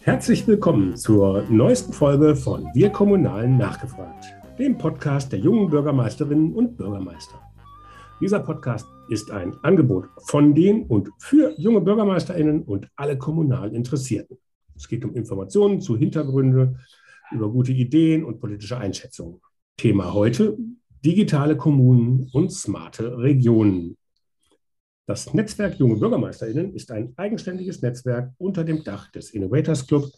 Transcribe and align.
Herzlich 0.00 0.46
willkommen 0.46 0.96
zur 0.96 1.44
neuesten 1.48 1.94
Folge 1.94 2.36
von 2.36 2.68
Wir 2.74 2.90
Kommunalen 2.90 3.56
nachgefragt, 3.56 4.26
dem 4.58 4.76
Podcast 4.76 5.32
der 5.32 5.38
jungen 5.38 5.70
Bürgermeisterinnen 5.70 6.52
und 6.52 6.76
Bürgermeister. 6.76 7.40
Dieser 8.20 8.40
Podcast 8.40 8.86
ist 9.08 9.30
ein 9.30 9.54
Angebot 9.62 10.08
von 10.26 10.54
den 10.54 10.84
und 10.84 11.08
für 11.18 11.54
junge 11.58 11.80
Bürgermeisterinnen 11.80 12.62
und 12.64 12.88
alle 12.96 13.16
kommunal 13.16 13.74
Interessierten. 13.74 14.36
Es 14.76 14.86
geht 14.88 15.04
um 15.06 15.14
Informationen 15.14 15.80
zu 15.80 15.96
Hintergründe, 15.96 16.76
über 17.30 17.48
gute 17.50 17.72
Ideen 17.72 18.24
und 18.24 18.40
politische 18.40 18.76
Einschätzungen. 18.76 19.40
Thema 19.78 20.12
heute 20.12 20.58
digitale 21.02 21.56
Kommunen 21.56 22.28
und 22.32 22.52
smarte 22.52 23.16
Regionen. 23.16 23.96
Das 25.04 25.34
Netzwerk 25.34 25.80
Junge 25.80 25.96
BürgermeisterInnen 25.96 26.74
ist 26.74 26.92
ein 26.92 27.12
eigenständiges 27.16 27.82
Netzwerk 27.82 28.32
unter 28.38 28.62
dem 28.62 28.84
Dach 28.84 29.10
des 29.10 29.30
Innovators 29.30 29.88
Club, 29.88 30.12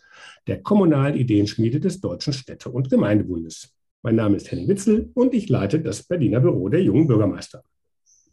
der 0.47 0.63
kommunalen 0.63 1.17
Ideenschmiede 1.17 1.81
des 1.81 2.03
Deutschen 2.03 2.35
Städte- 2.35 2.69
und 2.71 2.91
Gemeindebundes. 2.91 3.75
Mein 4.03 4.17
Name 4.17 4.37
ist 4.37 4.51
Henning 4.51 4.69
Witzel 4.69 5.11
und 5.15 5.33
ich 5.33 5.49
leite 5.49 5.81
das 5.81 6.03
Berliner 6.03 6.41
Büro 6.41 6.69
der 6.69 6.83
Jungen 6.83 7.07
Bürgermeister. 7.07 7.65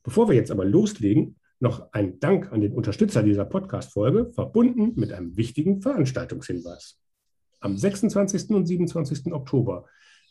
Bevor 0.03 0.27
wir 0.27 0.35
jetzt 0.35 0.51
aber 0.51 0.65
loslegen, 0.65 1.37
noch 1.61 1.87
ein 1.93 2.19
Dank 2.19 2.51
an 2.51 2.59
den 2.59 2.73
Unterstützer 2.73 3.23
dieser 3.23 3.45
Podcast-Folge, 3.45 4.33
verbunden 4.33 4.91
mit 4.99 5.13
einem 5.13 5.37
wichtigen 5.37 5.81
Veranstaltungshinweis. 5.81 6.99
Am 7.61 7.77
26. 7.77 8.49
und 8.49 8.65
27. 8.65 9.31
Oktober 9.31 9.85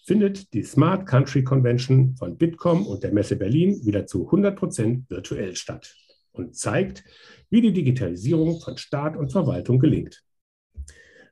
findet 0.04 0.52
die 0.52 0.64
Smart 0.64 1.06
Country 1.06 1.44
Convention 1.44 2.14
von 2.16 2.36
Bitkom 2.36 2.86
und 2.86 3.02
der 3.04 3.14
Messe 3.14 3.36
Berlin 3.36 3.80
wieder 3.86 4.04
zu 4.04 4.26
100 4.26 4.58
Prozent 4.58 5.08
virtuell 5.08 5.56
statt 5.56 5.96
und 6.40 6.56
zeigt, 6.56 7.04
wie 7.50 7.60
die 7.60 7.72
Digitalisierung 7.72 8.60
von 8.60 8.76
Staat 8.76 9.16
und 9.16 9.32
Verwaltung 9.32 9.78
gelingt. 9.78 10.22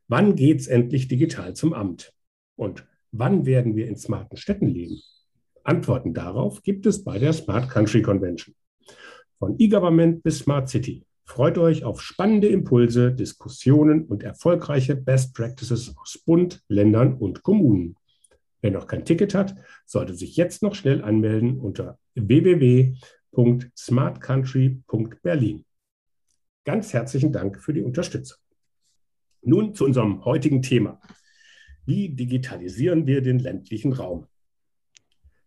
Wann 0.06 0.36
geht 0.36 0.60
es 0.60 0.66
endlich 0.66 1.08
digital 1.08 1.54
zum 1.54 1.72
Amt? 1.72 2.12
Und 2.56 2.86
wann 3.12 3.46
werden 3.46 3.76
wir 3.76 3.86
in 3.86 3.96
smarten 3.96 4.36
Städten 4.36 4.66
leben? 4.66 5.00
Antworten 5.64 6.14
darauf 6.14 6.62
gibt 6.62 6.86
es 6.86 7.04
bei 7.04 7.18
der 7.18 7.32
Smart 7.32 7.68
Country 7.68 8.02
Convention. 8.02 8.54
Von 9.38 9.56
E-Government 9.58 10.22
bis 10.22 10.38
Smart 10.38 10.68
City. 10.68 11.04
Freut 11.24 11.58
euch 11.58 11.84
auf 11.84 12.00
spannende 12.00 12.48
Impulse, 12.48 13.12
Diskussionen 13.12 14.06
und 14.06 14.22
erfolgreiche 14.22 14.96
Best 14.96 15.34
Practices 15.34 15.94
aus 15.98 16.18
Bund, 16.24 16.62
Ländern 16.68 17.14
und 17.14 17.42
Kommunen. 17.42 17.96
Wer 18.62 18.70
noch 18.70 18.86
kein 18.86 19.04
Ticket 19.04 19.34
hat, 19.34 19.54
sollte 19.84 20.14
sich 20.14 20.36
jetzt 20.36 20.62
noch 20.62 20.74
schnell 20.74 21.04
anmelden 21.04 21.58
unter 21.58 21.98
www.smartcountry.berlin. 23.32 25.64
Ganz 26.64 26.92
herzlichen 26.92 27.32
Dank 27.32 27.60
für 27.60 27.72
die 27.72 27.82
Unterstützung. 27.82 28.38
Nun 29.42 29.74
zu 29.74 29.84
unserem 29.84 30.24
heutigen 30.24 30.62
Thema. 30.62 31.00
Wie 31.86 32.08
digitalisieren 32.10 33.06
wir 33.06 33.22
den 33.22 33.38
ländlichen 33.38 33.92
Raum? 33.92 34.26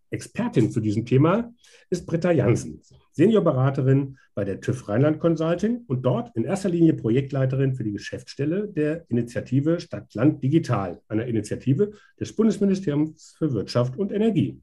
Expertin 0.09 0.71
zu 0.71 0.79
diesem 0.81 1.05
Thema 1.05 1.53
ist 1.89 2.05
Britta 2.05 2.31
Jansen, 2.31 2.81
Seniorberaterin 3.13 4.17
bei 4.33 4.43
der 4.43 4.59
TÜV 4.59 4.89
Rheinland 4.89 5.19
Consulting 5.19 5.85
und 5.87 6.01
dort 6.01 6.35
in 6.35 6.43
erster 6.43 6.69
Linie 6.69 6.95
Projektleiterin 6.95 7.75
für 7.75 7.83
die 7.83 7.93
Geschäftsstelle 7.93 8.67
der 8.67 9.09
Initiative 9.09 9.79
Stadt-Land 9.79 10.43
Digital, 10.43 11.01
einer 11.07 11.27
Initiative 11.27 11.91
des 12.19 12.35
Bundesministeriums 12.35 13.35
für 13.37 13.53
Wirtschaft 13.53 13.97
und 13.97 14.11
Energie. 14.11 14.59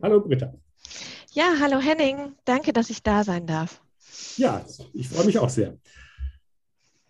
Hallo 0.00 0.20
Britta. 0.20 0.54
Ja, 1.32 1.54
hallo 1.60 1.78
Henning. 1.78 2.32
Danke, 2.44 2.72
dass 2.72 2.90
ich 2.90 3.04
da 3.04 3.22
sein 3.22 3.46
darf. 3.46 3.80
Ja, 4.36 4.64
ich 4.92 5.08
freue 5.08 5.26
mich 5.26 5.38
auch 5.38 5.48
sehr. 5.48 5.78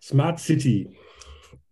Smart 0.03 0.39
City 0.39 0.95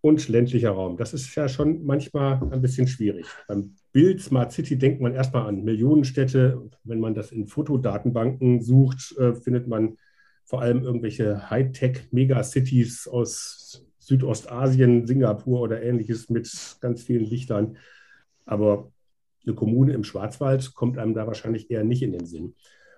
und 0.01 0.27
ländlicher 0.27 0.71
Raum, 0.71 0.97
das 0.97 1.13
ist 1.13 1.35
ja 1.35 1.47
schon 1.47 1.85
manchmal 1.85 2.41
ein 2.51 2.61
bisschen 2.61 2.87
schwierig. 2.87 3.27
Beim 3.47 3.75
Bild 3.91 4.21
Smart 4.21 4.51
City 4.51 4.79
denkt 4.79 4.99
man 4.99 5.13
erstmal 5.13 5.45
an 5.47 5.63
Millionenstädte. 5.63 6.69
Wenn 6.83 6.99
man 6.99 7.13
das 7.13 7.31
in 7.31 7.45
Fotodatenbanken 7.45 8.63
sucht, 8.63 9.15
äh, 9.19 9.35
findet 9.35 9.67
man 9.67 9.97
vor 10.43 10.63
allem 10.63 10.81
irgendwelche 10.81 11.51
Hightech-Megacities 11.51 13.07
aus 13.07 13.85
Südostasien, 13.99 15.05
Singapur 15.05 15.61
oder 15.61 15.83
ähnliches 15.83 16.29
mit 16.29 16.49
ganz 16.81 17.03
vielen 17.03 17.25
Lichtern. 17.25 17.77
Aber 18.47 18.91
eine 19.49 19.55
Kommune 19.55 19.93
im 19.93 20.03
Schwarzwald 20.03 20.73
kommt 20.75 20.97
einem 20.97 21.13
da 21.13 21.27
wahrscheinlich 21.27 21.69
eher 21.71 21.83
nicht 21.83 22.03
in 22.03 22.11
den 22.11 22.25
Sinn 22.25 22.55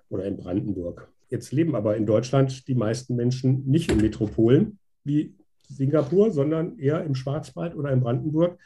oder 0.08 0.24
in 0.24 0.36
Brandenburg. 0.36 1.10
Jetzt 1.28 1.52
leben 1.52 1.74
aber 1.74 1.96
in 1.96 2.06
Deutschland 2.06 2.68
die 2.68 2.74
meisten 2.74 3.16
Menschen 3.16 3.64
nicht 3.66 3.90
in 3.90 3.98
Metropolen 3.98 4.78
wie 5.02 5.34
Singapur, 5.66 6.30
sondern 6.30 6.78
eher 6.78 7.02
im 7.04 7.14
Schwarzwald 7.14 7.74
oder 7.74 7.90
in 7.90 8.00
Brandenburg. 8.00 8.58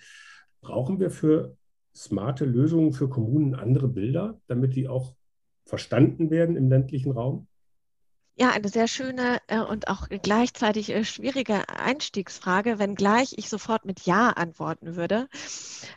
Brauchen 0.61 0.99
wir 0.99 1.11
für 1.11 1.57
smarte 1.95 2.45
Lösungen 2.45 2.93
für 2.93 3.09
Kommunen 3.09 3.55
andere 3.55 3.87
Bilder, 3.87 4.41
damit 4.49 4.75
die 4.75 4.89
auch 4.89 5.15
verstanden 5.65 6.31
werden 6.31 6.57
im 6.57 6.69
ländlichen 6.69 7.13
Raum? 7.13 7.47
Ja, 8.39 8.51
eine 8.51 8.69
sehr 8.69 8.87
schöne 8.87 9.39
äh, 9.47 9.61
und 9.61 9.89
auch 9.89 10.09
gleichzeitig 10.11 10.91
äh, 10.91 11.05
schwierige 11.05 11.69
Einstiegsfrage, 11.71 12.79
wenngleich 12.79 13.35
ich 13.39 13.49
sofort 13.49 13.87
mit 13.87 14.01
Ja 14.01 14.29
antworten 14.31 14.95
würde. 14.95 15.29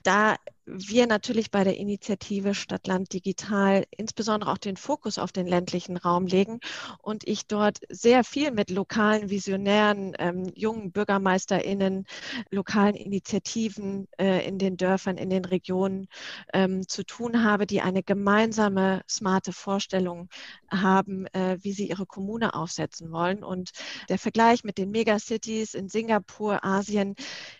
Da 0.03 0.37
wir 0.71 1.07
natürlich 1.07 1.51
bei 1.51 1.63
der 1.63 1.77
Initiative 1.77 2.53
Stadtland 2.53 3.11
Digital 3.13 3.85
insbesondere 3.95 4.51
auch 4.51 4.57
den 4.57 4.77
Fokus 4.77 5.17
auf 5.17 5.31
den 5.31 5.47
ländlichen 5.47 5.97
Raum 5.97 6.27
legen 6.27 6.59
und 7.01 7.27
ich 7.27 7.47
dort 7.47 7.79
sehr 7.89 8.23
viel 8.23 8.51
mit 8.51 8.69
lokalen 8.69 9.29
Visionären, 9.29 10.13
ähm, 10.19 10.51
jungen 10.55 10.91
BürgermeisterInnen, 10.91 12.05
lokalen 12.51 12.95
Initiativen 12.95 14.07
äh, 14.19 14.47
in 14.47 14.59
den 14.59 14.77
Dörfern, 14.77 15.17
in 15.17 15.29
den 15.29 15.45
Regionen 15.45 16.07
ähm, 16.53 16.87
zu 16.87 17.03
tun 17.03 17.43
habe, 17.43 17.65
die 17.65 17.81
eine 17.81 18.03
gemeinsame 18.03 19.01
smarte 19.09 19.53
Vorstellung 19.53 20.29
haben, 20.69 21.25
äh, 21.27 21.57
wie 21.61 21.73
sie 21.73 21.89
ihre 21.89 22.05
Kommune 22.05 22.53
aufsetzen 22.53 23.11
wollen. 23.11 23.43
Und 23.43 23.71
der 24.07 24.19
Vergleich 24.19 24.63
mit 24.63 24.77
den 24.77 24.91
Megacities 24.91 25.73
in 25.73 25.89
Singapur, 25.89 26.63
Asien, 26.63 27.15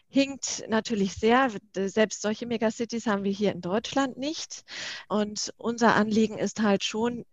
hinkt 0.10 0.66
natürlich 0.68 1.14
sehr. 1.14 1.50
Selbst 1.76 2.22
solche 2.22 2.46
Megacities 2.46 3.08
haben 3.08 3.24
wir 3.24 3.32
hier 3.32 3.52
in 3.52 3.62
Deutschland 3.62 4.18
nicht. 4.18 4.64
Und 5.08 5.54
unser 5.58 5.96
Anliegen 5.96 6.38
ist 6.38 6.62
halt 6.62 6.84
schon, 6.84 7.26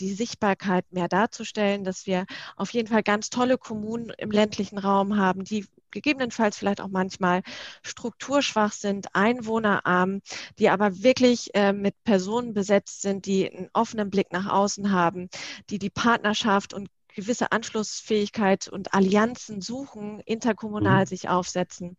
die 0.00 0.14
Sichtbarkeit 0.14 0.90
mehr 0.92 1.08
darzustellen, 1.08 1.84
dass 1.84 2.06
wir 2.06 2.24
auf 2.56 2.72
jeden 2.72 2.88
Fall 2.88 3.02
ganz 3.02 3.28
tolle 3.30 3.58
Kommunen 3.58 4.10
im 4.16 4.30
ländlichen 4.30 4.78
Raum 4.78 5.18
haben, 5.18 5.44
die 5.44 5.66
gegebenenfalls 5.90 6.56
vielleicht 6.56 6.80
auch 6.80 6.88
manchmal 6.88 7.42
strukturschwach 7.82 8.72
sind, 8.72 9.14
einwohnerarm, 9.14 10.20
die 10.58 10.70
aber 10.70 11.02
wirklich 11.02 11.54
äh, 11.54 11.72
mit 11.72 12.02
Personen 12.04 12.54
besetzt 12.54 13.02
sind, 13.02 13.26
die 13.26 13.50
einen 13.50 13.70
offenen 13.72 14.10
Blick 14.10 14.32
nach 14.32 14.46
außen 14.46 14.92
haben, 14.92 15.28
die 15.68 15.78
die 15.78 15.90
Partnerschaft 15.90 16.72
und 16.74 16.88
gewisse 17.20 17.52
Anschlussfähigkeit 17.52 18.68
und 18.68 18.94
Allianzen 18.94 19.60
suchen, 19.60 20.20
interkommunal 20.20 21.02
mhm. 21.02 21.06
sich 21.06 21.28
aufsetzen. 21.28 21.96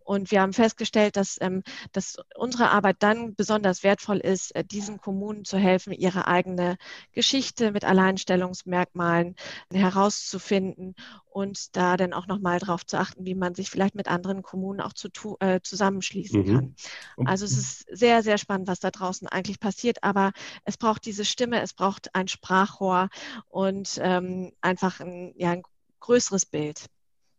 Und 0.00 0.30
wir 0.30 0.40
haben 0.40 0.54
festgestellt, 0.54 1.16
dass, 1.16 1.38
ähm, 1.40 1.62
dass 1.92 2.16
unsere 2.34 2.70
Arbeit 2.70 2.96
dann 3.00 3.34
besonders 3.34 3.82
wertvoll 3.82 4.18
ist, 4.18 4.54
äh, 4.56 4.64
diesen 4.64 5.00
Kommunen 5.00 5.44
zu 5.44 5.58
helfen, 5.58 5.92
ihre 5.92 6.26
eigene 6.26 6.76
Geschichte 7.12 7.72
mit 7.72 7.84
Alleinstellungsmerkmalen 7.84 9.36
herauszufinden 9.70 10.94
und 11.34 11.76
da 11.76 11.96
dann 11.96 12.12
auch 12.12 12.28
nochmal 12.28 12.60
darauf 12.60 12.86
zu 12.86 12.96
achten, 12.96 13.26
wie 13.26 13.34
man 13.34 13.56
sich 13.56 13.68
vielleicht 13.68 13.96
mit 13.96 14.06
anderen 14.06 14.42
Kommunen 14.42 14.80
auch 14.80 14.92
zu, 14.92 15.08
äh, 15.40 15.58
zusammenschließen 15.60 16.40
mhm. 16.40 16.46
kann. 16.46 16.74
Also 17.26 17.44
es 17.44 17.58
ist 17.58 17.86
sehr, 17.90 18.22
sehr 18.22 18.38
spannend, 18.38 18.68
was 18.68 18.78
da 18.78 18.92
draußen 18.92 19.26
eigentlich 19.26 19.58
passiert, 19.58 20.04
aber 20.04 20.32
es 20.64 20.76
braucht 20.76 21.04
diese 21.04 21.24
Stimme, 21.24 21.60
es 21.60 21.72
braucht 21.72 22.14
ein 22.14 22.28
Sprachrohr 22.28 23.08
und 23.48 23.98
ähm, 24.00 24.52
einfach 24.60 25.00
ein, 25.00 25.34
ja, 25.36 25.50
ein 25.50 25.62
größeres 25.98 26.46
Bild. 26.46 26.86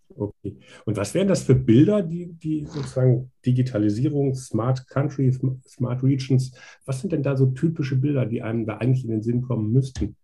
Okay. 0.09 0.57
Und 0.83 0.97
was 0.97 1.13
wären 1.13 1.29
das 1.29 1.43
für 1.43 1.55
Bilder, 1.55 2.03
die, 2.03 2.33
die 2.33 2.65
sozusagen 2.65 3.31
Digitalisierung, 3.45 4.35
Smart 4.35 4.87
Country, 4.89 5.31
Smart 5.65 6.03
Regions, 6.03 6.51
was 6.83 6.99
sind 6.99 7.13
denn 7.13 7.23
da 7.23 7.37
so 7.37 7.45
typische 7.45 7.95
Bilder, 7.95 8.25
die 8.25 8.41
einem 8.41 8.65
da 8.65 8.75
eigentlich 8.77 9.05
in 9.05 9.11
den 9.11 9.23
Sinn 9.23 9.41
kommen 9.41 9.71
müssten? 9.71 10.17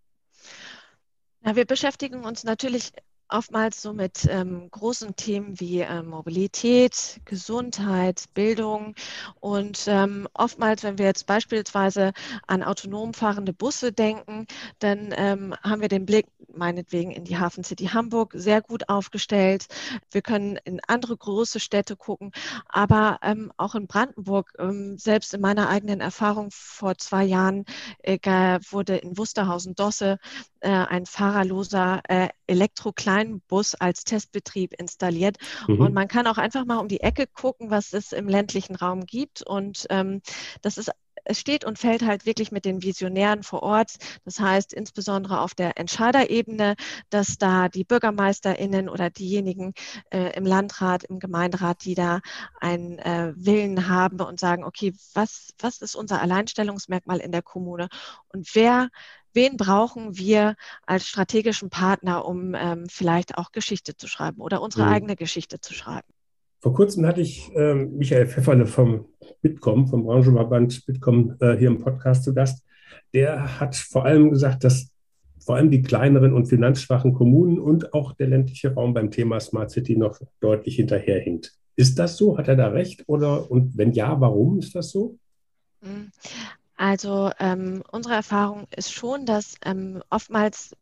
Ja, 1.46 1.56
wir 1.56 1.66
beschäftigen 1.66 2.26
uns 2.26 2.44
natürlich 2.44 2.92
oftmals 3.32 3.82
so 3.82 3.94
mit 3.94 4.28
ähm, 4.30 4.70
großen 4.70 5.16
Themen 5.16 5.60
wie 5.60 5.82
äh, 5.82 6.04
Mobilität, 6.04 7.22
Gesundheit, 7.26 8.26
Bildung 8.34 8.96
und 9.40 9.86
ähm, 9.88 10.28
oftmals, 10.34 10.84
wenn 10.84 10.98
wir 10.98 11.06
jetzt 11.06 11.26
beispielsweise 11.26 12.14
an 12.48 12.64
autonom 12.64 13.14
fahrende 13.14 13.54
Busse 13.54 13.92
denken, 13.92 14.46
dann 14.80 15.14
ähm, 15.16 15.56
haben 15.64 15.82
wir 15.82 15.90
den 15.90 16.06
Blick 16.06 16.28
meinetwegen 16.54 17.12
in 17.12 17.24
die 17.24 17.38
Hafen 17.38 17.64
City 17.64 17.86
Hamburg 17.86 18.34
sehr 18.36 18.62
gut 18.62 18.90
aufgestellt. 18.90 19.68
Wir 20.12 20.22
können 20.22 20.58
in 20.66 20.82
andere 20.88 21.16
große 21.16 21.60
Städte 21.60 21.96
gucken, 21.96 22.32
aber 22.68 23.20
ähm, 23.22 23.52
auch 23.58 23.76
in 23.76 23.88
Brandenburg, 23.88 24.54
ähm, 24.60 24.98
selbst 24.98 25.34
in 25.34 25.42
meiner 25.42 25.70
eigenen 25.70 26.02
Erfahrung 26.02 26.50
vor 26.52 26.98
zwei 26.98 27.24
Jahren 27.24 27.66
äh, 28.04 28.20
wurde 28.70 28.98
in 28.98 29.18
Wusterhausen-Dosse 29.18 30.18
äh, 30.60 30.70
ein 30.70 31.06
fahrerloser 31.06 32.02
äh, 32.08 32.30
Elektroklein 32.48 33.21
kleinen 33.22 33.42
Bus 33.42 33.76
als 33.76 34.04
Testbetrieb 34.04 34.74
installiert. 34.74 35.38
Mhm. 35.68 35.80
Und 35.80 35.94
man 35.94 36.08
kann 36.08 36.28
auch 36.28 36.38
einfach 36.38 36.66
mal 36.66 36.78
um 36.78 36.88
die 36.88 37.02
Ecke 37.02 37.28
gucken, 37.28 37.70
was 37.70 37.94
es 37.94 38.12
im 38.12 38.28
ländlichen 38.28 38.76
Raum 38.76 39.06
gibt. 39.06 39.42
Und 39.42 39.86
ähm, 39.90 40.22
das 40.62 40.78
ist 40.78 40.92
es 41.24 41.40
steht 41.40 41.66
und 41.66 41.78
fällt 41.78 42.04
halt 42.04 42.26
wirklich 42.26 42.52
mit 42.52 42.66
den 42.66 42.82
Visionären 42.82 43.44
vor 43.44 43.62
Ort. 43.62 43.98
Das 44.26 44.40
heißt 44.40 44.74
insbesondere 44.74 45.42
auf 45.42 45.54
der 45.54 45.78
Entscheiderebene, 45.78 46.74
dass 47.12 47.38
da 47.38 47.70
die 47.70 47.84
BürgermeisterInnen 47.84 48.90
oder 48.90 49.12
diejenigen 49.12 49.74
äh, 50.10 50.36
im 50.36 50.48
Landrat, 50.48 51.04
im 51.04 51.20
Gemeinderat, 51.20 51.86
die 51.86 51.94
da 51.94 52.22
einen 52.60 52.98
äh, 52.98 53.34
Willen 53.36 53.88
haben 53.88 54.20
und 54.20 54.40
sagen, 54.40 54.64
okay, 54.64 54.96
was, 55.14 55.54
was 55.60 55.78
ist 55.78 55.94
unser 55.94 56.20
Alleinstellungsmerkmal 56.22 57.20
in 57.20 57.32
der 57.32 57.44
Kommune 57.44 57.88
und 58.30 58.56
wer 58.56 58.90
wen 59.34 59.58
brauchen 59.58 60.18
wir 60.18 60.56
als 60.86 61.08
strategischen 61.08 61.70
Partner, 61.70 62.26
um 62.26 62.54
ähm, 62.56 62.86
vielleicht 62.90 63.38
auch 63.38 63.52
Geschichte 63.52 63.96
zu 63.96 64.08
schreiben 64.08 64.42
oder 64.42 64.62
unsere 64.62 64.86
mhm. 64.86 64.92
eigene 64.92 65.16
Geschichte 65.16 65.60
zu 65.60 65.74
schreiben. 65.74 66.08
Vor 66.60 66.74
kurzem 66.74 67.06
hatte 67.08 67.22
ich 67.22 67.52
äh, 67.56 67.74
Michael 67.74 68.28
Pfefferle 68.28 68.68
vom 68.68 69.06
Bitkom, 69.42 69.88
vom 69.88 70.04
Branchenverband 70.04 70.86
Bitkom 70.86 71.36
äh, 71.40 71.58
hier 71.58 71.70
im 71.70 71.80
Podcast 71.80 72.24
zu 72.24 72.34
Gast. 72.36 72.64
Der 73.14 73.60
hat 73.60 73.76
vor 73.76 74.06
allem 74.06 74.30
gesagt, 74.30 74.64
dass 74.64 74.92
vor 75.40 75.56
allem 75.56 75.72
die 75.72 75.82
kleineren 75.82 76.34
und 76.34 76.46
finanzschwachen 76.46 77.14
Kommunen 77.14 77.60
und 77.60 77.94
auch 77.96 78.14
der 78.14 78.28
ländliche 78.28 78.76
Raum 78.76 78.94
beim 78.94 79.10
Thema 79.10 79.40
Smart 79.40 79.72
City 79.72 79.98
noch 79.98 80.20
deutlich 80.40 80.76
hinterherhinkt. 80.76 81.54
Ist 81.76 81.98
das 81.98 82.16
so? 82.18 82.38
Hat 82.38 82.48
er 82.48 82.56
da 82.56 82.68
recht? 82.68 83.04
Oder 83.08 83.50
und 83.50 83.76
wenn 83.76 83.92
ja, 83.94 84.22
warum 84.22 84.60
ist 84.60 84.76
das 84.76 84.92
so? 84.92 85.18
Also 86.82 87.30
ähm, 87.38 87.84
unsere 87.92 88.16
Erfahrung 88.16 88.66
ist 88.76 88.92
schon, 88.92 89.28
dass 89.28 89.54
ähm, 89.64 90.02
oftmals 90.10 90.76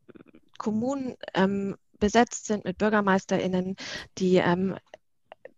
Kommunen 0.58 1.18
ähm, 1.34 1.76
besetzt 2.00 2.46
sind 2.46 2.64
mit 2.64 2.78
BürgermeisterInnen, 2.78 3.76
die 4.18 4.38
ähm, 4.38 4.78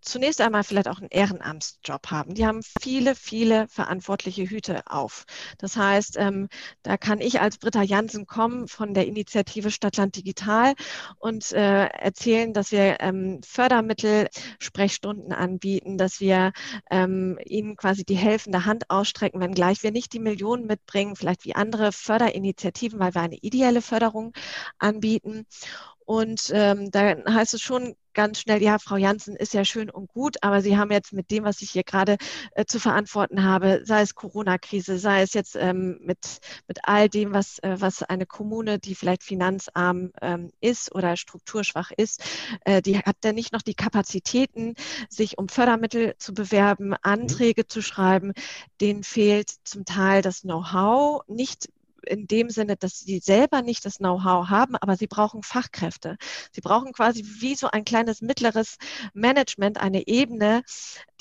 zunächst 0.01 0.42
einmal 0.42 0.63
vielleicht 0.63 0.88
auch 0.88 1.00
einen 1.00 1.09
Ehrenamtsjob 1.09 2.07
haben. 2.07 2.33
Die 2.33 2.45
haben 2.45 2.62
viele, 2.81 3.15
viele 3.15 3.68
verantwortliche 3.68 4.44
Hüte 4.44 4.81
auf. 4.88 5.25
Das 5.57 5.77
heißt, 5.77 6.18
ähm, 6.18 6.50
da 6.83 6.98
kann 6.98 7.21
ich 7.21 7.39
als 7.39 7.57
Britta 7.57 7.81
Jansen 7.81 8.25
kommen 8.25 8.68
von 8.68 8.94
der 8.94 9.07
Initiative 9.07 9.71
Stadtland 9.71 10.15
Digital 10.15 10.74
und 11.19 11.51
äh, 11.51 11.86
erzählen, 11.86 12.53
dass 12.53 12.71
wir 12.71 12.98
ähm, 13.00 13.42
Fördermittel, 13.45 14.27
Sprechstunden 14.59 15.33
anbieten, 15.33 15.98
dass 15.98 16.19
wir 16.19 16.51
ähm, 16.89 17.38
ihnen 17.45 17.75
quasi 17.75 18.04
die 18.04 18.15
helfende 18.15 18.65
Hand 18.65 18.89
ausstrecken, 18.89 19.39
wenngleich 19.39 19.83
wir 19.83 19.92
nicht 19.92 20.13
die 20.13 20.19
Millionen 20.19 20.65
mitbringen, 20.65 21.15
vielleicht 21.15 21.45
wie 21.45 21.56
andere 21.56 21.92
Förderinitiativen, 21.92 23.00
weil 23.00 23.13
wir 23.13 23.21
eine 23.21 23.38
ideelle 23.38 23.81
Förderung 23.81 24.33
anbieten. 24.80 25.45
Und 26.12 26.52
ähm, 26.54 26.92
da 26.92 27.16
heißt 27.25 27.54
es 27.54 27.62
schon 27.62 27.96
ganz 28.13 28.42
schnell, 28.42 28.62
ja, 28.62 28.80
Frau 28.80 28.98
Janssen 28.98 29.38
ist 29.38 29.54
ja 29.54 29.63
schön 29.63 29.90
und 29.90 30.10
gut, 30.10 30.36
aber 30.42 30.62
Sie 30.62 30.75
haben 30.75 30.92
jetzt 30.92 31.13
mit 31.13 31.31
dem, 31.31 31.46
was 31.46 31.62
ich 31.62 31.72
hier 31.72 31.86
gerade 31.86 32.18
äh, 32.54 32.66
zu 32.66 32.81
verantworten 32.81 33.46
habe, 33.46 33.84
sei 33.86 34.02
es 34.02 34.13
Corona-Krise, 34.13 34.98
sei 34.98 35.22
es 35.22 35.34
jetzt 35.34 35.56
ähm, 35.56 36.00
mit, 36.02 36.19
mit 36.68 36.80
all 36.84 37.08
dem, 37.08 37.34
was, 37.34 37.60
äh, 37.60 37.78
was 37.80 38.04
eine 38.04 38.25
Kommune, 38.25 38.78
die 38.78 38.94
vielleicht 38.94 39.24
finanzarm 39.24 40.12
ähm, 40.22 40.52
ist 40.60 40.94
oder 40.94 41.16
strukturschwach 41.16 41.92
ist, 41.96 42.22
äh, 42.66 42.81
die 42.81 42.98
hat 43.00 43.16
ja 43.24 43.31
nicht 43.31 43.54
noch 43.54 43.62
die 43.62 43.75
Kapazitäten, 43.75 44.74
sich 45.07 45.38
um 45.38 45.48
Fördermittel 45.48 46.16
zu 46.18 46.34
bewerben, 46.34 46.88
mhm. 46.90 46.98
Anträge 47.04 47.62
mhm. 47.62 47.69
zu 47.69 47.81
schreiben. 47.81 48.34
Denen 48.81 49.04
fehlt 49.06 49.50
zum 49.64 49.86
Teil 49.86 50.22
das 50.22 50.42
Know-how, 50.42 51.22
nicht 51.30 51.69
in 52.06 52.27
dem 52.27 52.50
Sinne, 52.50 52.77
dass 52.77 53.00
sie 53.00 53.19
selber 53.19 53.62
nicht 53.62 53.86
das 53.86 53.98
Know-how 53.98 54.50
haben, 54.50 54.75
aber 54.75 54.95
sie 54.98 55.07
brauchen 55.07 55.44
Fachkräfte. 55.44 56.18
Sie 56.51 56.62
brauchen 56.62 56.94
quasi 56.94 57.25
wie 57.39 57.56
so 57.56 57.68
ein 57.69 57.86
kleines 57.86 58.21
mittleres 58.21 58.77
Management, 59.13 59.80
eine 59.80 60.07
Ebene, 60.07 60.63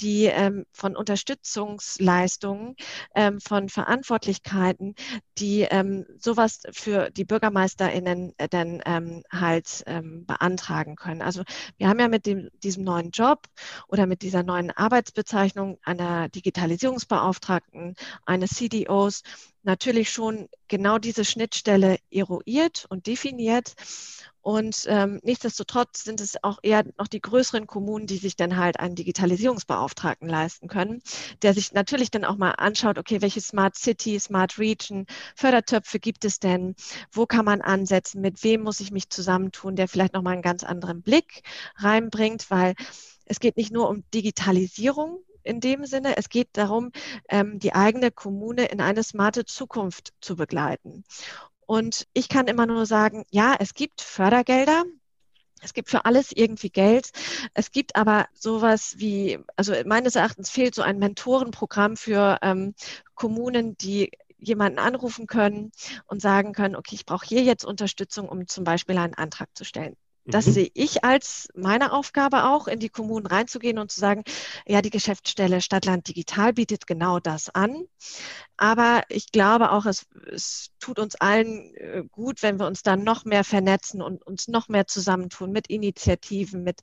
die 0.00 0.25
ähm, 0.25 0.65
von 0.73 0.97
Unterstützungsleistungen, 0.97 2.77
ähm, 3.15 3.41
von 3.41 3.69
Verantwortlichkeiten, 3.69 4.94
die 5.38 5.62
ähm, 5.62 6.06
sowas 6.19 6.62
für 6.73 7.11
die 7.11 7.25
BürgermeisterInnen 7.25 8.33
äh, 8.38 8.49
dann 8.49 8.83
ähm, 8.87 9.23
halt 9.31 9.83
ähm, 9.87 10.25
beantragen 10.26 10.97
können. 10.97 11.23
Also 11.23 11.43
wir 11.76 11.88
haben 11.88 12.00
ja 12.00 12.09
mit 12.09 12.26
dem, 12.26 12.49
diesem 12.62 12.85
neuen 12.85 13.11
Job 13.11 13.47
oder 13.88 14.06
mit 14.06 14.23
dieser 14.23 14.43
neuen 14.43 14.71
Arbeitsbezeichnung 14.71 15.79
einer 15.83 16.29
Digitalisierungsbeauftragten, 16.29 17.94
eines 18.25 18.50
CDOs 18.50 19.23
natürlich 19.62 20.11
schon 20.11 20.49
genau 20.69 20.99
diese 20.99 21.25
Schnittstelle 21.25 21.99
eruiert 22.11 22.87
und 22.89 23.07
definiert. 23.07 23.75
Und 24.43 24.87
ähm, 24.89 25.21
nichtsdestotrotz 25.23 26.03
sind 26.03 26.21
es 26.21 26.43
auch 26.43 26.61
eher 26.62 26.85
noch 26.99 27.09
die 27.09 27.21
größeren 27.21 27.67
Kommunen, 27.67 28.07
die 28.07 28.17
sich 28.17 28.37
dann 28.37 28.57
halt 28.57 28.81
einen 28.81 28.95
Digitalisierungsbeauftragten 28.95 30.29
leisten 30.29 30.67
können, 30.67 31.03
der 31.43 31.53
sich 31.53 31.73
natürlich 31.73 32.11
dann 32.11 32.25
auch 32.25 32.37
mal 32.37 32.53
anschaut, 32.53 32.97
okay, 32.97 33.21
welche 33.21 33.43
Smart 33.43 33.77
City, 33.77 34.19
Smart 34.19 34.59
Region, 34.59 35.05
Fördertöpfe 35.37 36.01
gibt 36.01 36.25
es 36.25 36.39
denn? 36.39 36.75
Wo 37.12 37.27
kann 37.27 37.45
man 37.45 37.61
ansetzen? 37.61 38.23
Mit 38.23 38.43
wem 38.43 38.62
muss 38.62 38.81
ich 38.81 38.91
mich 38.91 39.11
zusammentun, 39.11 39.77
der 39.77 39.89
vielleicht 39.89 40.15
nochmal 40.15 40.35
einen 40.35 40.43
ganz 40.43 40.65
anderen 40.65 41.03
Blick 41.03 41.43
reinbringt, 41.77 42.51
weil 42.51 42.75
es 43.27 43.41
geht 43.41 43.59
nicht 43.59 43.73
nur 43.73 43.91
um 43.91 44.05
Digitalisierung, 44.15 45.23
in 45.43 45.61
dem 45.61 45.85
Sinne. 45.85 46.17
Es 46.17 46.29
geht 46.29 46.49
darum, 46.53 46.93
ähm, 47.29 47.59
die 47.59 47.75
eigene 47.75 48.11
Kommune 48.11 48.67
in 48.67 48.81
eine 48.81 49.03
smarte 49.03 49.45
Zukunft 49.45 50.13
zu 50.21 50.37
begleiten. 50.37 51.05
Und 51.67 52.07
ich 52.13 52.29
kann 52.29 52.49
immer 52.49 52.67
nur 52.67 52.87
sagen, 52.87 53.25
ja, 53.31 53.55
es 53.59 53.75
gibt 53.75 54.01
Fördergelder, 54.01 54.85
es 55.63 55.75
gibt 55.75 55.91
für 55.91 56.05
alles 56.05 56.33
irgendwie 56.33 56.71
Geld. 56.71 57.11
Es 57.55 57.71
gibt 57.71 57.97
aber 57.97 58.27
sowas 58.35 58.95
wie, 58.99 59.39
also 59.57 59.75
meines 59.85 60.17
Erachtens 60.17 60.51
fehlt 60.51 60.75
so 60.75 60.83
ein 60.83 60.99
Mentorenprogramm 60.99 61.97
für 61.97 62.39
ähm, 62.43 62.75
Kommunen, 63.15 63.77
die 63.77 64.11
jemanden 64.39 64.79
anrufen 64.79 65.27
können 65.27 65.71
und 66.07 66.23
sagen 66.23 66.53
können, 66.53 66.77
okay, 66.77 66.95
ich 66.95 67.05
brauche 67.05 67.27
hier 67.27 67.43
jetzt 67.43 67.65
Unterstützung, 67.65 68.29
um 68.29 68.47
zum 68.47 68.65
Beispiel 68.65 68.97
einen 68.97 69.15
Antrag 69.15 69.49
zu 69.55 69.65
stellen. 69.65 69.97
Das 70.27 70.47
mhm. 70.47 70.53
sehe 70.53 70.71
ich 70.75 71.05
als 71.05 71.49
meine 71.55 71.93
Aufgabe 71.93 72.45
auch, 72.45 72.69
in 72.69 72.79
die 72.79 72.89
Kommunen 72.89 73.27
reinzugehen 73.27 73.79
und 73.79 73.91
zu 73.91 74.01
sagen, 74.01 74.25
ja, 74.67 74.83
die 74.83 74.91
Geschäftsstelle 74.91 75.61
Stadtland 75.61 76.09
Digital 76.09 76.53
bietet 76.53 76.87
genau 76.87 77.21
das 77.21 77.49
an. 77.55 77.85
Aber 78.57 79.05
ich 79.09 79.33
glaube 79.33 79.73
auch, 79.73 79.87
es, 79.87 80.07
es 80.31 80.71
tut 80.81 80.99
uns 80.99 81.15
allen 81.15 81.75
äh, 81.77 82.03
gut, 82.13 82.43
wenn 82.43 82.61
wir 82.61 82.67
uns 82.67 82.83
dann 82.83 83.05
noch 83.05 83.25
mehr 83.25 83.43
vernetzen 83.43 84.03
und 84.03 84.23
uns 84.23 84.49
noch 84.49 84.69
mehr 84.69 84.87
zusammentun 84.87 85.51
mit 85.51 85.69
Initiativen, 85.69 86.63
mit 86.63 86.81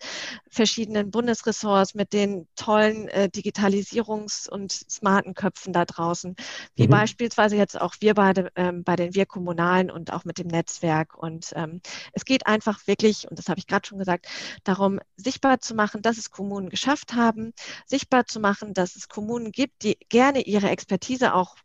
verschiedenen 0.50 1.12
Bundesressorts, 1.12 1.94
mit 1.94 2.14
den 2.14 2.48
tollen 2.56 3.08
äh, 3.10 3.30
Digitalisierungs- 3.32 4.50
und 4.50 4.72
smarten 4.72 5.36
Köpfen 5.36 5.72
da 5.72 5.86
draußen, 5.86 6.36
wie 6.76 6.88
mhm. 6.88 6.92
beispielsweise 6.92 7.58
jetzt 7.58 7.80
auch 7.80 7.94
wir 8.00 8.16
beide 8.16 8.52
ähm, 8.56 8.84
bei 8.84 8.96
den 8.96 9.14
Wir 9.14 9.28
Kommunalen 9.28 9.92
und 9.92 10.12
auch 10.12 10.26
mit 10.26 10.40
dem 10.40 10.48
Netzwerk. 10.48 11.16
Und 11.16 11.54
ähm, 11.56 11.82
es 12.12 12.26
geht 12.26 12.48
einfach 12.48 12.88
wirklich, 12.88 13.27
und 13.28 13.40
das 13.40 13.50
habe 13.50 13.60
ich 13.60 13.68
gerade 13.68 13.88
schon 13.88 14.00
gesagt, 14.00 14.28
darum, 14.64 15.00
sichtbar 15.16 15.60
zu 15.60 15.76
machen, 15.76 16.02
dass 16.02 16.18
es 16.18 16.32
Kommunen 16.32 16.70
geschafft 16.70 17.14
haben, 17.14 17.54
sichtbar 17.86 18.26
zu 18.26 18.40
machen, 18.40 18.74
dass 18.74 18.96
es 18.96 19.10
Kommunen 19.10 19.52
gibt, 19.52 19.84
die 19.84 19.98
gerne 20.10 20.42
ihre 20.42 20.70
Expertise 20.70 21.34
auch 21.34 21.56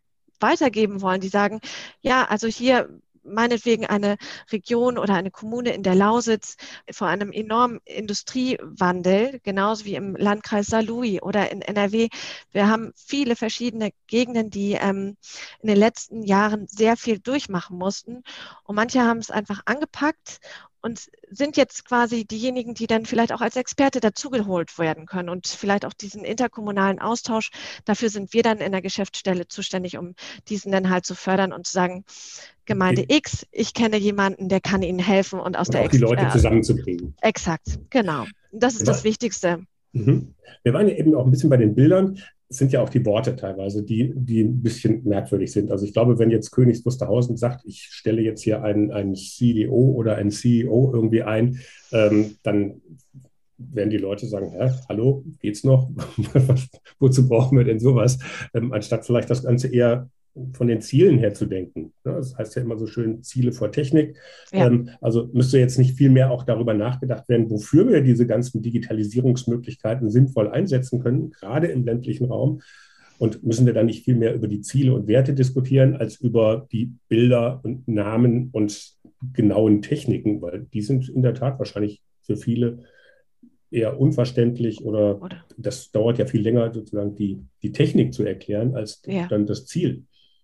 weitergeben 0.40 1.00
wollen, 1.00 1.21
die 1.21 1.28
sagen, 1.28 1.61
ja, 2.00 2.25
also 2.25 2.49
hier 2.49 2.88
meinetwegen 3.25 3.87
eine 3.87 4.16
Region 4.50 4.99
oder 4.99 5.14
eine 5.14 5.31
Kommune 5.31 5.73
in 5.73 5.83
der 5.83 5.95
Lausitz 5.95 6.57
vor 6.90 7.09
einem 7.09 7.33
enormen 7.33 7.81
Industriewandel, 7.85 9.40
genauso 9.42 9.85
wie 9.85 9.95
im 9.95 10.16
Landkreis 10.16 10.66
Saarlouis 10.66 11.23
oder 11.23 11.50
in 11.50 11.62
NRW. 11.62 12.09
Wir 12.50 12.69
haben 12.69 12.92
viele 12.97 13.37
verschiedene 13.37 13.90
Gegenden, 14.07 14.50
die 14.50 14.73
ähm, 14.73 15.16
in 15.61 15.69
den 15.69 15.76
letzten 15.76 16.23
Jahren 16.23 16.66
sehr 16.69 16.97
viel 16.97 17.19
durchmachen 17.19 17.78
mussten. 17.78 18.23
Und 18.64 18.76
manche 18.76 19.02
haben 19.02 19.19
es 19.19 19.31
einfach 19.31 19.62
angepackt 19.66 20.40
und 20.83 21.09
sind 21.31 21.57
jetzt 21.57 21.85
quasi 21.87 22.25
diejenigen, 22.25 22.75
die 22.75 22.87
dann 22.87 23.07
vielleicht 23.07 23.33
auch 23.33 23.41
als 23.41 23.57
Experte 23.57 24.01
dazugeholt 24.01 24.79
werden 24.79 25.07
können 25.07 25.29
und 25.29 25.47
vielleicht 25.47 25.85
auch 25.85 25.93
diesen 25.93 26.25
interkommunalen 26.25 26.99
Austausch. 26.99 27.51
Dafür 27.85 28.11
sind 28.11 28.35
wir 28.35 28.43
dann 28.43 28.59
in 28.59 28.73
der 28.73 28.83
Geschäftsstelle 28.83 29.49
zuständig, 29.49 29.97
um 29.97 30.15
diesen 30.49 30.73
dann 30.73 30.91
halt 30.91 31.07
zu 31.07 31.15
fördern 31.15 31.53
und 31.53 31.67
zu 31.67 31.73
sagen, 31.73 32.05
Gemeinde 32.65 33.03
okay. 33.03 33.17
X, 33.17 33.47
ich 33.51 33.75
kenne 33.75 33.97
jemanden, 33.97 34.49
der 34.49 34.61
kann 34.61 34.83
Ihnen 34.83 34.99
helfen 34.99 35.41
und 35.41 35.57
aus 35.57 35.69
und 35.69 35.75
der 35.75 35.83
auch 35.83 35.89
die 35.89 35.99
Leute 35.99 36.29
zusammenzubringen. 36.31 37.15
Exakt, 37.21 37.79
genau. 37.91 38.27
Das 38.53 38.75
ist 38.75 38.81
ja. 38.81 38.87
das 38.87 39.05
Wichtigste. 39.05 39.65
Mhm. 39.93 40.35
Wir 40.62 40.73
waren 40.73 40.89
ja 40.89 40.95
eben 40.95 41.15
auch 41.15 41.25
ein 41.25 41.31
bisschen 41.31 41.51
bei 41.51 41.57
den 41.57 41.75
Bildern 41.75 42.19
sind 42.59 42.73
ja 42.73 42.82
auch 42.82 42.88
die 42.88 43.04
Worte 43.04 43.37
teilweise, 43.37 43.82
die, 43.82 44.12
die 44.14 44.42
ein 44.42 44.62
bisschen 44.62 45.04
merkwürdig 45.04 45.52
sind. 45.52 45.71
Also 45.71 45.85
ich 45.85 45.92
glaube, 45.92 46.18
wenn 46.18 46.30
jetzt 46.30 46.50
Königs 46.50 46.85
Wusterhausen 46.85 47.37
sagt, 47.37 47.64
ich 47.64 47.82
stelle 47.90 48.23
jetzt 48.23 48.42
hier 48.42 48.62
einen, 48.62 48.90
einen 48.90 49.14
CDO 49.14 49.92
oder 49.92 50.16
einen 50.16 50.30
CEO 50.30 50.90
irgendwie 50.92 51.23
ein, 51.23 51.59
ähm, 51.92 52.37
dann 52.42 52.80
werden 53.59 53.90
die 53.90 53.99
Leute 53.99 54.26
sagen, 54.26 54.50
Hä, 54.50 54.71
hallo, 54.88 55.25
geht's 55.40 55.64
noch? 55.64 55.90
Wozu 56.99 57.28
brauchen 57.28 57.59
wir 57.59 57.64
denn 57.64 57.80
sowas? 57.80 58.18
Ähm, 58.54 58.73
anstatt 58.73 59.06
vielleicht 59.06 59.30
das 59.30 59.44
Ganze 59.44 59.68
eher 59.68 60.09
von 60.53 60.67
den 60.67 60.81
Zielen 60.81 61.19
her 61.19 61.35
zu 61.35 61.47
denken. 61.47 61.93
Das 62.05 62.37
heißt 62.37 62.57
ja 62.57 62.62
immer 62.62 62.79
so 62.79 62.87
schön 62.87 63.23
Ziele 63.23 63.53
vor 63.53 63.71
Technik. 63.71 64.17
Ja. 64.53 64.67
Ähm, 64.67 64.91
also 65.01 65.29
müsste 65.33 65.59
jetzt 65.59 65.79
nicht 65.79 65.97
viel 65.97 66.11
mehr 66.11 66.31
auch 66.31 66.45
darüber 66.45 66.75
nachgedacht 66.75 67.29
werden, 67.29 67.51
wofür 67.51 67.89
wir 67.89 68.03
diese 68.03 68.27
ganzen 68.27 68.62
Digitalisierungsmöglichkeiten 68.62 70.11
sinnvoll 70.11 70.49
einsetzen 70.49 71.01
können, 71.01 71.31
gerade 71.31 71.67
im 71.67 71.85
ländlichen 71.85 72.27
Raum. 72.27 72.62
Und 73.19 73.45
müssen 73.45 73.67
wir 73.67 73.73
dann 73.73 73.87
nicht 73.87 74.05
viel 74.05 74.17
mehr 74.17 74.35
über 74.35 74.49
die 74.49 74.62
Ziele 74.62 74.95
und 74.95 75.07
Werte 75.07 75.33
diskutieren, 75.33 75.95
als 75.95 76.17
über 76.17 76.67
die 76.73 76.93
Bilder 77.09 77.61
und 77.62 77.87
Namen 77.87 78.49
und 78.51 78.95
genauen 79.33 79.81
Techniken, 79.81 80.43
weil 80.43 80.67
die 80.73 80.83
sind 80.83 81.09
in 81.09 81.23
der 81.23 81.35
Tat 81.35 81.59
wahrscheinlich 81.59 82.03
für 82.23 82.37
viele 82.37 82.79
eher 83.71 83.99
unverständlich 83.99 84.85
oder, 84.85 85.23
oder, 85.23 85.45
das 85.57 85.91
dauert 85.91 86.19
ja 86.19 86.27
viel 86.27 86.43
länger, 86.43 86.73
sozusagen 86.73 87.15
die, 87.15 87.39
die 87.62 87.73
Technik 87.73 88.12
zu 88.12 88.25
erklären, 88.25 88.77
als 88.77 89.03
ja. 89.07 89.27
dann 89.29 89.47
das 89.47 89.67
Ziel. 89.67 90.05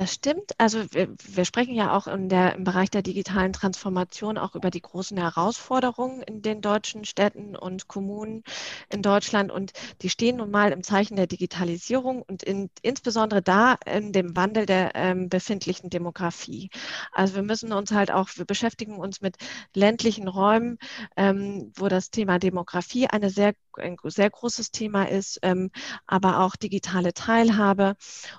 Das 0.00 0.14
stimmt. 0.14 0.52
Also 0.56 0.90
wir, 0.94 1.14
wir 1.18 1.44
sprechen 1.44 1.74
ja 1.74 1.94
auch 1.94 2.06
der, 2.06 2.54
im 2.54 2.64
Bereich 2.64 2.88
der 2.88 3.02
digitalen 3.02 3.52
Transformation 3.52 4.38
auch 4.38 4.54
über 4.54 4.70
die 4.70 4.80
großen 4.80 5.18
Herausforderungen 5.18 6.22
in 6.22 6.40
den 6.40 6.62
deutschen 6.62 7.04
Städten 7.04 7.54
und 7.54 7.86
Kommunen 7.86 8.42
in 8.88 9.02
Deutschland. 9.02 9.52
Und 9.52 9.72
die 10.00 10.08
stehen 10.08 10.38
nun 10.38 10.50
mal 10.50 10.72
im 10.72 10.82
Zeichen 10.82 11.16
der 11.16 11.26
Digitalisierung 11.26 12.22
und 12.22 12.42
in, 12.42 12.70
insbesondere 12.80 13.42
da 13.42 13.76
in 13.84 14.14
dem 14.14 14.34
Wandel 14.36 14.64
der 14.64 14.92
ähm, 14.94 15.28
befindlichen 15.28 15.90
Demografie. 15.90 16.70
Also 17.12 17.34
wir 17.34 17.42
müssen 17.42 17.70
uns 17.74 17.92
halt 17.92 18.10
auch, 18.10 18.30
wir 18.36 18.46
beschäftigen 18.46 18.96
uns 18.96 19.20
mit 19.20 19.36
ländlichen 19.74 20.28
Räumen, 20.28 20.78
ähm, 21.18 21.72
wo 21.76 21.88
das 21.88 22.10
Thema 22.10 22.38
Demografie 22.38 23.06
eine 23.06 23.28
sehr, 23.28 23.52
ein 23.76 23.98
sehr 24.04 24.30
großes 24.30 24.70
Thema 24.70 25.10
ist, 25.10 25.40
ähm, 25.42 25.70
aber 26.06 26.40
auch 26.40 26.56
digitale 26.56 27.12
Teilhabe. 27.12 27.96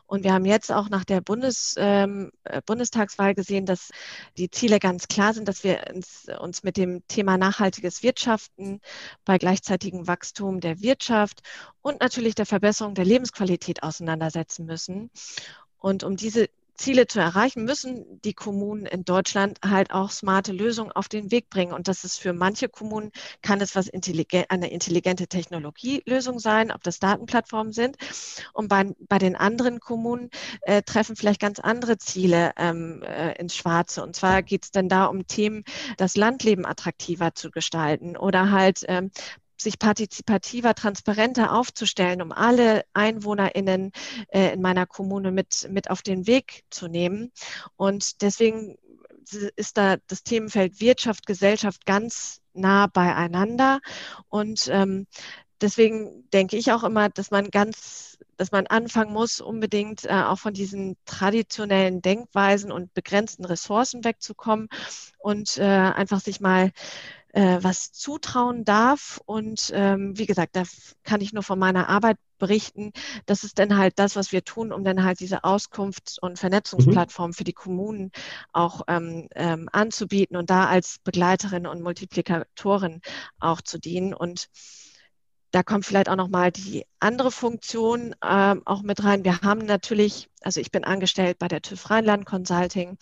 Und 0.07 0.23
wir 0.23 0.33
haben 0.33 0.45
jetzt 0.45 0.71
auch 0.71 0.89
nach 0.89 1.05
der 1.05 1.21
Bundes 1.21 1.50
Bundes, 1.51 1.75
ähm, 1.77 2.31
äh, 2.45 2.61
Bundestagswahl 2.65 3.35
gesehen, 3.35 3.65
dass 3.65 3.89
die 4.37 4.49
Ziele 4.49 4.79
ganz 4.79 5.07
klar 5.07 5.33
sind, 5.33 5.47
dass 5.47 5.63
wir 5.63 5.83
uns, 5.93 6.27
uns 6.39 6.63
mit 6.63 6.77
dem 6.77 7.05
Thema 7.07 7.37
nachhaltiges 7.37 8.03
Wirtschaften 8.03 8.79
bei 9.25 9.37
gleichzeitigem 9.37 10.07
Wachstum 10.07 10.61
der 10.61 10.81
Wirtschaft 10.81 11.41
und 11.81 11.99
natürlich 11.99 12.35
der 12.35 12.45
Verbesserung 12.45 12.95
der 12.95 13.05
Lebensqualität 13.05 13.83
auseinandersetzen 13.83 14.65
müssen. 14.65 15.11
Und 15.77 16.03
um 16.03 16.15
diese 16.15 16.47
Ziele 16.81 17.05
zu 17.05 17.19
erreichen, 17.19 17.63
müssen 17.63 18.19
die 18.21 18.33
Kommunen 18.33 18.87
in 18.87 19.05
Deutschland 19.05 19.59
halt 19.63 19.91
auch 19.91 20.09
smarte 20.09 20.51
Lösungen 20.51 20.91
auf 20.91 21.07
den 21.07 21.29
Weg 21.29 21.49
bringen. 21.49 21.73
Und 21.73 21.87
das 21.87 22.03
ist 22.03 22.17
für 22.17 22.33
manche 22.33 22.69
Kommunen, 22.69 23.11
kann 23.43 23.61
es 23.61 23.75
was 23.75 23.87
intelligent, 23.87 24.49
eine 24.49 24.71
intelligente 24.71 25.27
Technologielösung 25.27 26.39
sein, 26.39 26.71
ob 26.71 26.81
das 26.83 26.97
Datenplattformen 26.97 27.71
sind. 27.71 27.97
Und 28.53 28.67
bei, 28.67 28.93
bei 29.07 29.19
den 29.19 29.35
anderen 29.35 29.79
Kommunen 29.79 30.31
äh, 30.63 30.81
treffen 30.81 31.15
vielleicht 31.15 31.39
ganz 31.39 31.59
andere 31.59 31.99
Ziele 31.99 32.51
ähm, 32.57 33.03
äh, 33.03 33.33
ins 33.39 33.55
Schwarze. 33.55 34.01
Und 34.01 34.15
zwar 34.15 34.41
geht 34.41 34.63
es 34.63 34.71
dann 34.71 34.89
da 34.89 35.05
um 35.05 35.27
Themen, 35.27 35.63
das 35.97 36.17
Landleben 36.17 36.65
attraktiver 36.65 37.35
zu 37.35 37.51
gestalten 37.51 38.17
oder 38.17 38.49
halt 38.49 38.83
ähm, 38.87 39.11
sich 39.61 39.79
partizipativer, 39.79 40.75
transparenter 40.75 41.53
aufzustellen, 41.53 42.21
um 42.21 42.31
alle 42.31 42.83
EinwohnerInnen 42.93 43.91
äh, 44.29 44.53
in 44.53 44.61
meiner 44.61 44.85
Kommune 44.85 45.31
mit, 45.31 45.67
mit 45.69 45.89
auf 45.89 46.01
den 46.01 46.27
Weg 46.27 46.63
zu 46.69 46.87
nehmen. 46.87 47.31
Und 47.75 48.21
deswegen 48.21 48.77
ist 49.55 49.77
da 49.77 49.97
das 50.07 50.23
Themenfeld 50.23 50.81
Wirtschaft, 50.81 51.25
Gesellschaft 51.25 51.85
ganz 51.85 52.41
nah 52.53 52.87
beieinander. 52.87 53.79
Und 54.29 54.67
ähm, 54.71 55.07
deswegen 55.61 56.29
denke 56.31 56.57
ich 56.57 56.71
auch 56.71 56.83
immer, 56.83 57.09
dass 57.09 57.31
man 57.31 57.49
ganz, 57.49 58.17
dass 58.37 58.51
man 58.51 58.67
anfangen 58.67 59.13
muss, 59.13 59.39
unbedingt 59.39 60.05
äh, 60.05 60.23
auch 60.23 60.39
von 60.39 60.53
diesen 60.53 60.97
traditionellen 61.05 62.01
Denkweisen 62.01 62.71
und 62.71 62.93
begrenzten 62.93 63.45
Ressourcen 63.45 64.03
wegzukommen 64.03 64.67
und 65.19 65.57
äh, 65.57 65.63
einfach 65.63 66.19
sich 66.19 66.41
mal 66.41 66.71
äh, 67.33 67.59
was 67.61 67.91
zutrauen 67.91 68.65
darf. 68.65 69.21
Und 69.25 69.71
ähm, 69.73 70.17
wie 70.17 70.25
gesagt, 70.25 70.55
da 70.55 70.63
kann 71.03 71.21
ich 71.21 71.33
nur 71.33 71.43
von 71.43 71.59
meiner 71.59 71.89
Arbeit 71.89 72.17
berichten. 72.37 72.91
Das 73.25 73.43
ist 73.43 73.59
dann 73.59 73.77
halt 73.77 73.99
das, 73.99 74.15
was 74.15 74.31
wir 74.31 74.43
tun, 74.43 74.73
um 74.73 74.83
dann 74.83 75.03
halt 75.03 75.19
diese 75.19 75.43
Auskunfts- 75.43 76.19
und 76.19 76.39
Vernetzungsplattform 76.39 77.29
mhm. 77.29 77.33
für 77.33 77.43
die 77.43 77.53
Kommunen 77.53 78.11
auch 78.51 78.81
ähm, 78.87 79.27
ähm, 79.35 79.69
anzubieten 79.71 80.35
und 80.35 80.49
da 80.49 80.65
als 80.67 80.99
Begleiterin 81.03 81.67
und 81.67 81.81
Multiplikatorin 81.81 83.01
auch 83.39 83.61
zu 83.61 83.79
dienen. 83.79 84.13
Und 84.13 84.49
da 85.51 85.63
kommt 85.63 85.85
vielleicht 85.85 86.09
auch 86.09 86.15
nochmal 86.15 86.51
die 86.51 86.85
andere 86.99 87.31
Funktion 87.31 88.15
ähm, 88.23 88.61
auch 88.65 88.81
mit 88.81 89.03
rein. 89.03 89.23
Wir 89.23 89.41
haben 89.41 89.65
natürlich, 89.65 90.29
also 90.41 90.59
ich 90.59 90.71
bin 90.71 90.83
angestellt 90.83 91.37
bei 91.39 91.47
der 91.47 91.61
TÜV 91.61 91.89
Rheinland 91.89 92.25
Consulting 92.25 92.97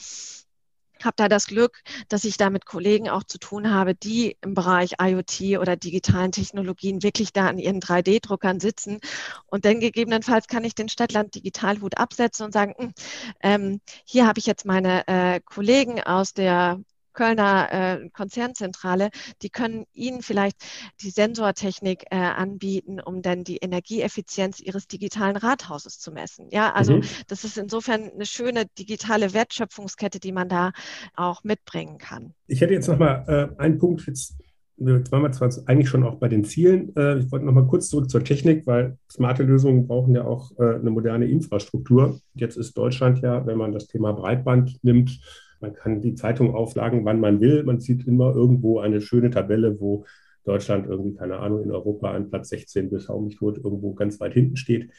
habe 1.06 1.15
da 1.18 1.27
das 1.29 1.48
Glück, 1.48 1.82
dass 2.08 2.24
ich 2.24 2.38
da 2.38 2.50
mit 2.50 2.65
Kollegen 2.65 3.10
auch 3.10 3.24
zu 3.24 3.38
tun 3.39 3.72
habe, 3.72 3.96
die 3.96 4.38
im 4.41 4.53
Bereich 4.53 4.94
IoT 5.01 5.60
oder 5.60 5.75
digitalen 5.75 6.32
Technologien 6.32 7.03
wirklich 7.03 7.34
da 7.34 7.48
an 7.48 7.58
ihren 7.60 7.79
3D-Druckern 7.79 8.60
sitzen. 8.60 9.00
Und 9.48 9.65
dann 9.65 9.79
gegebenenfalls 9.79 10.48
kann 10.48 10.63
ich 10.63 10.75
den 10.75 10.89
Stadtland 10.89 11.36
Digitalhut 11.36 11.98
absetzen 11.98 12.46
und 12.46 12.53
sagen, 12.53 12.74
hm, 12.77 12.94
ähm, 13.41 13.82
hier 14.06 14.27
habe 14.27 14.39
ich 14.39 14.46
jetzt 14.46 14.65
meine 14.65 15.08
äh, 15.08 15.41
Kollegen 15.41 16.01
aus 16.01 16.34
der 16.34 16.79
Kölner 17.19 17.67
äh, 17.69 18.09
Konzernzentrale, 18.11 19.09
die 19.41 19.49
können 19.49 19.83
Ihnen 19.91 20.21
vielleicht 20.21 20.55
die 21.01 21.09
Sensortechnik 21.09 22.05
äh, 22.11 22.15
anbieten, 22.15 23.01
um 23.01 23.21
dann 23.21 23.43
die 23.43 23.57
Energieeffizienz 23.57 24.61
Ihres 24.61 24.88
digitalen 24.88 25.35
Rathauses 25.35 25.99
zu 25.99 26.13
messen. 26.13 26.47
Ja, 26.49 26.71
also 26.71 26.95
mhm. 26.95 27.01
das 27.27 27.43
ist 27.43 27.57
insofern 27.57 28.09
eine 28.09 28.25
schöne 28.25 28.67
digitale 28.77 29.33
Wertschöpfungskette, 29.33 30.21
die 30.21 30.31
man 30.31 30.47
da 30.47 30.71
auch 31.13 31.43
mitbringen 31.43 31.97
kann. 31.97 32.33
Ich 32.47 32.61
hätte 32.61 32.73
jetzt 32.73 32.88
noch 32.88 32.97
mal 32.97 33.25
äh, 33.27 33.61
einen 33.61 33.79
Punkt 33.79 34.07
jetzt 34.07 34.35
Jetzt 34.81 35.11
waren 35.11 35.23
wir 35.23 35.31
zwar 35.33 35.49
eigentlich 35.65 35.89
schon 35.89 36.05
auch 36.05 36.19
bei 36.19 36.29
den 36.29 36.45
Zielen. 36.45 36.95
Äh, 36.95 37.17
ich 37.17 37.29
wollte 37.33 37.45
noch 37.45 37.51
mal 37.51 37.67
kurz 37.67 37.89
zurück 37.89 38.09
zur 38.09 38.23
Technik, 38.23 38.65
weil 38.65 38.97
smarte 39.11 39.43
Lösungen 39.43 39.88
brauchen 39.88 40.15
ja 40.15 40.23
auch 40.23 40.57
äh, 40.57 40.75
eine 40.75 40.89
moderne 40.89 41.25
Infrastruktur. 41.25 42.21
Jetzt 42.33 42.55
ist 42.55 42.77
Deutschland 42.77 43.19
ja, 43.19 43.45
wenn 43.45 43.57
man 43.57 43.73
das 43.73 43.88
Thema 43.88 44.13
Breitband 44.13 44.81
nimmt, 44.81 45.19
man 45.61 45.73
kann 45.73 46.01
die 46.01 46.15
Zeitung 46.15 46.53
auflagen, 46.53 47.05
wann 47.05 47.19
man 47.19 47.41
will. 47.41 47.63
Man 47.63 47.79
sieht 47.79 48.07
immer 48.07 48.33
irgendwo 48.35 48.79
eine 48.79 49.01
schöne 49.01 49.29
Tabelle, 49.29 49.79
wo 49.79 50.05
Deutschland 50.43 50.87
irgendwie, 50.87 51.15
keine 51.15 51.37
Ahnung, 51.37 51.63
in 51.63 51.71
Europa 51.71 52.11
an 52.11 52.29
Platz 52.29 52.49
16 52.49 52.89
bis 52.89 53.09
auch 53.09 53.21
nicht 53.21 53.37
tot 53.39 53.57
irgendwo 53.57 53.93
ganz 53.93 54.19
weit 54.19 54.33
hinten 54.33 54.55
steht. 54.55 54.91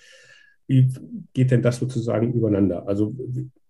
Wie 0.67 0.89
geht 1.33 1.51
denn 1.51 1.63
das 1.63 1.79
sozusagen 1.79 2.33
übereinander? 2.33 2.87
Also 2.87 3.15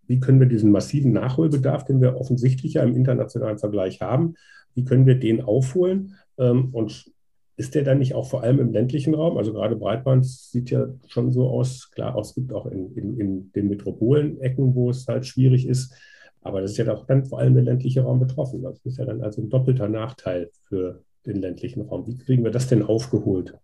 wie 0.07 0.21
können 0.21 0.41
wir 0.41 0.49
diesen 0.49 0.73
massiven 0.73 1.13
Nachholbedarf, 1.13 1.85
den 1.85 2.01
wir 2.01 2.17
offensichtlich 2.17 2.75
ja 2.75 2.83
im 2.83 2.97
internationalen 2.97 3.59
Vergleich 3.59 4.01
haben, 4.01 4.35
wie 4.75 4.85
können 4.85 5.07
wir 5.07 5.15
den 5.15 5.41
aufholen? 5.41 6.17
Ähm, 6.39 6.71
und 6.73 7.11
ist 7.57 7.75
der 7.75 7.85
dann 7.85 7.99
nicht 7.99 8.15
auch 8.15 8.29
vor 8.29 8.43
allem 8.43 8.59
im 8.59 8.73
ländlichen 8.73 9.15
Raum? 9.15 9.37
Also 9.37 9.53
gerade 9.53 9.77
Breitband 9.77 10.27
sieht 10.27 10.71
ja 10.71 10.89
schon 11.07 11.31
so 11.31 11.49
aus. 11.49 11.91
Klar, 11.93 12.17
es 12.19 12.35
gibt 12.35 12.53
auch 12.53 12.67
in, 12.67 12.95
in, 12.97 13.21
in 13.21 13.53
den 13.53 13.69
Metropolen-Ecken, 13.69 14.75
wo 14.75 14.91
es 14.91 15.07
halt 15.07 15.27
schwierig 15.27 15.67
ist, 15.69 15.95
aber 16.43 16.61
das 16.61 16.73
ist 16.73 16.77
ja 16.79 16.85
doch 16.85 17.07
dann 17.07 17.25
vor 17.25 17.39
allem 17.39 17.55
der 17.55 17.65
ländliche 17.65 18.03
Raum 18.03 18.21
betroffen. 18.21 18.63
Das 18.63 18.79
ist 18.85 18.99
ja 18.99 19.05
dann 19.05 19.23
also 19.23 19.43
ein 19.43 19.51
doppelter 19.51 19.89
Nachteil 19.89 20.51
für 20.65 21.05
den 21.27 21.37
ländlichen 21.37 21.83
Raum. 21.83 22.07
Wie 22.07 22.17
kriegen 22.17 22.45
wir 22.45 22.51
das 22.51 22.69
denn 22.69 22.83
aufgeholt? 22.83 23.59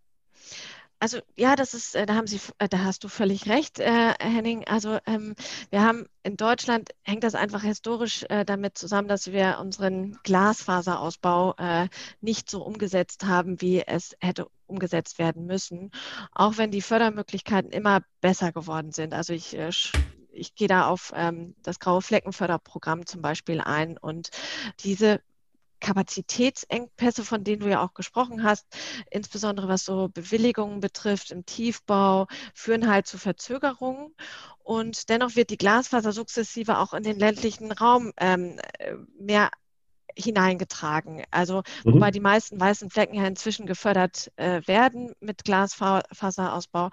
Also 0.98 1.18
ja, 1.36 1.56
das 1.56 1.74
ist, 1.74 1.94
äh, 1.94 2.06
da 2.06 2.14
haben 2.14 2.26
Sie, 2.26 2.40
äh, 2.58 2.68
da 2.68 2.78
hast 2.78 3.04
du 3.04 3.08
völlig 3.08 3.48
recht, 3.48 3.80
äh, 3.80 4.14
Henning. 4.18 4.64
Also 4.66 4.98
ähm, 5.06 5.34
wir 5.70 5.82
haben 5.82 6.06
in 6.22 6.38
Deutschland 6.38 6.88
hängt 7.02 7.22
das 7.22 7.34
einfach 7.34 7.62
historisch 7.62 8.24
äh, 8.30 8.46
damit 8.46 8.78
zusammen, 8.78 9.06
dass 9.06 9.30
wir 9.30 9.58
unseren 9.60 10.18
Glasfaserausbau 10.24 11.54
äh, 11.58 11.88
nicht 12.22 12.48
so 12.48 12.64
umgesetzt 12.64 13.26
haben, 13.26 13.60
wie 13.60 13.82
es 13.86 14.16
hätte 14.20 14.48
umgesetzt 14.66 15.18
werden 15.18 15.44
müssen. 15.44 15.90
Auch 16.32 16.56
wenn 16.56 16.70
die 16.70 16.82
Fördermöglichkeiten 16.82 17.72
immer 17.72 18.00
besser 18.22 18.52
geworden 18.52 18.92
sind. 18.92 19.12
Also 19.12 19.34
ich 19.34 19.56
äh, 19.56 19.70
ich 20.36 20.54
gehe 20.54 20.68
da 20.68 20.88
auf 20.88 21.12
ähm, 21.14 21.54
das 21.62 21.80
Graue 21.80 22.02
Fleckenförderprogramm 22.02 23.06
zum 23.06 23.22
Beispiel 23.22 23.60
ein 23.60 23.98
und 23.98 24.30
diese 24.80 25.20
Kapazitätsengpässe, 25.80 27.24
von 27.24 27.44
denen 27.44 27.60
du 27.60 27.68
ja 27.68 27.84
auch 27.84 27.94
gesprochen 27.94 28.42
hast, 28.42 28.66
insbesondere 29.10 29.68
was 29.68 29.84
so 29.84 30.08
Bewilligungen 30.08 30.80
betrifft 30.80 31.30
im 31.30 31.44
Tiefbau, 31.44 32.26
führen 32.54 32.88
halt 32.88 33.06
zu 33.06 33.18
Verzögerungen. 33.18 34.14
Und 34.58 35.08
dennoch 35.10 35.36
wird 35.36 35.50
die 35.50 35.58
Glasfaser 35.58 36.12
sukzessive 36.12 36.78
auch 36.78 36.94
in 36.94 37.02
den 37.02 37.18
ländlichen 37.18 37.72
Raum 37.72 38.12
ähm, 38.16 38.58
mehr 39.18 39.50
hineingetragen. 40.16 41.24
Also 41.30 41.62
mhm. 41.84 41.94
wobei 41.94 42.10
die 42.10 42.20
meisten 42.20 42.58
weißen 42.58 42.90
Flecken 42.90 43.14
ja 43.16 43.26
inzwischen 43.26 43.66
gefördert 43.66 44.32
äh, 44.36 44.62
werden 44.66 45.12
mit 45.20 45.44
Glasfaserausbau. 45.44 46.90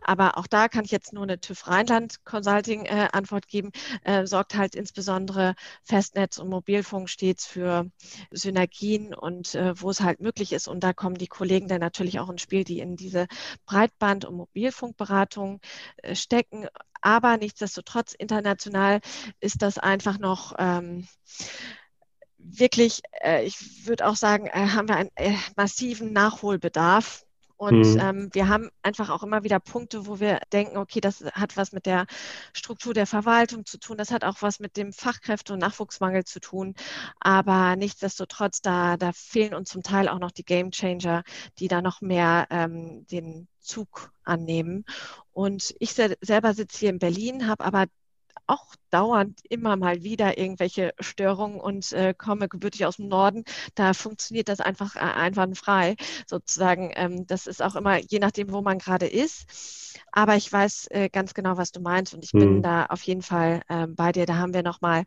Aber 0.00 0.38
auch 0.38 0.46
da 0.46 0.68
kann 0.68 0.84
ich 0.84 0.90
jetzt 0.90 1.12
nur 1.12 1.22
eine 1.22 1.40
TÜV 1.40 1.66
Rheinland 1.66 2.24
Consulting 2.24 2.84
äh, 2.86 3.08
Antwort 3.12 3.48
geben. 3.48 3.70
Äh, 4.02 4.26
sorgt 4.26 4.56
halt 4.56 4.74
insbesondere 4.74 5.54
Festnetz 5.84 6.38
und 6.38 6.48
Mobilfunk 6.48 7.08
stets 7.08 7.46
für 7.46 7.86
Synergien 8.30 9.14
und 9.14 9.54
äh, 9.54 9.80
wo 9.80 9.90
es 9.90 10.00
halt 10.00 10.20
möglich 10.20 10.52
ist. 10.52 10.68
Und 10.68 10.80
da 10.80 10.92
kommen 10.92 11.16
die 11.16 11.28
Kollegen 11.28 11.68
dann 11.68 11.80
natürlich 11.80 12.18
auch 12.18 12.28
ins 12.28 12.42
Spiel, 12.42 12.64
die 12.64 12.80
in 12.80 12.96
diese 12.96 13.26
Breitband- 13.66 14.24
und 14.24 14.36
Mobilfunkberatung 14.36 15.60
äh, 15.98 16.14
stecken. 16.14 16.66
Aber 17.00 17.36
nichtsdestotrotz 17.36 18.14
international 18.14 19.00
ist 19.40 19.60
das 19.60 19.78
einfach 19.78 20.18
noch 20.18 20.54
ähm, 20.58 21.06
wirklich, 22.44 23.02
äh, 23.22 23.44
ich 23.44 23.86
würde 23.86 24.06
auch 24.06 24.16
sagen, 24.16 24.46
äh, 24.46 24.68
haben 24.68 24.88
wir 24.88 24.96
einen 24.96 25.10
äh, 25.16 25.34
massiven 25.56 26.12
Nachholbedarf. 26.12 27.24
Und 27.56 27.94
mhm. 27.94 28.00
ähm, 28.00 28.30
wir 28.32 28.48
haben 28.48 28.68
einfach 28.82 29.10
auch 29.10 29.22
immer 29.22 29.44
wieder 29.44 29.60
Punkte, 29.60 30.06
wo 30.06 30.18
wir 30.18 30.40
denken, 30.52 30.76
okay, 30.76 31.00
das 31.00 31.24
hat 31.32 31.56
was 31.56 31.70
mit 31.70 31.86
der 31.86 32.06
Struktur 32.52 32.94
der 32.94 33.06
Verwaltung 33.06 33.64
zu 33.64 33.78
tun, 33.78 33.96
das 33.96 34.10
hat 34.10 34.24
auch 34.24 34.42
was 34.42 34.58
mit 34.58 34.76
dem 34.76 34.92
Fachkräfte- 34.92 35.52
und 35.52 35.60
Nachwuchsmangel 35.60 36.24
zu 36.24 36.40
tun. 36.40 36.74
Aber 37.20 37.76
nichtsdestotrotz, 37.76 38.60
da, 38.60 38.96
da 38.96 39.12
fehlen 39.12 39.54
uns 39.54 39.70
zum 39.70 39.84
Teil 39.84 40.08
auch 40.08 40.18
noch 40.18 40.32
die 40.32 40.44
Game 40.44 40.72
Changer, 40.72 41.22
die 41.58 41.68
da 41.68 41.80
noch 41.80 42.00
mehr 42.00 42.48
ähm, 42.50 43.06
den 43.06 43.46
Zug 43.60 44.10
annehmen. 44.24 44.84
Und 45.32 45.74
ich 45.78 45.94
selber 45.94 46.54
sitze 46.54 46.78
hier 46.80 46.90
in 46.90 46.98
Berlin, 46.98 47.46
habe 47.46 47.64
aber 47.64 47.86
auch 48.46 48.74
dauernd 48.90 49.40
immer 49.48 49.76
mal 49.76 50.02
wieder 50.02 50.38
irgendwelche 50.38 50.92
Störungen 51.00 51.60
und 51.60 51.92
äh, 51.92 52.14
komme 52.14 52.48
gebürtig 52.48 52.86
aus 52.86 52.96
dem 52.96 53.08
Norden. 53.08 53.44
Da 53.74 53.94
funktioniert 53.94 54.48
das 54.48 54.60
einfach 54.60 54.96
äh, 54.96 55.00
einwandfrei 55.00 55.96
sozusagen. 56.26 56.92
Ähm, 56.94 57.26
das 57.26 57.46
ist 57.46 57.62
auch 57.62 57.76
immer 57.76 57.98
je 57.98 58.18
nachdem, 58.18 58.52
wo 58.52 58.62
man 58.62 58.78
gerade 58.78 59.06
ist. 59.06 59.46
Aber 60.12 60.36
ich 60.36 60.52
weiß 60.52 60.88
äh, 60.90 61.08
ganz 61.08 61.34
genau, 61.34 61.56
was 61.56 61.72
du 61.72 61.80
meinst 61.80 62.14
und 62.14 62.24
ich 62.24 62.32
mhm. 62.32 62.38
bin 62.38 62.62
da 62.62 62.86
auf 62.86 63.02
jeden 63.02 63.22
Fall 63.22 63.62
ähm, 63.68 63.94
bei 63.94 64.12
dir. 64.12 64.26
Da 64.26 64.36
haben 64.36 64.54
wir 64.54 64.62
nochmal 64.62 65.04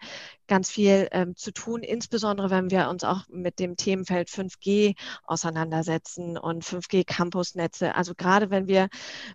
ganz 0.47 0.69
viel 0.69 1.07
ähm, 1.11 1.35
zu 1.35 1.51
tun, 1.51 1.81
insbesondere 1.81 2.49
wenn 2.49 2.71
wir 2.71 2.89
uns 2.89 3.03
auch 3.03 3.23
mit 3.29 3.59
dem 3.59 3.75
Themenfeld 3.75 4.29
5G 4.29 4.95
auseinandersetzen 5.23 6.37
und 6.37 6.63
5G-Campusnetze. 6.63 7.95
Also 7.95 8.15
gerade 8.15 8.49
wenn 8.49 8.67
wir 8.67 8.89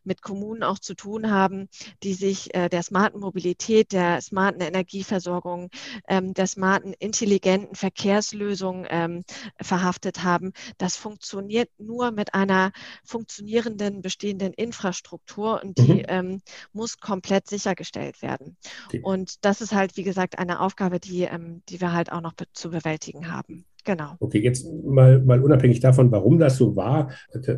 mit 0.04 0.23
Kommunen 0.23 0.62
auch 0.62 0.78
zu 0.78 0.94
tun 0.94 1.30
haben, 1.30 1.68
die 2.02 2.14
sich 2.14 2.54
äh, 2.54 2.68
der 2.68 2.82
smarten 2.82 3.21
Mobilität, 3.21 3.91
der 3.92 4.20
smarten 4.20 4.61
Energieversorgung, 4.61 5.70
ähm, 6.08 6.34
der 6.34 6.46
smarten 6.46 6.94
intelligenten 6.99 7.75
Verkehrslösung 7.75 8.87
ähm, 8.88 9.25
verhaftet 9.61 10.22
haben, 10.25 10.52
das 10.78 10.96
funktioniert 10.96 11.68
nur 11.78 12.11
mit 12.11 12.34
einer 12.34 12.72
funktionierenden 13.04 14.02
bestehenden 14.02 14.52
Infrastruktur 14.52 15.62
und 15.62 15.78
die 15.78 15.92
mhm. 15.92 16.02
Ähm, 16.08 16.42
muss 16.72 16.99
komplett 16.99 17.49
sichergestellt 17.49 18.22
werden. 18.22 18.56
Okay. 18.87 19.00
Und 19.02 19.44
das 19.44 19.61
ist 19.61 19.72
halt, 19.72 19.96
wie 19.96 20.02
gesagt, 20.02 20.38
eine 20.38 20.61
Aufgabe, 20.61 20.99
die, 20.99 21.22
ähm, 21.22 21.62
die 21.68 21.80
wir 21.80 21.92
halt 21.92 22.11
auch 22.11 22.20
noch 22.20 22.32
be 22.34 22.46
zu 22.52 22.70
bewältigen 22.70 23.30
haben. 23.30 23.64
Genau. 23.84 24.14
Okay, 24.20 24.40
jetzt 24.40 24.66
mal, 24.84 25.20
mal 25.20 25.42
unabhängig 25.42 25.80
davon, 25.80 26.12
warum 26.12 26.38
das 26.38 26.56
so 26.56 26.76
war. 26.76 27.11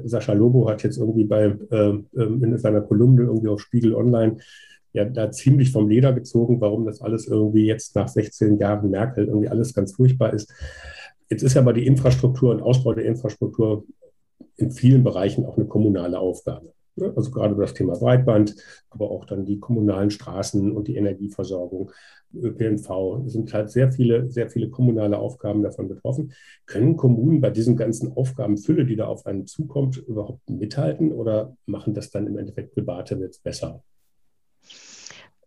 Sascha 0.04 0.32
Lobo 0.32 0.68
hat 0.68 0.82
jetzt 0.82 0.96
irgendwie 0.96 1.24
bei, 1.24 1.56
äh, 1.70 1.98
in 2.14 2.56
seiner 2.58 2.80
Kolumne 2.80 3.24
irgendwie 3.24 3.48
auf 3.48 3.60
Spiegel 3.60 3.94
Online 3.94 4.38
ja 4.94 5.04
da 5.04 5.30
ziemlich 5.30 5.72
vom 5.72 5.88
Leder 5.88 6.12
gezogen, 6.12 6.60
warum 6.60 6.86
das 6.86 7.02
alles 7.02 7.26
irgendwie 7.26 7.66
jetzt 7.66 7.94
nach 7.96 8.08
16 8.08 8.58
Jahren 8.58 8.90
Merkel 8.90 9.26
irgendwie 9.26 9.48
alles 9.48 9.74
ganz 9.74 9.94
furchtbar 9.94 10.32
ist. 10.32 10.50
Jetzt 11.28 11.42
ist 11.42 11.56
aber 11.56 11.72
die 11.72 11.86
Infrastruktur 11.86 12.52
und 12.52 12.62
Ausbau 12.62 12.94
der 12.94 13.04
Infrastruktur 13.04 13.84
in 14.56 14.70
vielen 14.70 15.02
Bereichen 15.02 15.44
auch 15.44 15.56
eine 15.56 15.66
kommunale 15.66 16.18
Aufgabe. 16.18 16.72
Ne? 16.96 17.12
Also 17.16 17.32
gerade 17.32 17.56
das 17.56 17.74
Thema 17.74 17.98
Breitband, 17.98 18.54
aber 18.90 19.10
auch 19.10 19.24
dann 19.24 19.44
die 19.44 19.58
kommunalen 19.58 20.10
Straßen 20.10 20.70
und 20.70 20.86
die 20.86 20.96
Energieversorgung, 20.96 21.90
ÖPNV, 22.32 23.22
sind 23.26 23.52
halt 23.52 23.70
sehr 23.70 23.90
viele, 23.90 24.30
sehr 24.30 24.48
viele 24.48 24.68
kommunale 24.68 25.18
Aufgaben 25.18 25.62
davon 25.62 25.88
betroffen. 25.88 26.32
Können 26.66 26.96
Kommunen 26.96 27.40
bei 27.40 27.50
diesen 27.50 27.76
ganzen 27.76 28.12
Aufgabenfülle, 28.12 28.86
die 28.86 28.96
da 28.96 29.06
auf 29.06 29.26
einen 29.26 29.46
zukommt, 29.46 29.96
überhaupt 29.96 30.48
mithalten 30.48 31.12
oder 31.12 31.56
machen 31.66 31.94
das 31.94 32.10
dann 32.10 32.26
im 32.28 32.38
Endeffekt 32.38 32.74
Private 32.74 33.16
jetzt 33.16 33.42
besser? 33.42 33.82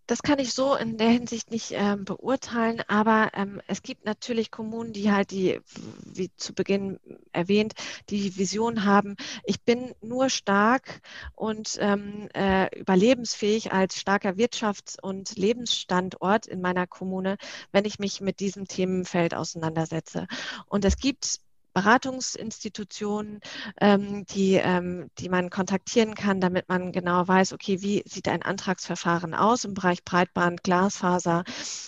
Das 0.07 0.23
kann 0.23 0.39
ich 0.39 0.53
so 0.53 0.73
in 0.75 0.97
der 0.97 1.09
Hinsicht 1.09 1.51
nicht 1.51 1.71
ähm, 1.73 2.05
beurteilen, 2.05 2.81
aber 2.87 3.31
ähm, 3.33 3.61
es 3.67 3.83
gibt 3.83 4.05
natürlich 4.05 4.51
Kommunen, 4.51 4.93
die 4.93 5.11
halt 5.11 5.31
die, 5.31 5.59
wie 6.05 6.31
zu 6.37 6.53
Beginn 6.53 6.97
erwähnt, 7.33 7.73
die 8.09 8.37
Vision 8.37 8.85
haben, 8.85 9.17
ich 9.43 9.61
bin 9.63 9.93
nur 10.01 10.29
stark 10.29 11.01
und 11.35 11.77
ähm, 11.81 12.29
äh, 12.33 12.73
überlebensfähig 12.79 13.73
als 13.73 13.99
starker 13.99 14.31
Wirtschafts- 14.37 14.97
und 14.99 15.35
Lebensstandort 15.35 16.47
in 16.47 16.61
meiner 16.61 16.87
Kommune, 16.87 17.37
wenn 17.73 17.83
ich 17.83 17.99
mich 17.99 18.21
mit 18.21 18.39
diesem 18.39 18.65
Themenfeld 18.65 19.35
auseinandersetze. 19.35 20.27
Und 20.67 20.85
es 20.85 20.95
gibt 20.95 21.41
Beratungsinstitutionen, 21.77 23.39
ähm, 23.79 24.25
die, 24.25 24.55
ähm, 24.55 25.11
die 25.19 25.29
man 25.29 25.51
kontaktieren 25.51 26.15
kann, 26.15 26.41
damit 26.41 26.67
man 26.69 26.91
genau 26.91 27.27
weiß, 27.27 27.53
okay, 27.53 27.83
wie 27.83 28.01
sieht 28.07 28.27
ein 28.29 28.41
Antragsverfahren 28.41 29.35
aus 29.35 29.63
im 29.63 29.75
Bereich 29.75 30.03
Breitband, 30.03 30.63
Glasfaser. 30.63 31.43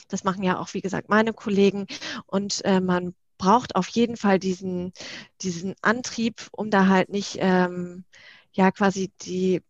Das 0.07 0.23
machen 0.23 0.43
ja 0.43 0.59
auch, 0.59 0.75
wie 0.75 0.81
gesagt, 0.81 1.09
meine 1.09 1.33
Kollegen. 1.33 1.87
Und 2.27 2.63
äh, 2.65 2.81
man 2.81 3.15
braucht 3.39 3.75
auf 3.75 3.87
jeden 3.87 4.15
Fall 4.15 4.37
diesen, 4.37 4.93
diesen 5.41 5.73
Antrieb, 5.81 6.47
um 6.51 6.69
da 6.69 6.85
halt 6.85 7.09
nicht 7.09 7.37
ähm, 7.39 8.05
ja 8.51 8.69
quasi 8.69 9.11
die 9.21 9.63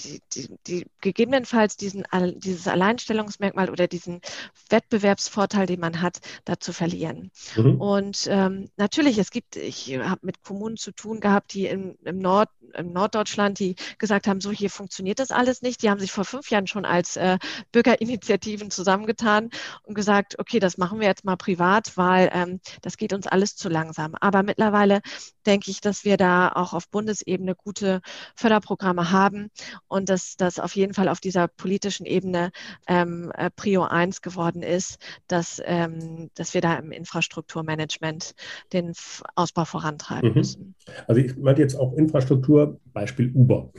die, 0.00 0.20
die, 0.32 0.56
die 0.66 0.86
gegebenenfalls 1.00 1.76
diesen, 1.76 2.04
dieses 2.36 2.68
Alleinstellungsmerkmal 2.68 3.70
oder 3.70 3.86
diesen 3.86 4.20
Wettbewerbsvorteil, 4.68 5.66
den 5.66 5.80
man 5.80 6.02
hat, 6.02 6.18
da 6.44 6.58
zu 6.58 6.72
verlieren. 6.72 7.30
Mhm. 7.56 7.80
Und 7.80 8.26
ähm, 8.30 8.68
natürlich, 8.76 9.18
es 9.18 9.30
gibt, 9.30 9.56
ich 9.56 9.96
habe 9.98 10.20
mit 10.22 10.42
Kommunen 10.42 10.76
zu 10.76 10.92
tun 10.92 11.20
gehabt, 11.20 11.54
die 11.54 11.66
im, 11.66 11.96
im, 12.04 12.18
Nord, 12.18 12.48
im 12.74 12.92
Norddeutschland, 12.92 13.58
die 13.58 13.76
gesagt 13.98 14.26
haben, 14.26 14.40
so 14.40 14.50
hier 14.50 14.70
funktioniert 14.70 15.18
das 15.18 15.30
alles 15.30 15.62
nicht. 15.62 15.82
Die 15.82 15.90
haben 15.90 16.00
sich 16.00 16.12
vor 16.12 16.24
fünf 16.24 16.50
Jahren 16.50 16.66
schon 16.66 16.84
als 16.84 17.16
äh, 17.16 17.38
Bürgerinitiativen 17.72 18.70
zusammengetan 18.70 19.50
und 19.84 19.94
gesagt, 19.94 20.38
okay, 20.38 20.58
das 20.58 20.78
machen 20.78 21.00
wir 21.00 21.06
jetzt 21.06 21.24
mal 21.24 21.36
privat, 21.36 21.96
weil 21.96 22.30
ähm, 22.32 22.60
das 22.82 22.96
geht 22.96 23.12
uns 23.12 23.26
alles 23.26 23.56
zu 23.56 23.68
langsam. 23.68 24.14
Aber 24.20 24.42
mittlerweile 24.42 25.00
denke 25.46 25.70
ich, 25.70 25.80
dass 25.80 26.04
wir 26.04 26.16
da 26.16 26.50
auch 26.50 26.72
auf 26.72 26.88
Bundesebene 26.88 27.54
gute 27.54 28.00
Förderprogramme 28.34 29.10
haben 29.10 29.50
und 29.88 30.08
dass 30.08 30.36
das 30.36 30.58
auf 30.58 30.74
jeden 30.74 30.94
Fall 30.94 31.08
auf 31.08 31.20
dieser 31.20 31.48
politischen 31.48 32.06
Ebene 32.06 32.50
ähm, 32.88 33.32
äh, 33.36 33.50
Prio 33.54 33.82
1 33.82 34.22
geworden 34.22 34.62
ist, 34.62 34.98
dass, 35.28 35.60
ähm, 35.64 36.30
dass 36.34 36.54
wir 36.54 36.60
da 36.60 36.76
im 36.76 36.92
Infrastrukturmanagement 36.92 38.34
den 38.72 38.92
Ausbau 39.34 39.64
vorantreiben 39.64 40.30
mhm. 40.30 40.34
müssen. 40.34 40.74
Also 41.06 41.20
ich 41.20 41.36
meine 41.36 41.58
jetzt 41.58 41.74
auch 41.74 41.92
Infrastruktur, 41.94 42.80
Beispiel 42.92 43.32
Uber. 43.34 43.70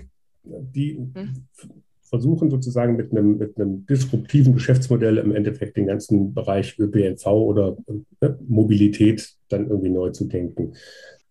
Die 0.43 0.97
mhm. 0.97 1.47
versuchen 2.03 2.49
sozusagen 2.49 2.95
mit 2.95 3.11
einem, 3.11 3.37
mit 3.37 3.57
einem 3.57 3.85
disruptiven 3.85 4.53
Geschäftsmodell 4.53 5.17
im 5.17 5.35
Endeffekt 5.35 5.75
den 5.77 5.87
ganzen 5.87 6.33
Bereich 6.33 6.77
ÖPNV 6.79 7.25
oder 7.27 7.75
äh, 8.21 8.29
Mobilität 8.47 9.35
dann 9.49 9.67
irgendwie 9.67 9.89
neu 9.89 10.11
zu 10.11 10.25
denken. 10.25 10.73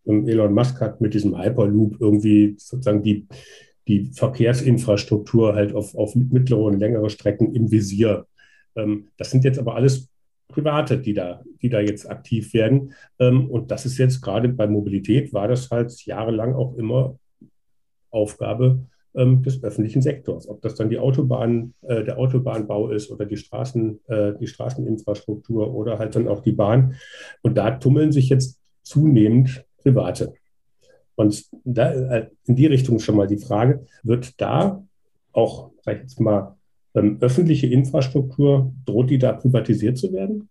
Elon 0.04 0.54
Musk 0.54 0.80
hat 0.80 1.00
mit 1.00 1.14
diesem 1.14 1.36
Hyperloop 1.36 2.00
irgendwie 2.00 2.54
sozusagen 2.58 3.02
die, 3.02 3.26
die 3.88 4.10
Verkehrsinfrastruktur 4.12 5.54
halt 5.54 5.74
auf, 5.74 5.94
auf 5.94 6.14
mittlere 6.14 6.62
und 6.62 6.78
längere 6.78 7.10
Strecken 7.10 7.54
im 7.54 7.70
Visier. 7.70 8.26
Ähm, 8.74 9.08
das 9.16 9.30
sind 9.30 9.44
jetzt 9.44 9.58
aber 9.58 9.74
alles 9.74 10.08
Private, 10.48 10.98
die 10.98 11.14
da, 11.14 11.42
die 11.62 11.68
da 11.68 11.80
jetzt 11.80 12.08
aktiv 12.08 12.52
werden. 12.54 12.92
Ähm, 13.18 13.50
und 13.50 13.70
das 13.70 13.86
ist 13.86 13.98
jetzt 13.98 14.20
gerade 14.20 14.48
bei 14.48 14.66
Mobilität, 14.66 15.32
war 15.32 15.48
das 15.48 15.70
halt 15.70 15.92
jahrelang 16.04 16.54
auch 16.54 16.76
immer 16.76 17.18
Aufgabe 18.10 18.86
ähm, 19.14 19.42
des 19.42 19.62
öffentlichen 19.62 20.02
Sektors. 20.02 20.48
Ob 20.48 20.62
das 20.62 20.74
dann 20.74 20.90
die 20.90 20.98
Autobahn, 20.98 21.74
äh, 21.82 22.04
der 22.04 22.18
Autobahnbau 22.18 22.90
ist 22.90 23.10
oder 23.10 23.24
die, 23.24 23.36
Straßen, 23.36 24.00
äh, 24.06 24.32
die 24.38 24.46
Straßeninfrastruktur 24.46 25.74
oder 25.74 25.98
halt 25.98 26.14
dann 26.14 26.28
auch 26.28 26.40
die 26.40 26.52
Bahn. 26.52 26.94
Und 27.42 27.56
da 27.56 27.72
tummeln 27.72 28.12
sich 28.12 28.28
jetzt 28.28 28.60
zunehmend 28.82 29.64
Private. 29.78 30.34
Und 31.16 31.44
da, 31.64 31.92
äh, 31.92 32.26
in 32.44 32.56
die 32.56 32.66
Richtung 32.66 32.98
schon 32.98 33.16
mal 33.16 33.26
die 33.26 33.38
Frage, 33.38 33.84
wird 34.02 34.40
da 34.40 34.84
auch, 35.32 35.70
sag 35.82 35.96
ich 35.96 36.02
jetzt 36.02 36.20
mal, 36.20 36.56
ähm, 36.94 37.18
öffentliche 37.20 37.66
Infrastruktur, 37.66 38.72
droht 38.84 39.10
die 39.10 39.18
da 39.18 39.32
privatisiert 39.32 39.98
zu 39.98 40.12
werden? 40.12 40.48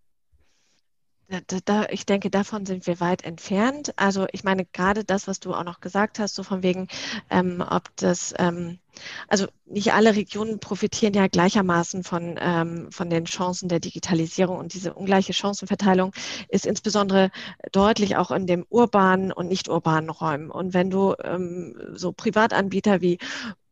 Da, 1.27 1.57
da, 1.65 1.85
ich 1.89 2.05
denke, 2.05 2.29
davon 2.29 2.65
sind 2.65 2.85
wir 2.85 2.99
weit 2.99 3.23
entfernt. 3.23 3.93
Also 3.95 4.27
ich 4.31 4.43
meine, 4.43 4.65
gerade 4.65 5.03
das, 5.03 5.27
was 5.27 5.39
du 5.39 5.53
auch 5.53 5.63
noch 5.63 5.79
gesagt 5.79 6.19
hast, 6.19 6.35
so 6.35 6.43
von 6.43 6.61
wegen, 6.61 6.87
ähm, 7.29 7.63
ob 7.67 7.89
das, 7.95 8.33
ähm, 8.37 8.79
also 9.27 9.47
nicht 9.65 9.93
alle 9.93 10.15
Regionen 10.15 10.59
profitieren 10.59 11.13
ja 11.13 11.27
gleichermaßen 11.27 12.03
von, 12.03 12.37
ähm, 12.39 12.91
von 12.91 13.09
den 13.09 13.25
Chancen 13.25 13.69
der 13.69 13.79
Digitalisierung 13.79 14.57
und 14.57 14.73
diese 14.73 14.93
ungleiche 14.93 15.33
Chancenverteilung 15.33 16.13
ist 16.49 16.65
insbesondere 16.65 17.31
deutlich 17.71 18.15
auch 18.17 18.31
in 18.31 18.45
dem 18.45 18.65
urbanen 18.69 19.31
und 19.31 19.47
nicht 19.47 19.67
urbanen 19.67 20.09
Räumen. 20.11 20.51
Und 20.51 20.73
wenn 20.73 20.89
du 20.91 21.15
ähm, 21.23 21.75
so 21.95 22.11
Privatanbieter 22.11 23.01
wie 23.01 23.17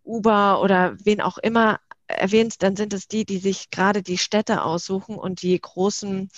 Uber 0.03 0.61
oder 0.61 0.95
wen 1.03 1.21
auch 1.21 1.37
immer 1.37 1.79
erwähnst, 2.07 2.63
dann 2.63 2.75
sind 2.75 2.93
es 2.93 3.07
die, 3.07 3.25
die 3.25 3.37
sich 3.37 3.69
gerade 3.69 4.03
die 4.03 4.17
Städte 4.17 4.63
aussuchen 4.63 5.15
und 5.15 5.41
die 5.41 5.59
großen 5.59 6.29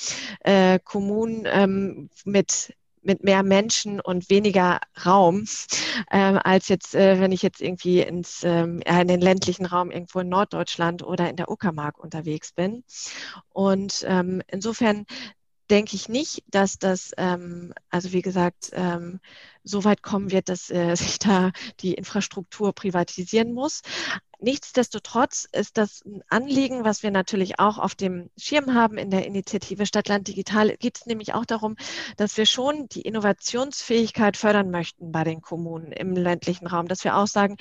äh, 0.42 0.80
Kommunen 0.80 1.44
ähm, 1.46 2.10
mit 2.24 2.76
mit 3.06 3.24
mehr 3.24 3.44
Menschen 3.44 4.00
und 4.00 4.30
weniger 4.30 4.80
Raum, 5.06 5.46
ähm, 6.12 6.40
als 6.44 6.68
jetzt, 6.68 6.96
äh, 6.96 7.20
wenn 7.20 7.32
ich 7.32 7.42
jetzt 7.42 7.62
irgendwie 7.62 8.02
ins, 8.02 8.44
ähm, 8.44 8.82
in 8.82 9.08
den 9.08 9.22
ländlichen 9.22 9.66
Raum 9.66 9.92
irgendwo 9.92 10.20
in 10.20 10.30
Norddeutschland 10.30 11.04
oder 11.04 11.30
in 11.30 11.36
der 11.36 11.50
Uckermark 11.50 12.00
unterwegs 12.00 12.52
bin. 12.52 12.84
Und 13.50 14.04
ähm, 14.08 14.42
insofern 14.48 15.06
denke 15.70 15.96
ich 15.96 16.10
nicht, 16.10 16.44
dass 16.48 16.78
das, 16.78 17.12
ähm, 17.18 17.74
also 17.90 18.12
wie 18.12 18.22
gesagt, 18.22 18.70
ähm, 18.74 19.20
so 19.64 19.84
weit 19.84 20.04
kommen 20.04 20.32
wird, 20.32 20.50
dass 20.50 20.70
äh, 20.70 20.96
sich 20.96 21.20
da 21.20 21.52
die 21.80 21.94
Infrastruktur 21.94 22.74
privatisieren 22.74 23.54
muss. 23.54 23.82
Nichtsdestotrotz 24.40 25.48
ist 25.52 25.78
das 25.78 26.04
ein 26.06 26.22
Anliegen, 26.30 26.84
was 26.84 27.04
wir 27.04 27.12
natürlich 27.12 27.60
auch 27.60 27.78
auf 27.78 27.96
dem 27.96 28.30
Schirm 28.38 28.74
haben 28.74 28.98
in 28.98 29.10
der 29.10 29.26
Initiative 29.26 29.86
Stadtland 29.86 30.28
Digital. 30.28 30.76
Geht 30.78 30.98
es 30.98 31.06
nämlich 31.06 31.34
auch 31.34 31.46
darum, 31.46 31.76
dass 32.18 32.38
wir 32.38 32.46
schon 32.46 32.88
die 32.90 33.02
Innovationsfähigkeit 33.02 34.38
fördern 34.38 34.72
möchten 34.72 35.12
bei 35.12 35.24
den 35.24 35.42
Kommunen 35.42 35.92
im 35.92 36.14
ländlichen 36.14 36.68
Raum, 36.68 36.88
dass 36.88 37.04
wir 37.04 37.16
auch 37.16 37.28
sagen, 37.28 37.58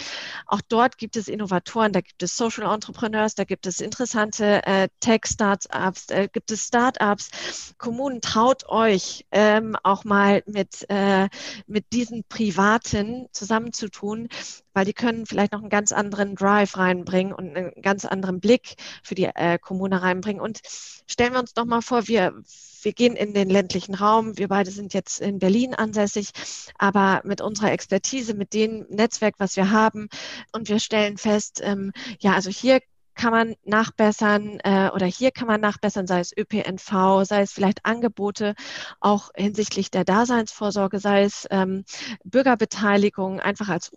auch 0.47 0.61
dort 0.69 0.99
gibt 0.99 1.17
es 1.17 1.29
Innovatoren, 1.29 1.93
da 1.93 2.01
gibt 2.01 2.23
es 2.23 2.37
Social 2.37 2.73
Entrepreneurs, 2.73 3.35
da 3.35 3.45
gibt 3.45 3.67
es 3.67 3.81
interessante 3.81 4.65
äh, 4.67 4.89
Tech-Startups, 5.01 6.07
da 6.07 6.27
gibt 6.27 6.51
es 6.51 6.67
Startups. 6.67 7.75
Kommunen, 7.79 8.21
traut 8.21 8.69
euch 8.69 9.27
ähm, 9.31 9.77
auch 9.83 10.05
mal 10.05 10.43
mit, 10.47 10.87
äh, 10.89 11.29
mit 11.67 11.93
diesen 11.93 12.25
Privaten 12.25 13.29
zusammenzutun, 13.33 14.29
weil 14.75 14.85
die 14.85 14.93
können 14.93 15.25
vielleicht 15.27 15.53
noch 15.53 15.61
einen 15.61 15.71
ganz 15.71 15.93
anderen 15.93 16.35
Drive 16.35 16.77
reinbringen 16.77 17.33
und 17.33 17.57
einen 17.57 17.73
ganz 17.81 18.05
anderen 18.05 18.41
Blick 18.41 18.75
für 19.03 19.15
die 19.15 19.25
äh, 19.25 19.59
Kommune 19.59 20.03
reinbringen. 20.03 20.43
Und 20.43 20.61
stellen 21.07 21.33
wir 21.33 21.41
uns 21.41 21.55
doch 21.55 21.65
mal 21.65 21.81
vor, 21.81 22.07
wir, 22.09 22.35
wir 22.83 22.93
gehen 22.93 23.17
in 23.17 23.33
den 23.33 23.49
ländlichen 23.49 23.95
Raum. 23.95 24.37
Wir 24.37 24.49
beide 24.49 24.71
sind 24.71 24.93
jetzt 24.93 25.21
in 25.21 25.39
Berlin 25.39 25.75
ansässig, 25.75 26.31
aber 26.79 27.23
mit 27.25 27.41
unserer 27.41 27.73
Expertise, 27.73 28.35
mit 28.35 28.53
dem 28.53 28.87
Netzwerk, 28.91 29.37
was 29.39 29.57
wir 29.57 29.71
haben, 29.71 30.09
und 30.53 30.69
wir 30.69 30.79
stellen 30.79 31.17
fest, 31.17 31.61
ähm, 31.63 31.93
ja, 32.21 32.35
also 32.35 32.51
hier 32.51 32.81
kann 33.15 33.33
man 33.33 33.55
nachbessern 33.65 34.59
äh, 34.65 34.91
oder 34.95 35.07
hier 35.07 35.31
kann 35.31 35.47
man 35.47 35.61
nachbessern, 35.61 36.07
sei 36.07 36.21
es 36.21 36.37
ÖPNV, 36.37 37.25
sei 37.25 37.43
es 37.43 37.53
vielleicht 37.53 37.85
Angebote 37.85 38.55
auch 39.01 39.31
hinsichtlich 39.35 39.91
der 39.91 40.05
Daseinsvorsorge, 40.05 40.99
sei 40.99 41.25
es 41.25 41.47
ähm, 41.51 41.85
Bürgerbeteiligung, 42.25 43.41
einfach 43.41 43.69
als 43.69 43.89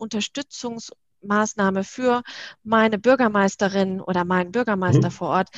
Unterstützungsmaßnahme 1.21 1.83
für 1.83 2.23
meine 2.63 2.97
Bürgermeisterin 2.97 4.01
oder 4.01 4.25
meinen 4.25 4.51
Bürgermeister 4.51 5.09
mhm. 5.09 5.13
vor 5.13 5.29
Ort 5.29 5.49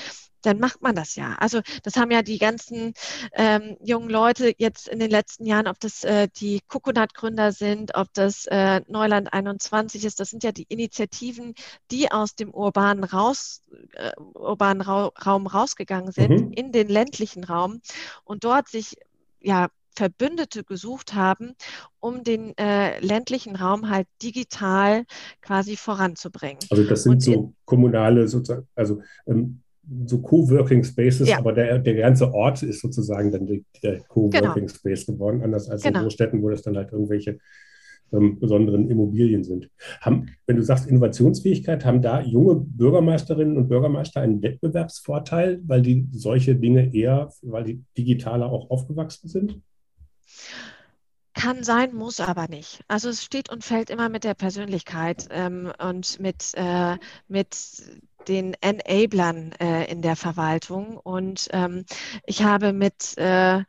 dann 0.41 0.57
macht 0.57 0.81
man 0.81 0.95
das 0.95 1.15
ja. 1.15 1.35
Also 1.39 1.59
das 1.83 1.97
haben 1.97 2.11
ja 2.11 2.21
die 2.21 2.37
ganzen 2.37 2.93
ähm, 3.33 3.75
jungen 3.83 4.09
Leute 4.09 4.53
jetzt 4.57 4.87
in 4.87 4.97
den 4.97 5.11
letzten 5.11 5.45
Jahren, 5.45 5.67
ob 5.67 5.81
das 5.81 6.05
äh, 6.05 6.29
die 6.33 6.61
Coconut-Gründer 6.65 7.51
sind, 7.51 7.93
ob 7.95 8.07
das 8.13 8.45
äh, 8.45 8.79
Neuland 8.87 9.33
21 9.33 10.05
ist, 10.05 10.21
das 10.21 10.29
sind 10.29 10.45
ja 10.45 10.53
die 10.53 10.63
Initiativen, 10.69 11.55
die 11.91 12.09
aus 12.09 12.35
dem 12.35 12.53
urbanen, 12.53 13.03
raus, 13.03 13.63
äh, 13.95 14.11
urbanen 14.17 14.79
Ra 14.81 15.11
Raum 15.25 15.45
rausgegangen 15.45 16.13
sind 16.13 16.29
mhm. 16.29 16.53
in 16.53 16.71
den 16.71 16.87
ländlichen 16.87 17.43
Raum 17.43 17.81
und 18.23 18.45
dort 18.45 18.69
sich 18.69 18.95
ja 19.41 19.67
Verbündete 19.99 20.63
gesucht 20.63 21.13
haben, 21.13 21.55
um 21.99 22.23
den 22.23 22.57
äh, 22.57 22.99
ländlichen 23.05 23.57
Raum 23.57 23.89
halt 23.89 24.07
digital 24.23 25.03
quasi 25.41 25.75
voranzubringen. 25.75 26.59
Also 26.69 26.85
das 26.85 27.03
sind 27.03 27.12
und 27.12 27.21
so 27.21 27.53
kommunale 27.65 28.25
sozusagen, 28.29 28.65
also 28.75 29.01
ähm, 29.27 29.62
so 30.05 30.21
Coworking 30.21 30.85
Spaces, 30.85 31.27
ja. 31.27 31.39
aber 31.39 31.51
der, 31.51 31.79
der 31.79 31.95
ganze 31.95 32.33
Ort 32.33 32.63
ist 32.63 32.79
sozusagen 32.79 33.29
dann 33.31 33.45
die, 33.45 33.65
der 33.83 33.99
Coworking 34.03 34.53
genau. 34.53 34.67
Space 34.69 35.05
geworden, 35.05 35.41
anders 35.43 35.69
als 35.69 35.83
genau. 35.83 35.99
in 35.99 36.03
Großstädten, 36.05 36.41
wo 36.41 36.49
das 36.49 36.62
dann 36.62 36.77
halt 36.77 36.93
irgendwelche 36.93 37.39
ähm, 38.13 38.39
besonderen 38.39 38.89
Immobilien 38.89 39.43
sind. 39.43 39.69
Haben, 39.99 40.29
wenn 40.47 40.55
du 40.55 40.63
sagst 40.63 40.88
Innovationsfähigkeit, 40.88 41.83
haben 41.83 42.01
da 42.01 42.21
junge 42.21 42.55
Bürgermeisterinnen 42.55 43.57
und 43.57 43.67
Bürgermeister 43.67 44.21
einen 44.21 44.41
Wettbewerbsvorteil, 44.41 45.59
weil 45.67 45.81
die 45.81 46.07
solche 46.13 46.55
Dinge 46.55 46.95
eher, 46.95 47.33
weil 47.41 47.65
die 47.65 47.83
digitaler 47.97 48.49
auch 48.49 48.69
aufgewachsen 48.69 49.27
sind? 49.27 49.59
Kann 51.33 51.63
sein, 51.63 51.93
muss 51.93 52.19
aber 52.19 52.47
nicht. 52.47 52.83
Also 52.87 53.09
es 53.09 53.23
steht 53.23 53.49
und 53.49 53.63
fällt 53.63 53.89
immer 53.89 54.09
mit 54.09 54.23
der 54.23 54.33
Persönlichkeit 54.33 55.27
ähm, 55.29 55.71
und 55.79 56.19
mit, 56.19 56.51
äh, 56.55 56.97
mit 57.27 57.55
den 58.27 58.55
Enablern 58.61 59.53
äh, 59.53 59.85
in 59.89 60.01
der 60.01 60.15
Verwaltung. 60.15 60.97
Und 60.97 61.47
ähm, 61.51 61.85
ich 62.25 62.43
habe 62.43 62.73
mit 62.73 63.17
äh, 63.17 63.63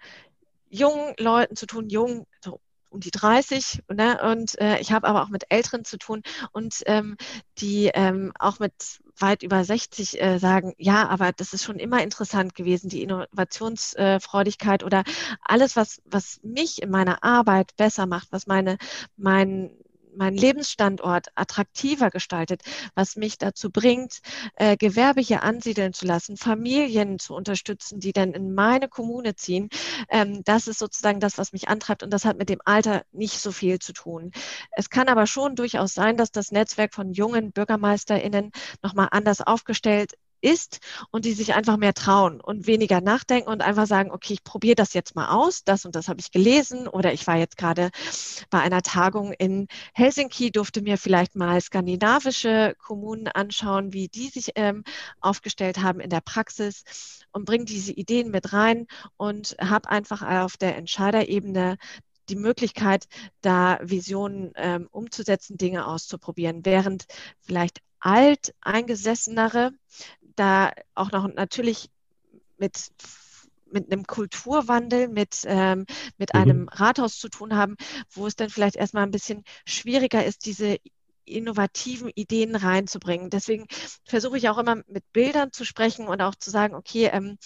jungen 0.68 1.14
Leuten 1.18 1.54
zu 1.54 1.66
tun, 1.66 1.88
jung, 1.88 2.26
so 2.42 2.60
um 2.90 3.00
die 3.00 3.10
30, 3.10 3.82
ne? 3.88 4.20
und 4.22 4.60
äh, 4.60 4.78
ich 4.80 4.92
habe 4.92 5.06
aber 5.06 5.22
auch 5.22 5.28
mit 5.28 5.44
Älteren 5.48 5.84
zu 5.84 5.96
tun 5.96 6.22
und 6.52 6.82
ähm, 6.86 7.16
die 7.58 7.90
ähm, 7.94 8.32
auch 8.38 8.58
mit 8.58 9.00
weit 9.18 9.42
über 9.42 9.64
60 9.64 10.20
äh, 10.20 10.38
sagen, 10.38 10.74
ja, 10.78 11.08
aber 11.08 11.32
das 11.32 11.52
ist 11.52 11.64
schon 11.64 11.78
immer 11.78 12.02
interessant 12.02 12.54
gewesen, 12.54 12.88
die 12.88 13.02
Innovationsfreudigkeit 13.02 14.82
oder 14.82 15.04
alles, 15.42 15.76
was, 15.76 16.00
was 16.04 16.40
mich 16.42 16.82
in 16.82 16.90
meiner 16.90 17.22
Arbeit 17.22 17.76
besser 17.76 18.06
macht, 18.06 18.28
was 18.32 18.46
meine, 18.46 18.78
mein, 19.16 19.70
meinen 20.16 20.36
Lebensstandort 20.36 21.28
attraktiver 21.34 22.10
gestaltet, 22.10 22.62
was 22.94 23.16
mich 23.16 23.38
dazu 23.38 23.70
bringt, 23.70 24.20
äh, 24.56 24.76
Gewerbe 24.76 25.20
hier 25.20 25.42
ansiedeln 25.42 25.92
zu 25.92 26.06
lassen, 26.06 26.36
Familien 26.36 27.18
zu 27.18 27.34
unterstützen, 27.34 28.00
die 28.00 28.12
dann 28.12 28.32
in 28.32 28.54
meine 28.54 28.88
Kommune 28.88 29.34
ziehen. 29.34 29.68
Ähm, 30.08 30.42
das 30.44 30.66
ist 30.66 30.78
sozusagen 30.78 31.20
das, 31.20 31.38
was 31.38 31.52
mich 31.52 31.68
antreibt 31.68 32.02
und 32.02 32.10
das 32.12 32.24
hat 32.24 32.38
mit 32.38 32.48
dem 32.48 32.60
Alter 32.64 33.02
nicht 33.12 33.40
so 33.40 33.52
viel 33.52 33.78
zu 33.78 33.92
tun. 33.92 34.30
Es 34.72 34.90
kann 34.90 35.08
aber 35.08 35.26
schon 35.26 35.54
durchaus 35.56 35.94
sein, 35.94 36.16
dass 36.16 36.30
das 36.30 36.52
Netzwerk 36.52 36.94
von 36.94 37.12
jungen 37.12 37.52
BürgermeisterInnen 37.52 38.50
nochmal 38.82 39.08
anders 39.10 39.40
aufgestellt 39.40 40.14
ist 40.40 40.80
und 41.10 41.24
die 41.24 41.32
sich 41.32 41.54
einfach 41.54 41.76
mehr 41.76 41.94
trauen 41.94 42.40
und 42.40 42.66
weniger 42.66 43.00
nachdenken 43.00 43.48
und 43.48 43.62
einfach 43.62 43.86
sagen, 43.86 44.10
okay, 44.10 44.34
ich 44.34 44.44
probiere 44.44 44.74
das 44.74 44.94
jetzt 44.94 45.14
mal 45.14 45.28
aus, 45.28 45.64
das 45.64 45.84
und 45.84 45.94
das 45.94 46.08
habe 46.08 46.20
ich 46.20 46.30
gelesen 46.30 46.88
oder 46.88 47.12
ich 47.12 47.26
war 47.26 47.36
jetzt 47.36 47.56
gerade 47.56 47.90
bei 48.50 48.60
einer 48.60 48.82
Tagung 48.82 49.32
in 49.32 49.66
Helsinki, 49.94 50.50
durfte 50.50 50.82
mir 50.82 50.98
vielleicht 50.98 51.36
mal 51.36 51.60
skandinavische 51.60 52.74
Kommunen 52.78 53.28
anschauen, 53.28 53.92
wie 53.92 54.08
die 54.08 54.28
sich 54.28 54.52
ähm, 54.54 54.84
aufgestellt 55.20 55.78
haben 55.78 56.00
in 56.00 56.10
der 56.10 56.20
Praxis 56.20 56.84
und 57.32 57.44
bringe 57.44 57.64
diese 57.64 57.92
Ideen 57.92 58.30
mit 58.30 58.52
rein 58.52 58.86
und 59.16 59.56
habe 59.60 59.88
einfach 59.88 60.22
auf 60.22 60.56
der 60.56 60.76
Entscheiderebene 60.76 61.76
die 62.28 62.36
Möglichkeit, 62.36 63.06
da 63.40 63.78
Visionen 63.82 64.52
ähm, 64.54 64.88
umzusetzen, 64.90 65.58
Dinge 65.58 65.86
auszuprobieren, 65.86 66.64
während 66.64 67.06
vielleicht 67.40 67.80
alt 67.98 68.54
eingesessenere 68.60 69.72
da 70.36 70.72
auch 70.94 71.12
noch 71.12 71.26
natürlich 71.32 71.90
mit 72.58 72.90
mit 73.72 73.92
einem 73.92 74.04
Kulturwandel, 74.04 75.06
mit, 75.06 75.42
ähm, 75.44 75.86
mit 76.18 76.34
mhm. 76.34 76.40
einem 76.40 76.68
Rathaus 76.68 77.18
zu 77.18 77.28
tun 77.28 77.54
haben, 77.54 77.76
wo 78.10 78.26
es 78.26 78.34
dann 78.34 78.50
vielleicht 78.50 78.74
erstmal 78.74 79.04
ein 79.04 79.12
bisschen 79.12 79.44
schwieriger 79.64 80.24
ist, 80.24 80.44
diese 80.44 80.78
innovativen 81.24 82.10
Ideen 82.14 82.56
reinzubringen. 82.56 83.30
Deswegen 83.30 83.66
versuche 84.04 84.38
ich 84.38 84.48
auch 84.48 84.58
immer 84.58 84.82
mit 84.88 85.12
Bildern 85.12 85.52
zu 85.52 85.64
sprechen 85.64 86.08
und 86.08 86.20
auch 86.20 86.34
zu 86.34 86.50
sagen, 86.50 86.74
okay, 86.74 87.10
ähm, 87.12 87.38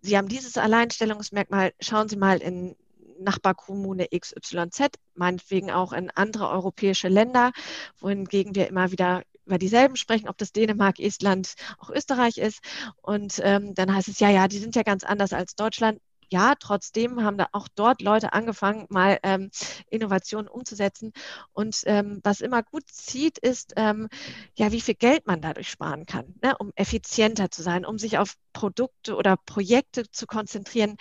Sie 0.00 0.16
haben 0.16 0.28
dieses 0.28 0.56
Alleinstellungsmerkmal, 0.56 1.72
schauen 1.80 2.08
Sie 2.08 2.16
mal 2.16 2.38
in 2.38 2.76
Nachbarkommune 3.18 4.06
XYZ, 4.16 4.90
meinetwegen 5.14 5.72
auch 5.72 5.92
in 5.92 6.10
andere 6.10 6.48
europäische 6.50 7.08
Länder, 7.08 7.50
wohingegen 7.98 8.54
wir 8.54 8.68
immer 8.68 8.92
wieder 8.92 9.22
über 9.48 9.58
dieselben 9.58 9.96
sprechen, 9.96 10.28
ob 10.28 10.38
das 10.38 10.52
Dänemark, 10.52 11.00
Estland, 11.00 11.54
auch 11.78 11.90
Österreich 11.90 12.38
ist. 12.38 12.60
Und 13.02 13.40
ähm, 13.42 13.74
dann 13.74 13.94
heißt 13.94 14.08
es, 14.08 14.20
ja, 14.20 14.30
ja, 14.30 14.46
die 14.48 14.58
sind 14.58 14.76
ja 14.76 14.82
ganz 14.82 15.04
anders 15.04 15.32
als 15.32 15.56
Deutschland. 15.56 16.00
Ja, 16.30 16.54
trotzdem 16.60 17.24
haben 17.24 17.38
da 17.38 17.48
auch 17.52 17.68
dort 17.74 18.02
Leute 18.02 18.34
angefangen, 18.34 18.84
mal 18.90 19.18
ähm, 19.22 19.50
Innovationen 19.88 20.46
umzusetzen. 20.46 21.12
Und 21.52 21.80
ähm, 21.86 22.20
was 22.22 22.42
immer 22.42 22.62
gut 22.62 22.84
zieht, 22.90 23.38
ist, 23.38 23.72
ähm, 23.76 24.08
ja, 24.54 24.70
wie 24.70 24.82
viel 24.82 24.94
Geld 24.94 25.26
man 25.26 25.40
dadurch 25.40 25.70
sparen 25.70 26.04
kann, 26.04 26.34
ne, 26.42 26.54
um 26.58 26.70
effizienter 26.76 27.50
zu 27.50 27.62
sein, 27.62 27.86
um 27.86 27.98
sich 27.98 28.18
auf 28.18 28.34
Produkte 28.52 29.16
oder 29.16 29.38
Projekte 29.38 30.10
zu 30.10 30.26
konzentrieren, 30.26 30.96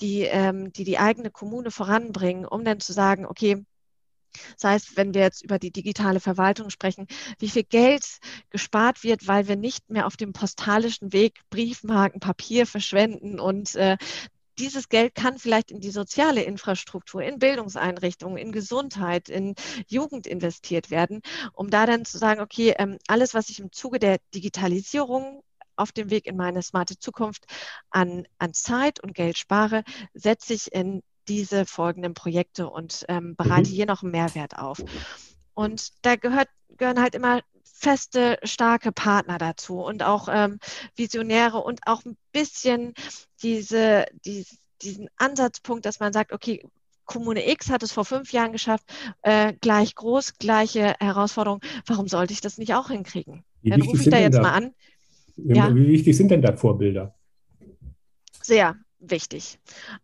die, 0.00 0.22
ähm, 0.22 0.72
die 0.72 0.84
die 0.84 0.98
eigene 0.98 1.30
Kommune 1.30 1.70
voranbringen, 1.70 2.46
um 2.46 2.64
dann 2.64 2.80
zu 2.80 2.94
sagen, 2.94 3.26
okay, 3.26 3.64
das 4.54 4.70
heißt, 4.70 4.96
wenn 4.96 5.14
wir 5.14 5.22
jetzt 5.22 5.42
über 5.42 5.58
die 5.58 5.70
digitale 5.70 6.20
Verwaltung 6.20 6.70
sprechen, 6.70 7.06
wie 7.38 7.48
viel 7.48 7.64
Geld 7.64 8.04
gespart 8.50 9.02
wird, 9.02 9.26
weil 9.26 9.48
wir 9.48 9.56
nicht 9.56 9.90
mehr 9.90 10.06
auf 10.06 10.16
dem 10.16 10.32
postalischen 10.32 11.12
Weg 11.12 11.40
Briefmarken, 11.50 12.20
Papier 12.20 12.66
verschwenden 12.66 13.40
und 13.40 13.74
äh, 13.74 13.96
dieses 14.58 14.90
Geld 14.90 15.14
kann 15.14 15.38
vielleicht 15.38 15.70
in 15.70 15.80
die 15.80 15.90
soziale 15.90 16.42
Infrastruktur, 16.42 17.22
in 17.22 17.38
Bildungseinrichtungen, 17.38 18.36
in 18.36 18.52
Gesundheit, 18.52 19.30
in 19.30 19.54
Jugend 19.88 20.26
investiert 20.26 20.90
werden, 20.90 21.22
um 21.54 21.70
da 21.70 21.86
dann 21.86 22.04
zu 22.04 22.18
sagen, 22.18 22.40
okay, 22.40 22.74
ähm, 22.78 22.98
alles, 23.06 23.32
was 23.32 23.48
ich 23.48 23.58
im 23.60 23.72
Zuge 23.72 23.98
der 23.98 24.18
Digitalisierung 24.34 25.42
auf 25.76 25.92
dem 25.92 26.10
Weg 26.10 26.26
in 26.26 26.36
meine 26.36 26.62
smarte 26.62 26.98
Zukunft 26.98 27.46
an, 27.90 28.26
an 28.38 28.52
Zeit 28.52 29.00
und 29.00 29.14
Geld 29.14 29.38
spare, 29.38 29.82
setze 30.12 30.52
ich 30.52 30.72
in 30.72 31.02
diese 31.30 31.64
folgenden 31.64 32.12
Projekte 32.12 32.68
und 32.68 33.04
ähm, 33.08 33.36
bereite 33.36 33.70
mhm. 33.70 33.74
hier 33.74 33.86
noch 33.86 34.02
einen 34.02 34.10
Mehrwert 34.10 34.58
auf. 34.58 34.82
Und 35.54 35.92
da 36.02 36.16
gehört, 36.16 36.48
gehören 36.76 37.00
halt 37.00 37.14
immer 37.14 37.40
feste, 37.62 38.36
starke 38.42 38.90
Partner 38.90 39.38
dazu 39.38 39.80
und 39.80 40.02
auch 40.02 40.28
ähm, 40.30 40.58
Visionäre 40.96 41.58
und 41.58 41.80
auch 41.86 42.04
ein 42.04 42.16
bisschen 42.32 42.94
diese, 43.42 44.06
die, 44.24 44.44
diesen 44.82 45.08
Ansatzpunkt, 45.18 45.86
dass 45.86 46.00
man 46.00 46.12
sagt, 46.12 46.32
okay, 46.32 46.66
Kommune 47.04 47.48
X 47.48 47.70
hat 47.70 47.84
es 47.84 47.92
vor 47.92 48.04
fünf 48.04 48.32
Jahren 48.32 48.50
geschafft, 48.52 48.84
äh, 49.22 49.52
gleich 49.60 49.94
groß, 49.94 50.34
gleiche 50.38 50.94
Herausforderung. 50.98 51.60
Warum 51.86 52.08
sollte 52.08 52.32
ich 52.32 52.40
das 52.40 52.58
nicht 52.58 52.74
auch 52.74 52.88
hinkriegen? 52.88 53.44
Wie 53.62 53.70
Dann 53.70 53.82
rufe 53.82 54.02
ich 54.02 54.10
da 54.10 54.18
jetzt 54.18 54.36
da, 54.36 54.42
mal 54.42 54.52
an. 54.52 54.74
Ja. 55.36 55.74
wie 55.74 55.88
wichtig 55.88 56.16
sind 56.16 56.30
denn 56.30 56.42
da 56.42 56.56
Vorbilder? 56.56 57.14
Sehr 58.42 58.76
wichtig. 59.00 59.58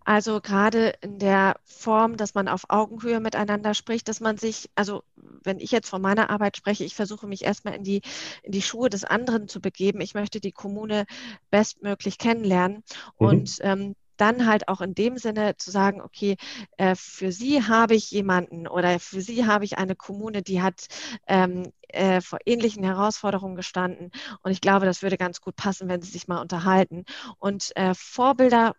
Also 0.05 0.41
gerade 0.41 0.95
in 1.01 1.19
der 1.19 1.57
Form, 1.65 2.17
dass 2.17 2.35
man 2.35 2.49
auf 2.49 2.65
Augenhöhe 2.69 3.21
miteinander 3.21 3.75
spricht, 3.75 4.09
dass 4.09 4.21
man 4.21 4.39
sich, 4.39 4.71
also 4.75 5.03
wenn 5.17 5.61
ich 5.61 5.71
jetzt 5.71 5.89
von 5.89 6.03
meiner 6.03 6.31
Arbeit 6.31 6.57
spreche, 6.57 6.85
ich 6.85 6.95
versuche 6.95 7.27
mich 7.27 7.45
erstmal 7.45 7.75
in 7.75 7.85
die, 7.85 8.03
in 8.43 8.53
die 8.53 8.63
Schuhe 8.63 8.89
des 8.89 9.05
anderen 9.05 9.49
zu 9.49 9.61
begeben. 9.61 10.01
Ich 10.01 10.15
möchte 10.15 10.41
die 10.41 10.53
Kommune 10.53 11.05
bestmöglich 11.51 12.19
kennenlernen. 12.19 12.77
Mhm. 13.19 13.27
Und 13.27 13.59
ähm, 13.61 13.95
dann 14.17 14.47
halt 14.47 14.69
auch 14.69 14.81
in 14.81 14.95
dem 14.95 15.19
Sinne 15.19 15.57
zu 15.57 15.71
sagen, 15.71 16.01
okay, 16.01 16.37
äh, 16.77 16.95
für 16.95 17.33
Sie 17.33 17.63
habe 17.63 17.95
ich 17.95 18.11
jemanden 18.11 18.67
oder 18.67 18.99
für 18.99 19.21
Sie 19.21 19.47
habe 19.47 19.65
ich 19.65 19.79
eine 19.79 19.95
Kommune, 19.95 20.43
die 20.43 20.63
hat 20.63 20.87
ähm, 21.27 21.73
äh, 21.89 22.21
vor 22.21 22.39
ähnlichen 22.47 22.85
Herausforderungen 22.85 23.57
gestanden. 23.57 24.11
Und 24.43 24.53
ich 24.53 24.61
glaube, 24.61 24.87
das 24.87 25.03
würde 25.03 25.19
ganz 25.19 25.41
gut 25.41 25.57
passen, 25.57 25.89
wenn 25.89 26.03
Sie 26.03 26.11
sich 26.11 26.29
mal 26.29 26.41
unterhalten. 26.41 27.05
Und 27.39 27.77
äh, 27.77 27.95
Vorbilder 27.95 28.75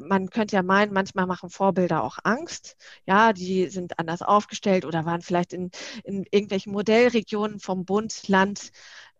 man 0.00 0.30
könnte 0.30 0.56
ja 0.56 0.62
meinen, 0.62 0.92
manchmal 0.92 1.26
machen 1.26 1.50
Vorbilder 1.50 2.02
auch 2.02 2.18
Angst. 2.24 2.76
Ja, 3.06 3.32
die 3.32 3.68
sind 3.68 3.98
anders 3.98 4.22
aufgestellt 4.22 4.84
oder 4.84 5.04
waren 5.04 5.22
vielleicht 5.22 5.52
in, 5.52 5.70
in 6.04 6.24
irgendwelchen 6.30 6.72
Modellregionen 6.72 7.60
vom 7.60 7.84
Bund, 7.84 8.28
Land 8.28 8.70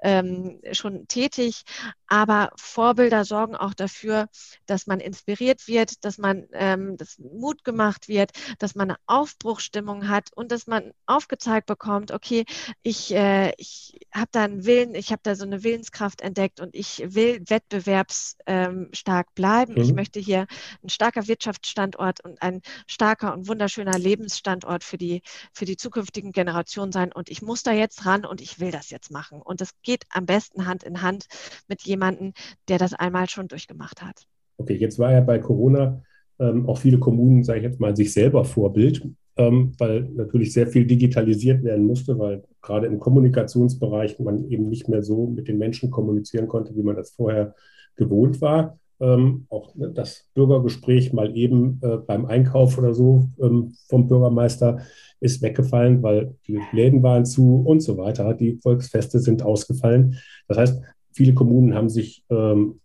ähm, 0.05 0.61
schon 0.73 1.09
tätig. 1.09 1.63
Aber 2.07 2.51
Vorbilder 2.57 3.25
sorgen 3.25 3.57
auch 3.57 3.75
dafür, 3.75 4.29
dass 4.67 4.87
man 4.87 5.01
inspiriert 5.01 5.67
wird, 5.67 6.05
dass 6.05 6.19
man 6.19 6.47
ähm, 6.53 6.97
dass 6.97 7.19
Mut 7.19 7.65
gemacht 7.65 8.07
wird, 8.07 8.31
dass 8.59 8.75
man 8.75 8.91
eine 8.91 8.99
Aufbruchstimmung 9.07 10.09
hat 10.09 10.29
und 10.35 10.53
dass 10.53 10.67
man 10.67 10.93
aufgezeigt 11.07 11.67
bekommt, 11.67 12.13
okay, 12.13 12.45
ich, 12.83 13.15
äh, 13.15 13.53
ich 13.57 13.99
habe 14.13 14.29
da 14.31 14.45
einen 14.45 14.67
Willen, 14.67 14.95
ich 14.95 15.11
habe 15.11 15.21
da 15.23 15.35
so 15.35 15.45
eine 15.45 15.65
Willenskraft 15.65 16.21
entdeckt 16.21 16.61
und 16.61 16.75
ich 16.75 17.03
will 17.07 17.43
wettbewerbsstark 17.49 18.37
ähm, 18.47 19.35
bleiben. 19.35 19.75
Mhm. 19.75 19.81
Ich 19.81 19.93
möchte 19.95 20.21
hier 20.21 20.47
ein 20.83 20.91
starker 20.91 21.27
Wirtschaftsstandort 21.27 22.23
und 22.23 22.43
ein 22.43 22.61
starker 22.87 23.33
und 23.33 23.49
wunderschöner 23.49 23.99
Lebensstandort 23.99 24.85
für 24.85 24.99
die, 24.99 25.23
für 25.53 25.65
die 25.65 25.77
zukünftigen 25.77 26.33
Generationen 26.33 26.93
sein. 26.93 27.13
Und 27.13 27.31
ich 27.31 27.41
muss 27.41 27.63
da 27.63 27.73
jetzt 27.73 28.05
ran 28.05 28.27
und 28.27 28.43
ich 28.43 28.61
will 28.61 28.71
das 28.71 28.91
jetzt 28.91 29.11
machen. 29.11 29.41
Und 29.41 29.61
das 29.61 29.71
geht 29.83 29.94
am 30.11 30.27
besten 30.27 30.67
Hand 30.67 30.83
in 30.83 31.03
Hand 31.03 31.27
mit 31.69 31.83
jemandem, 31.83 32.33
der 32.69 32.79
das 32.79 32.95
einmal 32.95 33.29
schon 33.29 33.49
durchgemacht 33.49 34.03
hat. 34.03 34.25
Okay, 34.57 34.75
jetzt 34.75 34.99
war 34.99 35.13
ja 35.13 35.21
bei 35.21 35.39
Corona 35.39 36.03
ähm, 36.39 36.69
auch 36.69 36.79
viele 36.79 36.99
Kommunen, 36.99 37.45
sage 37.45 37.61
ich 37.61 37.65
jetzt 37.65 37.81
mal, 37.81 37.97
sich 37.97 38.13
selber 38.13 38.45
Vorbild, 38.45 39.07
ähm, 39.37 39.73
weil 39.79 40.03
natürlich 40.15 40.53
sehr 40.53 40.67
viel 40.67 40.87
digitalisiert 40.87 41.63
werden 41.65 41.87
musste, 41.87 42.19
weil 42.19 42.45
gerade 42.63 42.87
im 42.87 42.99
Kommunikationsbereich 42.99 44.19
man 44.21 44.49
eben 44.51 44.69
nicht 44.69 44.89
mehr 44.89 45.03
so 45.03 45.27
mit 45.27 45.49
den 45.49 45.59
Menschen 45.59 45.91
kommunizieren 45.91 46.49
konnte, 46.49 46.75
wie 46.77 46.83
man 46.83 46.97
das 46.97 47.11
vorher 47.11 47.55
gewohnt 47.97 48.41
war. 48.41 48.79
Ähm, 49.01 49.47
auch 49.49 49.75
ne, 49.75 49.91
das 49.91 50.29
Bürgergespräch 50.35 51.13
mal 51.13 51.37
eben 51.37 51.81
äh, 51.83 51.97
beim 51.97 52.27
Einkauf 52.27 52.79
oder 52.79 52.95
so 52.95 53.29
ähm, 53.41 53.75
vom 53.89 54.07
Bürgermeister 54.07 54.79
ist 55.21 55.43
weggefallen, 55.43 56.03
weil 56.03 56.35
die 56.47 56.61
Läden 56.73 57.03
waren 57.03 57.25
zu 57.25 57.63
und 57.67 57.81
so 57.81 57.97
weiter. 57.97 58.35
Die 58.35 58.59
Volksfeste 58.63 59.19
sind 59.19 59.43
ausgefallen. 59.43 60.19
Das 60.49 60.59
heißt, 60.59 60.83
viele 61.13 61.35
Kommunen 61.35 61.75
haben 61.75 61.89
sich 61.89 62.25
ähm, 62.31 62.81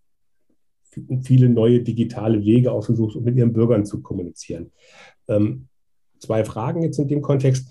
viele 1.22 1.50
neue 1.50 1.82
digitale 1.82 2.44
Wege 2.44 2.72
ausgesucht, 2.72 3.16
um 3.16 3.24
mit 3.24 3.36
ihren 3.38 3.54
Bürgern 3.54 3.86
zu 3.86 4.02
kommunizieren. 4.02 4.72
Ähm, 5.28 5.68
zwei 6.20 6.44
Fragen 6.44 6.84
jetzt 6.84 7.00
in 7.00 7.08
dem 7.08 7.22
Kontext. 7.22 7.70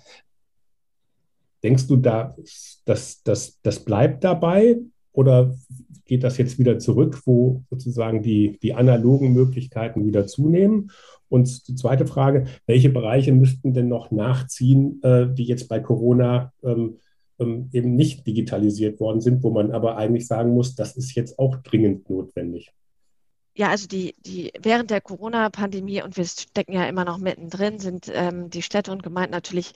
Denkst 1.62 1.86
du, 1.88 1.96
da, 1.96 2.36
dass, 2.84 3.20
dass, 3.24 3.60
das 3.62 3.84
bleibt 3.84 4.22
dabei 4.22 4.78
oder 5.18 5.56
geht 6.04 6.22
das 6.22 6.38
jetzt 6.38 6.60
wieder 6.60 6.78
zurück, 6.78 7.22
wo 7.26 7.64
sozusagen 7.70 8.22
die, 8.22 8.56
die 8.62 8.72
analogen 8.72 9.32
Möglichkeiten 9.32 10.06
wieder 10.06 10.28
zunehmen? 10.28 10.92
Und 11.28 11.66
die 11.66 11.74
zweite 11.74 12.06
Frage, 12.06 12.44
welche 12.66 12.88
Bereiche 12.88 13.32
müssten 13.32 13.74
denn 13.74 13.88
noch 13.88 14.12
nachziehen, 14.12 15.02
äh, 15.02 15.26
die 15.28 15.42
jetzt 15.42 15.68
bei 15.68 15.80
Corona 15.80 16.52
ähm, 16.62 16.98
ähm, 17.40 17.68
eben 17.72 17.96
nicht 17.96 18.28
digitalisiert 18.28 19.00
worden 19.00 19.20
sind, 19.20 19.42
wo 19.42 19.50
man 19.50 19.72
aber 19.72 19.96
eigentlich 19.96 20.28
sagen 20.28 20.54
muss, 20.54 20.76
das 20.76 20.96
ist 20.96 21.16
jetzt 21.16 21.36
auch 21.36 21.56
dringend 21.56 22.08
notwendig? 22.08 22.72
Ja, 23.58 23.70
also 23.70 23.88
die, 23.88 24.14
die 24.24 24.52
während 24.60 24.88
der 24.90 25.00
Corona-Pandemie 25.00 26.00
und 26.00 26.16
wir 26.16 26.24
stecken 26.24 26.72
ja 26.74 26.84
immer 26.84 27.04
noch 27.04 27.18
mittendrin, 27.18 27.80
sind 27.80 28.08
ähm, 28.14 28.50
die 28.50 28.62
Städte 28.62 28.92
und 28.92 29.02
Gemeinden 29.02 29.32
natürlich 29.32 29.72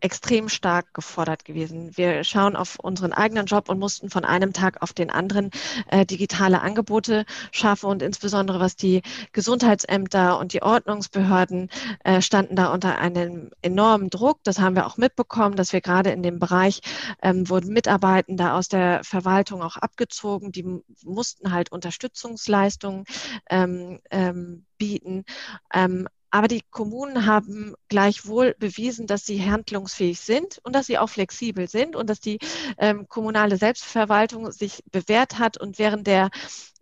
extrem 0.00 0.48
stark 0.48 0.94
gefordert 0.94 1.44
gewesen. 1.44 1.94
Wir 1.98 2.24
schauen 2.24 2.56
auf 2.56 2.78
unseren 2.78 3.12
eigenen 3.12 3.44
Job 3.44 3.68
und 3.68 3.78
mussten 3.78 4.08
von 4.08 4.24
einem 4.24 4.54
Tag 4.54 4.80
auf 4.80 4.94
den 4.94 5.10
anderen 5.10 5.50
äh, 5.90 6.06
digitale 6.06 6.62
Angebote 6.62 7.26
schaffen 7.52 7.90
und 7.90 8.00
insbesondere 8.00 8.58
was 8.58 8.74
die 8.74 9.02
Gesundheitsämter 9.32 10.38
und 10.38 10.54
die 10.54 10.62
Ordnungsbehörden 10.62 11.68
äh, 12.04 12.22
standen 12.22 12.56
da 12.56 12.72
unter 12.72 12.96
einem 12.96 13.50
enormen 13.60 14.08
Druck. 14.08 14.38
Das 14.44 14.60
haben 14.60 14.76
wir 14.76 14.86
auch 14.86 14.96
mitbekommen, 14.96 15.56
dass 15.56 15.74
wir 15.74 15.82
gerade 15.82 16.08
in 16.08 16.22
dem 16.22 16.38
Bereich 16.38 16.80
ähm, 17.20 17.50
wurden 17.50 17.74
Mitarbeitende 17.74 18.52
aus 18.52 18.68
der 18.68 19.04
Verwaltung 19.04 19.60
auch 19.60 19.76
abgezogen. 19.76 20.52
Die 20.52 20.82
mussten 21.04 21.52
halt 21.52 21.70
Unterstützungsleistungen 21.70 23.04
ähm, 23.50 24.00
ähm, 24.10 24.66
bieten. 24.78 25.24
Ähm, 25.72 26.08
aber 26.30 26.48
die 26.48 26.62
Kommunen 26.70 27.24
haben 27.24 27.74
gleichwohl 27.88 28.54
bewiesen, 28.58 29.06
dass 29.06 29.24
sie 29.24 29.48
handlungsfähig 29.48 30.20
sind 30.20 30.58
und 30.64 30.74
dass 30.74 30.86
sie 30.86 30.98
auch 30.98 31.08
flexibel 31.08 31.68
sind 31.68 31.96
und 31.96 32.10
dass 32.10 32.20
die 32.20 32.38
ähm, 32.78 33.08
kommunale 33.08 33.56
Selbstverwaltung 33.56 34.52
sich 34.52 34.82
bewährt 34.90 35.38
hat 35.38 35.56
und 35.58 35.78
während 35.78 36.06
der 36.06 36.30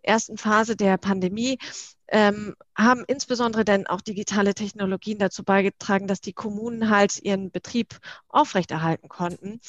ersten 0.01 0.37
Phase 0.37 0.75
der 0.75 0.97
Pandemie 0.97 1.57
ähm, 2.07 2.55
haben 2.75 3.03
insbesondere 3.07 3.65
dann 3.65 3.87
auch 3.87 4.01
digitale 4.01 4.53
Technologien 4.53 5.17
dazu 5.17 5.43
beigetragen, 5.43 6.07
dass 6.07 6.21
die 6.21 6.33
Kommunen 6.33 6.89
halt 6.89 7.21
ihren 7.21 7.51
Betrieb 7.51 7.99
aufrechterhalten 8.29 9.09
konnten. 9.09 9.59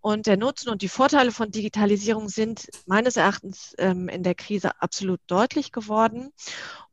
Und 0.00 0.26
der 0.26 0.36
Nutzen 0.36 0.70
und 0.70 0.82
die 0.82 0.88
Vorteile 0.88 1.32
von 1.32 1.50
Digitalisierung 1.50 2.28
sind 2.28 2.68
meines 2.86 3.16
Erachtens 3.16 3.74
ähm, 3.78 4.08
in 4.08 4.22
der 4.22 4.34
Krise 4.34 4.80
absolut 4.80 5.20
deutlich 5.26 5.72
geworden. 5.72 6.32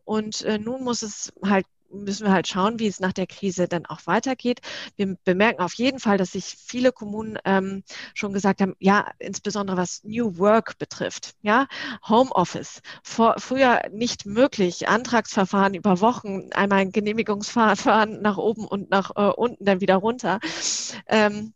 Und 0.04 0.44
äh, 0.44 0.58
nun 0.58 0.84
muss 0.84 1.02
es 1.02 1.34
halt 1.44 1.66
müssen 1.92 2.26
wir 2.26 2.34
halt 2.34 2.48
schauen, 2.48 2.80
wie 2.80 2.88
es 2.88 3.00
nach 3.00 3.14
der 3.14 3.28
Krise 3.28 3.68
dann 3.68 3.86
auch 3.86 4.02
weitergeht. 4.06 4.62
Wir 4.96 5.18
bemerken 5.24 5.62
auf 5.62 5.74
jeden 5.74 6.00
Fall, 6.00 6.18
dass 6.18 6.32
sich 6.32 6.46
viele 6.46 6.92
Kommunen 6.92 7.38
ähm, 7.46 7.84
schon 8.14 8.34
gesagt 8.34 8.62
haben, 8.62 8.76
ja, 8.80 9.12
insbesondere 9.20 9.78
was 9.78 10.04
New 10.04 10.38
Work 10.38 10.78
betrifft, 10.78 11.36
ja, 11.42 11.68
Homeoffice, 12.08 12.82
vor, 13.04 13.36
früher 13.38 13.82
nicht 13.92 14.26
möglich, 14.26 14.88
Antragsverfahren 14.88 15.74
über 15.74 16.02
Wochen, 16.02 16.50
einmal 16.54 16.80
ein 16.80 16.92
Genehmigungsverfahren 16.92 18.22
nach 18.22 18.38
oben 18.38 18.66
und 18.66 18.90
nach 18.90 19.12
äh, 19.16 19.32
unten, 19.32 19.66
dann 19.66 19.82
wieder 19.82 19.96
runter. 19.96 20.40
Ähm, 21.08 21.54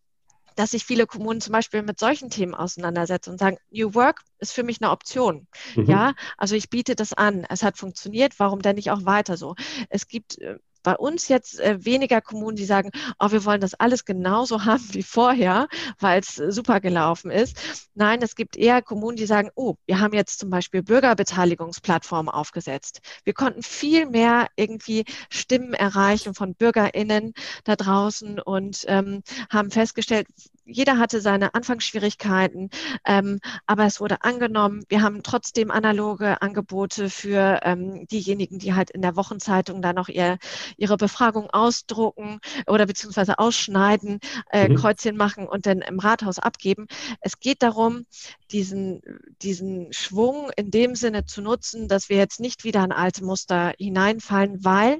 dass 0.62 0.70
sich 0.70 0.86
viele 0.86 1.08
Kommunen 1.08 1.42
zum 1.42 1.54
Beispiel 1.54 1.82
mit 1.82 2.00
solchen 2.00 2.30
Themen 2.30 2.54
auseinandersetzen 2.54 3.32
und 3.32 3.40
sagen, 3.40 3.58
New 3.72 3.96
Work 3.96 4.22
ist 4.38 4.54
für 4.54 4.62
mich 4.62 4.80
eine 4.80 4.92
Option. 4.92 5.48
Mhm. 5.76 5.86
Ja, 5.86 6.14
also 6.38 6.54
ich 6.54 6.70
biete 6.70 6.96
das 6.96 7.14
an. 7.14 7.48
Es 7.50 7.64
hat 7.64 7.80
funktioniert. 7.80 8.38
Warum 8.38 8.62
denn 8.62 8.76
nicht 8.76 8.92
auch 8.92 9.04
weiter 9.04 9.38
so? 9.38 9.56
Es 9.90 10.08
gibt 10.08 10.38
äh, 10.38 10.58
bei 10.84 10.96
uns 10.96 11.28
jetzt 11.28 11.60
äh, 11.60 11.84
weniger 11.84 12.22
Kommunen, 12.22 12.56
die 12.56 12.66
sagen, 12.66 12.92
oh, 13.20 13.32
wir 13.32 13.46
wollen 13.46 13.62
das 13.62 13.74
alles 13.74 14.06
genauso 14.06 14.66
haben 14.66 14.84
wie 14.92 15.04
vorher, 15.04 15.68
weil 16.00 16.20
es 16.20 16.40
äh, 16.40 16.52
super 16.52 16.80
gelaufen 16.80 17.32
ist. 17.32 17.58
Nein, 17.94 18.22
es 18.22 18.36
gibt 18.36 18.58
eher 18.58 18.82
Kommunen, 18.82 19.18
die 19.18 19.26
sagen, 19.26 19.50
oh, 19.56 19.76
wir 19.86 20.00
haben 20.00 20.14
jetzt 20.14 20.40
zum 20.40 20.50
Beispiel 20.50 20.84
Bürgerbeteiligungsplattformen 20.84 22.34
aufgesetzt. 22.34 23.02
Wir 23.24 23.34
konnten 23.34 23.64
viel 23.64 24.06
mehr 24.06 24.48
irgendwie 24.56 25.06
Stimmen 25.30 25.74
erreichen 25.74 26.34
von 26.34 26.56
BürgerInnen 26.56 27.34
da 27.64 27.76
draußen 27.76 28.40
und 28.40 28.86
ähm, 28.88 29.24
haben 29.50 29.72
festgestellt, 29.72 30.28
jeder 30.66 30.98
hatte 30.98 31.22
seine 31.22 31.54
Anfangsschwierigkeiten, 31.54 32.70
ähm, 33.06 33.40
aber 33.66 33.86
es 33.86 34.00
wurde 34.00 34.24
angenommen. 34.24 34.84
Wir 34.90 35.02
haben 35.02 35.24
trotzdem 35.24 35.72
analoge 35.72 36.42
Angebote 36.42 37.10
für 37.10 37.60
ähm, 37.64 38.08
diejenigen, 38.08 38.60
die 38.60 38.74
halt 38.74 38.90
in 38.92 39.02
der 39.02 39.16
Wochenzeitung 39.16 39.82
da 39.82 39.94
noch 39.94 40.08
ihr, 40.08 40.38
ihre 40.78 40.98
Befragung 40.98 41.50
ausdrucken 41.50 42.40
oder 42.68 42.86
beziehungsweise 42.86 43.40
ausschneiden, 43.40 44.20
äh, 44.52 44.70
mhm. 44.70 44.76
Kreuzchen 44.76 45.18
machen 45.18 45.48
und 45.48 45.66
dann 45.66 45.80
im 45.80 46.00
Rathaus 46.00 46.40
abgeben. 46.40 46.88
Es 47.22 47.40
geht 47.40 47.62
darum, 47.64 48.06
diesen, 48.52 49.02
diesen 49.42 49.94
Schwung 49.94 50.52
in 50.56 50.72
dem 50.72 50.96
Sinne 50.96 51.26
zu 51.26 51.42
nutzen, 51.42 51.88
dass 51.88 52.10
wir 52.10 52.18
jetzt 52.18 52.40
nicht 52.40 52.64
wieder 52.64 52.84
in 52.84 52.92
alte 52.92 53.24
Muster 53.24 53.74
hineinfallen, 53.78 54.64
weil 54.64 55.00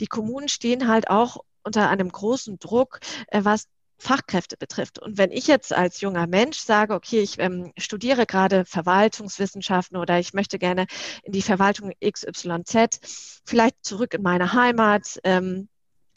die 0.00 0.06
Kommunen 0.06 0.48
stehen 0.48 0.88
halt 0.88 1.08
auch 1.08 1.38
unter 1.64 1.88
einem 1.88 2.10
großen 2.10 2.58
Druck, 2.58 3.00
äh, 3.28 3.40
was 3.42 3.66
Fachkräfte 4.04 4.56
betrifft. 4.56 4.98
Und 4.98 5.18
wenn 5.18 5.32
ich 5.32 5.46
jetzt 5.46 5.72
als 5.72 6.00
junger 6.00 6.26
Mensch 6.26 6.58
sage, 6.58 6.94
okay, 6.94 7.20
ich 7.20 7.38
ähm, 7.38 7.72
studiere 7.78 8.26
gerade 8.26 8.64
Verwaltungswissenschaften 8.64 9.96
oder 9.96 10.18
ich 10.18 10.34
möchte 10.34 10.58
gerne 10.58 10.86
in 11.22 11.32
die 11.32 11.42
Verwaltung 11.42 11.92
XYZ, 12.04 13.40
vielleicht 13.44 13.76
zurück 13.82 14.14
in 14.14 14.22
meine 14.22 14.52
Heimat 14.52 15.18
ähm, 15.24 15.68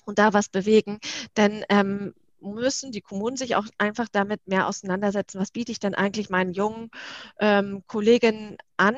und 0.05 0.19
da 0.19 0.33
was 0.33 0.49
bewegen, 0.49 0.99
dann 1.33 1.63
ähm, 1.69 2.13
müssen 2.41 2.91
die 2.91 3.01
Kommunen 3.01 3.37
sich 3.37 3.55
auch 3.55 3.65
einfach 3.77 4.07
damit 4.11 4.47
mehr 4.47 4.67
auseinandersetzen. 4.67 5.39
Was 5.39 5.51
biete 5.51 5.71
ich 5.71 5.79
denn 5.79 5.95
eigentlich 5.95 6.29
meinen 6.29 6.53
jungen 6.53 6.91
ähm, 7.39 7.83
Kolleginnen 7.87 8.57
an? 8.75 8.95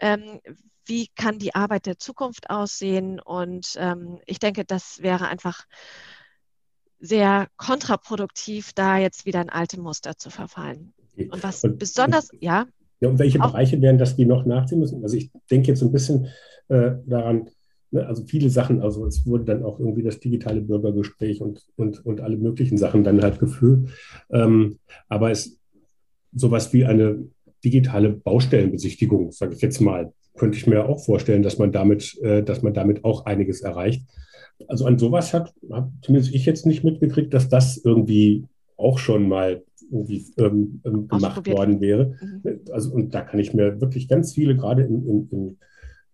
Ähm, 0.00 0.40
wie 0.86 1.08
kann 1.08 1.38
die 1.38 1.54
Arbeit 1.54 1.86
der 1.86 1.98
Zukunft 1.98 2.48
aussehen? 2.48 3.20
Und 3.20 3.74
ähm, 3.76 4.20
ich 4.26 4.38
denke, 4.38 4.64
das 4.64 5.02
wäre 5.02 5.28
einfach 5.28 5.66
sehr 7.00 7.48
kontraproduktiv, 7.56 8.72
da 8.74 8.98
jetzt 8.98 9.26
wieder 9.26 9.40
in 9.40 9.48
alte 9.48 9.80
Muster 9.80 10.16
zu 10.16 10.30
verfallen. 10.30 10.92
Okay. 11.12 11.28
Und 11.32 11.42
was 11.42 11.64
und, 11.64 11.78
besonders, 11.78 12.30
und, 12.30 12.42
ja. 12.42 12.66
Ja, 13.00 13.08
und 13.08 13.18
welche 13.18 13.38
Bereiche 13.38 13.80
wären 13.80 13.98
das, 13.98 14.16
die 14.16 14.26
noch 14.26 14.44
nachziehen 14.44 14.78
müssen? 14.78 15.02
Also 15.02 15.16
ich 15.16 15.30
denke 15.50 15.68
jetzt 15.68 15.80
so 15.80 15.86
ein 15.86 15.92
bisschen 15.92 16.26
äh, 16.68 16.92
daran, 17.06 17.48
ne, 17.90 18.06
also 18.06 18.24
viele 18.24 18.50
Sachen, 18.50 18.82
also 18.82 19.06
es 19.06 19.26
wurde 19.26 19.44
dann 19.44 19.64
auch 19.64 19.80
irgendwie 19.80 20.02
das 20.02 20.20
digitale 20.20 20.60
Bürgergespräch 20.60 21.40
und, 21.40 21.66
und, 21.76 22.04
und 22.04 22.20
alle 22.20 22.36
möglichen 22.36 22.76
Sachen 22.76 23.02
dann 23.02 23.22
halt 23.22 23.38
geführt. 23.38 23.88
Ähm, 24.30 24.78
aber 25.08 25.30
es 25.30 25.58
sowas 26.32 26.72
wie 26.72 26.84
eine 26.84 27.26
digitale 27.64 28.10
Baustellenbesichtigung, 28.10 29.32
sage 29.32 29.54
ich 29.54 29.62
jetzt 29.62 29.80
mal, 29.80 30.12
könnte 30.36 30.58
ich 30.58 30.66
mir 30.66 30.86
auch 30.86 31.04
vorstellen, 31.04 31.42
dass 31.42 31.58
man 31.58 31.72
damit, 31.72 32.18
äh, 32.22 32.42
dass 32.42 32.62
man 32.62 32.74
damit 32.74 33.04
auch 33.04 33.26
einiges 33.26 33.62
erreicht 33.62 34.04
also 34.68 34.86
an 34.86 34.98
sowas 34.98 35.32
hat, 35.34 35.54
hat 35.70 35.88
zumindest 36.02 36.34
ich 36.34 36.46
jetzt 36.46 36.66
nicht 36.66 36.84
mitgekriegt, 36.84 37.32
dass 37.34 37.48
das 37.48 37.76
irgendwie 37.78 38.46
auch 38.76 38.98
schon 38.98 39.28
mal 39.28 39.62
irgendwie 39.90 40.24
ähm, 40.38 40.80
ähm 40.84 41.08
gemacht 41.08 41.46
worden 41.48 41.80
wäre. 41.80 42.16
Mhm. 42.20 42.60
Also, 42.70 42.92
und 42.92 43.14
da 43.14 43.22
kann 43.22 43.40
ich 43.40 43.52
mir 43.54 43.80
wirklich 43.80 44.08
ganz 44.08 44.34
viele, 44.34 44.56
gerade 44.56 44.82
im, 44.82 45.06
im, 45.08 45.28
im, 45.30 45.56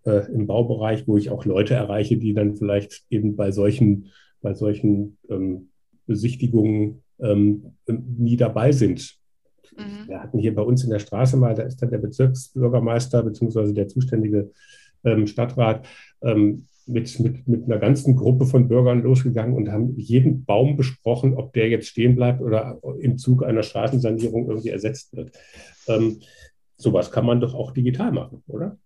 äh, 0.05 0.33
im, 0.33 0.47
Baubereich, 0.47 1.07
wo 1.07 1.17
ich 1.17 1.31
auch 1.31 1.45
Leute 1.45 1.75
erreiche, 1.75 2.17
die 2.17 2.33
dann 2.33 2.57
vielleicht 2.57 3.05
eben 3.11 3.37
bei 3.37 3.51
solchen, 3.51 4.07
bei 4.41 4.55
solchen 4.55 5.19
ähm, 5.29 5.69
Besichtigungen 6.07 7.03
ähm, 7.21 7.75
nie 7.87 8.37
dabei 8.37 8.73
sind. 8.73 9.19
Mhm. 9.77 10.09
Wir 10.09 10.23
hatten 10.23 10.39
hier 10.39 10.55
bei 10.55 10.63
uns 10.63 10.85
in 10.85 10.91
der 10.91 10.99
Straße 10.99 11.37
mal, 11.37 11.55
da 11.55 11.65
ist 11.65 11.83
dann 11.83 11.91
der 11.91 11.99
Bezirksbürgermeister 11.99 13.23
beziehungsweise 13.23 13.75
der 13.75 13.89
zuständige 13.89 14.51
ähm, 15.05 15.27
Stadtrat 15.27 15.87
ähm, 16.23 16.67
mit, 16.87 17.19
mit, 17.21 17.49
mit 17.49 17.65
einer 17.65 17.79
ganzen 17.79 18.17
Gruppe 18.17 18.47
von 18.47 18.69
Bürgern 18.69 19.03
losgegangen 19.03 19.55
und 19.55 19.71
haben 19.71 19.97
jeden 19.97 20.45
Baum 20.45 20.77
besprochen, 20.77 21.35
ob 21.35 21.53
der 21.53 21.69
jetzt 21.69 21.89
stehen 21.89 22.15
bleibt 22.15 22.41
oder 22.41 22.81
im 23.01 23.19
Zug 23.19 23.45
einer 23.45 23.63
Straßensanierung 23.63 24.49
irgendwie 24.49 24.71
ersetzt 24.71 25.15
wird. 25.17 25.33
Ähm, 25.89 26.21
sowas 26.77 27.11
kann 27.11 27.27
man 27.27 27.41
doch 27.41 27.55
auch 27.55 27.73
digital 27.73 28.13
machen, 28.13 28.43
oder? 28.47 28.79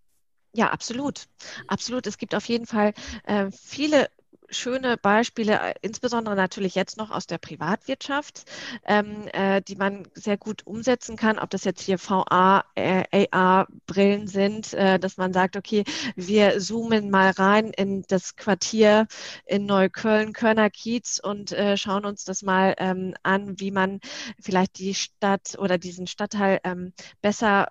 Ja, 0.55 0.71
absolut. 0.71 1.27
Absolut. 1.69 2.07
Es 2.07 2.19
gibt 2.19 2.35
auf 2.35 2.47
jeden 2.47 2.67
Fall 2.67 2.93
äh, 3.25 3.51
viele 3.53 4.09
schöne 4.51 4.97
Beispiele, 4.97 5.59
äh, 5.61 5.75
insbesondere 5.83 6.37
natürlich 6.37 6.75
jetzt 6.75 6.97
noch 6.97 7.11
aus 7.11 7.27
der 7.27 7.39
Privatwirtschaft, 7.39 8.45
ähm, 8.85 9.29
äh, 9.33 9.63
die 9.63 9.77
man 9.77 10.09
sehr 10.15 10.37
gut 10.37 10.67
umsetzen 10.67 11.17
kann, 11.17 11.39
ob 11.39 11.51
das 11.51 11.65
jetzt 11.65 11.83
hier 11.83 11.99
VA, 11.99 12.65
äh, 12.75 13.27
AR-Brillen 13.31 14.27
sind, 14.27 14.75
äh, 14.75 14.99
dass 14.99 15.17
man 15.17 15.33
sagt, 15.33 15.57
okay, 15.57 15.85
wir 16.17 16.59
zoomen 16.59 17.11
mal 17.11 17.31
rein 17.31 17.71
in 17.71 18.05
das 18.09 18.37
Quartier 18.37 19.07
in 19.47 19.67
Neukölln, 19.67 20.33
Körner 20.33 20.71
Kiez 20.71 21.21
und 21.23 21.53
äh, 21.53 21.77
schauen 21.77 22.05
uns 22.05 22.25
das 22.25 22.43
mal 22.43 22.75
ähm, 22.79 23.15
an, 23.23 23.59
wie 23.61 23.71
man 23.71 24.01
vielleicht 24.41 24.79
die 24.79 24.95
Stadt 24.95 25.57
oder 25.59 25.79
diesen 25.79 26.07
Stadtteil 26.07 26.61
ähm, 26.65 26.93
besser 27.21 27.69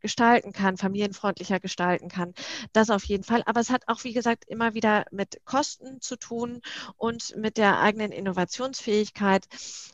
gestalten 0.00 0.52
kann, 0.52 0.76
familienfreundlicher 0.76 1.60
gestalten 1.60 2.08
kann. 2.08 2.34
Das 2.72 2.90
auf 2.90 3.04
jeden 3.04 3.24
Fall. 3.24 3.42
Aber 3.46 3.60
es 3.60 3.70
hat 3.70 3.82
auch, 3.86 4.04
wie 4.04 4.12
gesagt, 4.12 4.44
immer 4.46 4.74
wieder 4.74 5.04
mit 5.10 5.40
Kosten 5.44 6.00
zu 6.00 6.16
tun 6.16 6.60
und 6.96 7.36
mit 7.36 7.56
der 7.56 7.80
eigenen 7.80 8.12
Innovationsfähigkeit. 8.12 9.46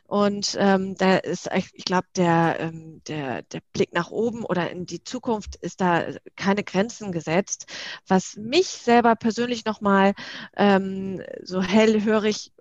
Und 0.06 0.56
ähm, 0.58 0.96
da 0.96 1.16
ist, 1.16 1.48
ich 1.52 1.84
glaube, 1.84 2.06
der, 2.16 2.56
ähm, 2.60 3.02
der, 3.08 3.42
der 3.42 3.60
Blick 3.72 3.92
nach 3.92 4.10
oben 4.10 4.44
oder 4.44 4.70
in 4.70 4.86
die 4.86 5.02
Zukunft 5.02 5.56
ist 5.56 5.80
da 5.80 6.06
keine 6.36 6.62
Grenzen 6.62 7.12
gesetzt. 7.12 7.66
Was 8.06 8.36
mich 8.36 8.68
selber 8.68 9.16
persönlich 9.16 9.64
nochmal 9.64 10.14
ähm, 10.56 11.22
so 11.42 11.62
hellhörig 11.62 12.52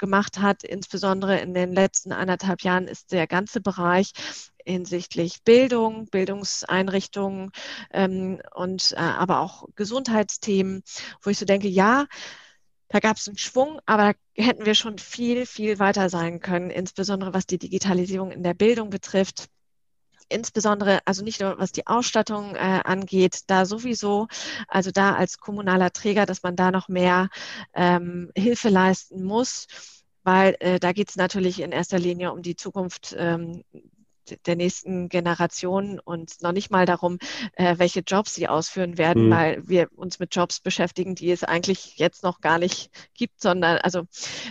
gemacht 0.00 0.38
hat, 0.38 0.64
insbesondere 0.64 1.38
in 1.38 1.54
den 1.54 1.72
letzten 1.72 2.10
anderthalb 2.10 2.62
Jahren, 2.62 2.88
ist 2.88 3.12
der 3.12 3.28
ganze 3.28 3.60
Bereich 3.60 4.12
hinsichtlich 4.66 5.42
Bildung, 5.44 6.06
Bildungseinrichtungen 6.06 7.50
ähm, 7.92 8.40
und 8.54 8.92
äh, 8.92 8.96
aber 8.96 9.40
auch 9.40 9.66
Gesundheitsthemen, 9.74 10.82
wo 11.22 11.30
ich 11.30 11.38
so 11.38 11.44
denke, 11.44 11.68
ja, 11.68 12.06
da 12.90 12.98
gab 12.98 13.16
es 13.16 13.28
einen 13.28 13.38
Schwung, 13.38 13.80
aber 13.86 14.14
da 14.36 14.42
hätten 14.42 14.66
wir 14.66 14.74
schon 14.74 14.98
viel, 14.98 15.46
viel 15.46 15.78
weiter 15.78 16.10
sein 16.10 16.40
können, 16.40 16.70
insbesondere 16.70 17.32
was 17.32 17.46
die 17.46 17.58
Digitalisierung 17.58 18.32
in 18.32 18.42
der 18.42 18.54
Bildung 18.54 18.90
betrifft. 18.90 19.46
Insbesondere, 20.28 21.00
also 21.06 21.24
nicht 21.24 21.40
nur 21.40 21.58
was 21.58 21.72
die 21.72 21.86
Ausstattung 21.86 22.54
äh, 22.54 22.80
angeht, 22.84 23.42
da 23.46 23.64
sowieso, 23.64 24.28
also 24.68 24.90
da 24.90 25.14
als 25.14 25.38
kommunaler 25.38 25.92
Träger, 25.92 26.26
dass 26.26 26.42
man 26.42 26.56
da 26.56 26.70
noch 26.70 26.88
mehr 26.88 27.28
ähm, 27.74 28.30
Hilfe 28.36 28.68
leisten 28.68 29.22
muss, 29.24 29.66
weil 30.24 30.56
äh, 30.60 30.78
da 30.80 30.92
geht 30.92 31.10
es 31.10 31.16
natürlich 31.16 31.60
in 31.60 31.72
erster 31.72 31.98
Linie 31.98 32.32
um 32.32 32.42
die 32.42 32.56
Zukunft 32.56 33.14
ähm, 33.16 33.62
der 34.46 34.56
nächsten 34.56 35.08
Generation 35.08 35.98
und 35.98 36.42
noch 36.42 36.52
nicht 36.52 36.70
mal 36.70 36.86
darum, 36.86 37.18
äh, 37.54 37.78
welche 37.78 38.00
Jobs 38.00 38.34
sie 38.34 38.48
ausführen 38.48 38.98
werden, 38.98 39.26
mhm. 39.26 39.30
weil 39.30 39.68
wir 39.68 39.88
uns 39.94 40.18
mit 40.18 40.34
Jobs 40.34 40.60
beschäftigen, 40.60 41.14
die 41.14 41.30
es 41.30 41.44
eigentlich 41.44 41.96
jetzt 41.96 42.22
noch 42.22 42.40
gar 42.40 42.58
nicht 42.58 42.90
gibt, 43.14 43.40
sondern 43.40 43.78
also 43.78 44.04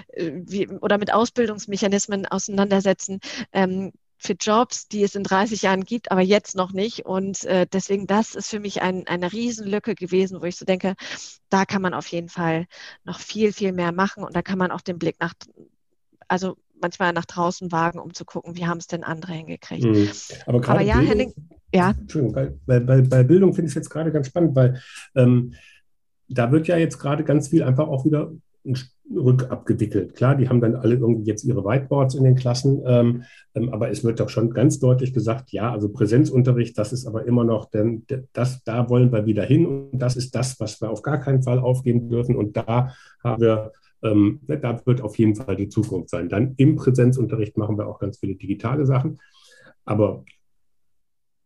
äh, 0.09 0.31
wie, 0.33 0.67
oder 0.67 0.97
mit 0.97 1.13
Ausbildungsmechanismen 1.13 2.25
auseinandersetzen. 2.25 3.19
Ähm, 3.51 3.91
für 4.19 4.33
Jobs, 4.33 4.87
die 4.89 5.01
es 5.01 5.15
in 5.15 5.23
30 5.23 5.61
Jahren 5.61 5.85
gibt, 5.85 6.11
aber 6.11 6.21
jetzt 6.21 6.55
noch 6.55 6.73
nicht. 6.73 7.05
Und 7.05 7.45
äh, 7.45 7.65
deswegen, 7.71 8.05
das 8.05 8.35
ist 8.35 8.49
für 8.49 8.59
mich 8.59 8.81
ein, 8.81 9.07
eine 9.07 9.31
Riesenlücke 9.31 9.95
gewesen, 9.95 10.41
wo 10.41 10.45
ich 10.45 10.57
so 10.57 10.65
denke, 10.65 10.95
da 11.49 11.65
kann 11.65 11.81
man 11.81 11.93
auf 11.93 12.07
jeden 12.07 12.27
Fall 12.27 12.67
noch 13.05 13.19
viel, 13.19 13.53
viel 13.53 13.71
mehr 13.71 13.93
machen 13.93 14.23
und 14.23 14.35
da 14.35 14.41
kann 14.41 14.59
man 14.59 14.71
auch 14.71 14.81
den 14.81 14.99
Blick 14.99 15.15
nach, 15.21 15.33
also 16.27 16.57
manchmal 16.81 17.13
nach 17.13 17.25
draußen 17.25 17.71
wagen, 17.71 17.99
um 17.99 18.13
zu 18.13 18.25
gucken, 18.25 18.55
wie 18.55 18.65
haben 18.65 18.77
es 18.77 18.87
denn 18.87 19.03
andere 19.03 19.33
hingekriegt. 19.33 19.85
Mhm. 19.85 20.09
Aber, 20.45 20.69
Aber 20.69 20.81
ja, 20.81 20.95
Bildung, 20.95 21.09
Henning, 21.09 21.33
ja. 21.73 21.93
Entschuldigung, 21.99 22.53
bei, 22.65 22.79
bei, 22.79 23.01
bei 23.01 23.23
Bildung 23.23 23.53
finde 23.53 23.67
ich 23.67 23.71
es 23.71 23.75
jetzt 23.75 23.89
gerade 23.89 24.11
ganz 24.11 24.27
spannend, 24.27 24.55
weil 24.55 24.81
ähm, 25.15 25.53
da 26.27 26.51
wird 26.51 26.67
ja 26.67 26.77
jetzt 26.77 26.99
gerade 26.99 27.23
ganz 27.23 27.49
viel 27.49 27.63
einfach 27.63 27.87
auch 27.87 28.05
wieder 28.05 28.31
rückabgewickelt. 29.13 30.15
Klar, 30.15 30.35
die 30.35 30.49
haben 30.49 30.61
dann 30.61 30.75
alle 30.75 30.95
irgendwie 30.95 31.25
jetzt 31.25 31.43
ihre 31.43 31.65
Whiteboards 31.65 32.13
in 32.15 32.23
den 32.23 32.35
Klassen, 32.35 32.83
ähm, 32.85 33.23
ähm, 33.55 33.69
aber 33.73 33.89
es 33.89 34.03
wird 34.03 34.19
doch 34.19 34.29
schon 34.29 34.51
ganz 34.51 34.79
deutlich 34.79 35.13
gesagt, 35.13 35.51
ja, 35.51 35.71
also 35.71 35.89
Präsenzunterricht, 35.89 36.77
das 36.77 36.93
ist 36.93 37.07
aber 37.07 37.25
immer 37.25 37.43
noch, 37.43 37.69
denn 37.71 38.05
das, 38.33 38.63
da 38.63 38.89
wollen 38.89 39.11
wir 39.11 39.25
wieder 39.25 39.43
hin 39.43 39.65
und 39.65 39.97
das 39.99 40.15
ist 40.15 40.35
das, 40.35 40.59
was 40.59 40.79
wir 40.79 40.91
auf 40.91 41.01
gar 41.01 41.19
keinen 41.19 41.41
Fall 41.41 41.59
aufgeben 41.59 42.09
dürfen 42.09 42.35
und 42.35 42.55
da 42.55 42.93
haben 43.23 43.41
wir 43.41 43.71
ähm, 44.03 44.39
da 44.47 44.81
wird 44.85 45.01
auf 45.01 45.17
jeden 45.17 45.35
Fall 45.35 45.55
die 45.55 45.69
Zukunft 45.69 46.09
sein. 46.09 46.29
Dann 46.29 46.53
im 46.57 46.75
Präsenzunterricht 46.75 47.57
machen 47.57 47.77
wir 47.77 47.87
auch 47.87 47.99
ganz 47.99 48.19
viele 48.19 48.35
digitale 48.35 48.85
Sachen. 48.85 49.19
Aber 49.85 50.23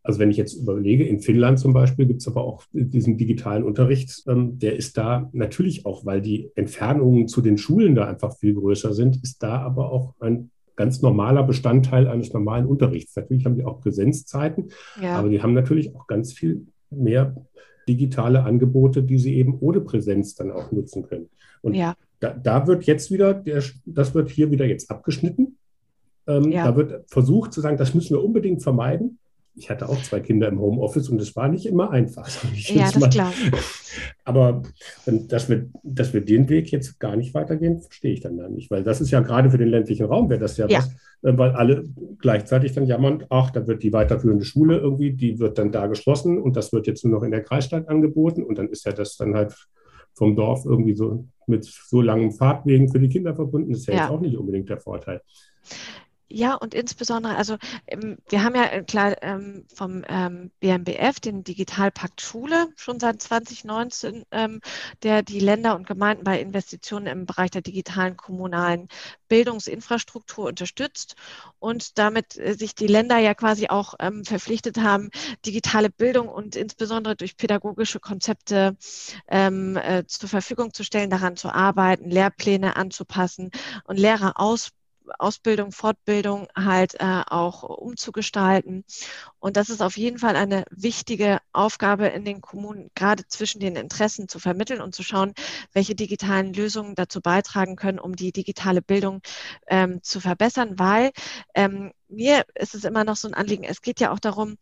Also 0.06 0.20
wenn 0.20 0.32
ich 0.32 0.38
jetzt 0.38 0.56
überlege, 0.56 1.08
in 1.08 1.22
Finnland 1.22 1.60
zum 1.60 1.72
Beispiel 1.72 2.06
gibt 2.06 2.22
es 2.22 2.28
aber 2.28 2.44
auch 2.44 2.66
diesen 2.74 3.18
digitalen 3.18 3.64
Unterricht, 3.64 4.24
ähm, 4.28 4.60
der 4.60 4.76
ist 4.76 4.98
da 4.98 5.30
natürlich 5.32 5.86
auch, 5.86 6.06
weil 6.06 6.22
die 6.22 6.52
Entfernungen 6.56 7.30
zu 7.30 7.42
den 7.42 7.58
Schulen 7.58 7.96
da 7.96 8.06
einfach 8.06 8.36
viel 8.38 8.54
größer 8.54 8.94
sind, 8.94 9.24
ist 9.24 9.42
da 9.42 9.62
aber 9.62 9.92
auch 9.92 10.14
ein 10.20 10.52
ganz 10.76 11.02
normaler 11.02 11.44
Bestandteil 11.44 12.08
eines 12.08 12.34
normalen 12.34 12.66
Unterrichts. 12.66 13.16
Natürlich 13.16 13.46
haben 13.46 13.56
die 13.56 13.64
auch 13.64 13.80
Präsenzzeiten, 13.80 14.72
ja. 15.02 15.16
aber 15.16 15.30
die 15.30 15.42
haben 15.42 15.54
natürlich 15.54 15.96
auch 15.96 16.06
ganz 16.08 16.34
viel 16.34 16.68
mehr 16.90 17.34
digitale 17.88 18.44
Angebote, 18.44 19.04
die 19.04 19.18
sie 19.18 19.36
eben 19.36 19.58
ohne 19.60 19.82
Präsenz 19.82 20.36
dann 20.36 20.52
auch 20.52 20.72
nutzen 20.72 21.04
können. 21.04 21.30
Und 21.62 21.74
ja. 21.76 21.96
da, 22.20 22.34
da, 22.34 22.68
wird 22.68 22.84
jetzt 22.86 23.12
wieder, 23.12 23.34
der, 23.34 23.64
das 23.86 24.14
wird 24.14 24.30
hier 24.30 24.52
wieder 24.52 24.66
jetzt 24.66 24.90
abgeschnitten. 24.92 25.58
Ähm, 26.28 26.52
ja. 26.52 26.66
Da 26.66 26.76
wird 26.76 27.10
versucht 27.10 27.54
zu 27.54 27.62
sagen, 27.62 27.78
das 27.78 27.94
müssen 27.94 28.16
wir 28.16 28.24
unbedingt 28.24 28.64
vermeiden 28.64 29.20
ich 29.56 29.70
hatte 29.70 29.88
auch 29.88 30.02
zwei 30.02 30.20
Kinder 30.20 30.48
im 30.48 30.60
Homeoffice 30.60 31.10
und 31.10 31.22
es 31.22 31.36
war 31.36 31.48
nicht 31.48 31.66
immer 31.66 31.92
einfach. 31.92 32.28
Ja, 32.56 32.92
das 32.92 33.12
glaube 33.12 33.34
Aber 34.24 34.64
dass 35.06 35.50
wir, 35.50 35.70
dass 35.84 36.14
wir 36.14 36.22
den 36.22 36.50
Weg 36.50 36.72
jetzt 36.72 37.00
gar 37.00 37.16
nicht 37.16 37.34
weitergehen, 37.34 37.82
verstehe 37.82 38.14
ich 38.14 38.22
dann 38.22 38.38
da 38.38 38.50
nicht. 38.50 38.72
Weil 38.72 38.84
das 38.84 39.02
ist 39.02 39.12
ja 39.12 39.20
gerade 39.20 39.52
für 39.52 39.58
den 39.58 39.70
ländlichen 39.70 40.06
Raum, 40.06 40.30
wäre 40.30 40.40
das 40.40 40.58
ja, 40.58 40.68
ja. 40.68 40.80
was, 40.80 40.88
äh, 41.22 41.38
weil 41.38 41.52
alle 41.52 41.84
gleichzeitig 42.20 42.74
dann 42.74 42.86
jammern, 42.86 43.26
ach, 43.30 43.52
da 43.52 43.68
wird 43.68 43.84
die 43.84 43.94
weiterführende 43.94 44.46
Schule 44.46 44.78
irgendwie, 44.78 45.14
die 45.14 45.40
wird 45.40 45.58
dann 45.58 45.72
da 45.72 45.88
geschlossen 45.88 46.42
und 46.42 46.56
das 46.56 46.74
wird 46.74 46.88
jetzt 46.88 47.06
nur 47.06 47.20
noch 47.20 47.24
in 47.24 47.32
der 47.32 47.44
Kreisstadt 47.44 47.88
angeboten 47.90 48.44
und 48.44 48.58
dann 48.58 48.70
ist 48.70 48.86
ja 48.86 48.92
das 48.92 49.18
dann 49.18 49.36
halt 49.36 49.54
vom 50.16 50.36
Dorf 50.36 50.66
irgendwie 50.66 50.94
so 50.94 51.26
mit 51.48 51.66
so 51.66 52.02
langen 52.02 52.32
Fahrtwegen 52.32 52.90
für 52.90 53.00
die 53.00 53.10
Kinder 53.10 53.36
verbunden, 53.36 53.72
das 53.72 53.82
ist 53.82 53.88
ja, 53.88 53.94
ja. 53.94 54.02
jetzt 54.02 54.12
auch 54.12 54.22
nicht 54.22 54.38
unbedingt 54.38 54.70
der 54.70 54.80
Vorteil. 54.80 55.22
Ja, 56.36 56.56
und 56.56 56.74
insbesondere, 56.74 57.36
also 57.36 57.58
ähm, 57.86 58.18
wir 58.28 58.44
haben 58.44 58.56
ja 58.56 58.66
äh, 58.66 58.84
klar 58.84 59.22
ähm, 59.22 59.68
vom 59.72 60.04
ähm, 60.08 60.50
BMBF 60.62 61.20
den 61.20 61.44
Digitalpakt 61.44 62.22
Schule 62.22 62.70
schon 62.76 63.00
seit 63.00 63.22
2019, 63.22 64.24
ähm, 64.32 64.60
der 65.04 65.22
die 65.22 65.40
Länder 65.40 65.76
und 65.76 65.86
Gemeinden 65.86 66.24
bei 66.24 66.42
Investitionen 66.42 67.06
im 67.06 67.28
Bereich 67.28 67.52
der 67.52 67.62
digitalen 67.62 68.18
kommunalen 68.18 68.88
Bildungsinfrastruktur 69.28 70.48
unterstützt 70.48 71.18
und 71.60 72.00
damit 72.00 72.36
äh, 72.40 72.56
sich 72.56 72.74
die 72.74 72.88
Länder 72.88 73.20
ja 73.20 73.36
quasi 73.36 73.68
auch 73.68 73.94
verpflichtet 74.24 74.78
haben, 74.80 75.10
digitale 75.46 75.90
Bildung 75.92 76.30
und 76.30 76.56
insbesondere 76.56 77.16
durch 77.16 77.38
pädagogische 77.38 78.00
Konzepte 78.00 78.76
äh, 79.28 80.04
zur 80.08 80.30
Verfügung 80.30 80.74
zu 80.74 80.84
stellen, 80.84 81.10
daran 81.12 81.38
zu 81.38 81.50
arbeiten, 81.54 82.10
Lehrpläne 82.10 82.76
anzupassen 82.76 83.52
und 83.86 84.00
Lehrer 84.00 84.40
ausbilden 84.40 84.83
Ausbildung, 85.20 85.72
Fortbildung 85.72 86.48
halt 86.56 86.96
äh, 87.00 87.24
auch 87.28 87.64
umzugestalten. 87.64 88.84
Und 89.40 89.58
das 89.58 89.70
ist 89.70 89.82
auf 89.82 89.98
jeden 89.98 90.20
Fall 90.20 90.36
eine 90.36 90.66
wichtige 90.72 91.40
Aufgabe 91.52 92.08
in 92.08 92.26
den 92.26 92.42
Kommunen, 92.42 92.90
gerade 92.96 93.28
zwischen 93.28 93.60
den 93.60 93.76
Interessen 93.76 94.28
zu 94.28 94.40
vermitteln 94.40 94.82
und 94.82 94.96
zu 94.96 95.04
schauen, 95.04 95.34
welche 95.74 95.96
digitalen 95.96 96.54
Lösungen 96.54 96.96
dazu 96.96 97.22
beitragen 97.22 97.76
können, 97.76 98.00
um 98.00 98.16
die 98.16 98.32
digitale 98.32 98.82
Bildung 98.82 99.22
ähm, 99.68 100.02
zu 100.04 100.20
verbessern, 100.20 100.80
weil 100.80 101.12
ähm, 101.56 101.92
mir 102.08 102.46
ist 102.56 102.76
es 102.76 102.84
immer 102.84 103.04
noch 103.04 103.16
so 103.16 103.28
ein 103.28 103.34
Anliegen, 103.34 103.64
es 103.64 103.82
geht 103.82 104.00
ja 104.00 104.12
auch 104.12 104.20
darum, 104.20 104.58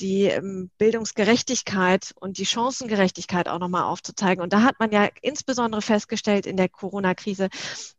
die 0.00 0.24
ähm, 0.24 0.70
Bildungsgerechtigkeit 0.78 2.12
und 2.16 2.38
die 2.38 2.46
Chancengerechtigkeit 2.46 3.48
auch 3.48 3.58
nochmal 3.58 3.84
aufzuzeigen. 3.84 4.42
Und 4.42 4.52
da 4.52 4.62
hat 4.62 4.78
man 4.80 4.92
ja 4.92 5.08
insbesondere 5.22 5.82
festgestellt 5.82 6.46
in 6.46 6.56
der 6.56 6.68
Corona-Krise, 6.68 7.48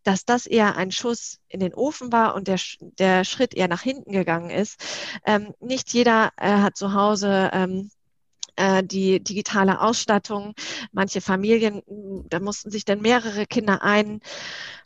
dass 0.04 0.26
das 0.26 0.46
eher 0.46 0.76
ein 0.76 0.92
Schuss 0.92 1.40
in 1.48 1.60
den 1.60 1.74
Ofen 1.74 2.12
war 2.12 2.36
und 2.36 2.48
der, 2.48 2.60
der 2.80 3.24
Schritt 3.24 3.54
eher 3.54 3.68
nach 3.68 3.82
hinten 3.82 4.12
gegangen 4.12 4.50
ist. 4.50 4.84
Ähm, 5.26 5.54
nicht 5.60 5.94
jeder 5.94 6.32
äh, 6.38 6.50
hat 6.50 6.78
zu 6.78 6.94
Hause 6.94 7.50
ähm, 7.54 7.90
äh, 8.56 8.84
die 8.84 9.24
digitale 9.24 9.82
Ausstattung. 9.82 10.54
Manche 10.92 11.22
Familien, 11.22 11.82
da 12.30 12.40
mussten 12.40 12.72
sich 12.72 12.86
dann 12.86 13.02
mehrere 13.02 13.46
Kinder 13.46 13.82
ein 13.84 14.22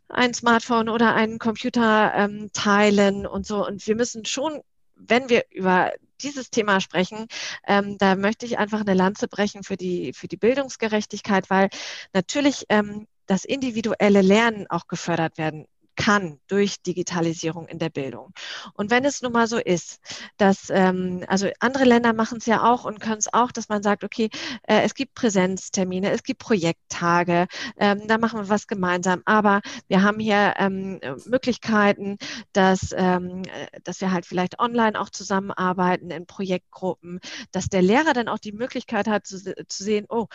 ein 0.10 0.34
Smartphone 0.34 0.90
oder 0.90 1.14
einen 1.14 1.38
Computer 1.38 2.12
ähm, 2.16 2.50
teilen 2.52 3.28
und 3.28 3.46
so. 3.46 3.66
Und 3.66 3.86
wir 3.86 3.96
müssen 3.96 4.26
schon, 4.26 4.62
wenn 4.96 5.30
wir 5.30 5.46
über 5.52 5.92
dieses 6.22 6.50
Thema 6.50 6.82
sprechen, 6.82 7.28
ähm, 7.68 7.98
da 7.98 8.16
möchte 8.16 8.46
ich 8.46 8.58
einfach 8.58 8.82
eine 8.82 8.94
Lanze 8.94 9.28
brechen 9.28 9.64
für 9.64 9.78
die, 9.78 10.14
für 10.14 10.28
die 10.28 10.38
Bildungsgerechtigkeit, 10.38 11.50
weil 11.50 11.70
natürlich 12.14 12.66
ähm, 12.70 13.08
das 13.26 13.46
individuelle 13.46 14.22
Lernen 14.22 14.66
auch 14.70 14.88
gefördert 14.88 15.38
werden 15.38 15.66
kann 16.00 16.40
durch 16.48 16.82
Digitalisierung 16.82 17.68
in 17.68 17.78
der 17.78 17.90
Bildung. 17.90 18.34
Und 18.74 18.90
wenn 18.90 19.04
es 19.04 19.22
nun 19.22 19.34
mal 19.34 19.48
so 19.48 19.58
ist, 19.58 20.00
dass, 20.38 20.70
ähm, 20.70 21.26
also 21.28 21.50
andere 21.60 21.84
Länder 21.84 22.14
machen 22.14 22.38
es 22.38 22.46
ja 22.46 22.64
auch 22.72 22.86
und 22.86 23.02
können 23.02 23.18
es 23.18 23.32
auch, 23.32 23.52
dass 23.52 23.68
man 23.68 23.84
sagt, 23.84 24.06
okay, 24.06 24.30
äh, 24.64 24.82
es 24.84 24.94
gibt 24.94 25.14
Präsenztermine, 25.14 26.12
es 26.12 26.24
gibt 26.24 26.40
Projekttage, 26.40 27.48
ähm, 27.76 28.08
da 28.08 28.18
machen 28.18 28.40
wir 28.40 28.48
was 28.48 28.68
gemeinsam, 28.68 29.22
aber 29.26 29.60
wir 29.90 30.02
haben 30.02 30.20
hier 30.20 30.54
ähm, 30.58 31.02
Möglichkeiten, 31.26 32.18
dass, 32.54 32.96
ähm, 32.96 33.44
dass 33.84 34.00
wir 34.00 34.14
halt 34.14 34.26
vielleicht 34.26 34.58
online 34.58 34.98
auch 34.98 35.10
zusammenarbeiten 35.10 36.12
in 36.12 36.26
Projektgruppen, 36.26 37.20
dass 37.52 37.68
der 37.68 37.82
Lehrer 37.82 38.14
dann 38.14 38.30
auch 38.30 38.40
die 38.40 38.54
Möglichkeit 38.54 39.10
hat 39.10 39.28
zu, 39.28 39.38
zu 39.68 39.84
sehen, 39.84 40.06
oh, 40.08 40.28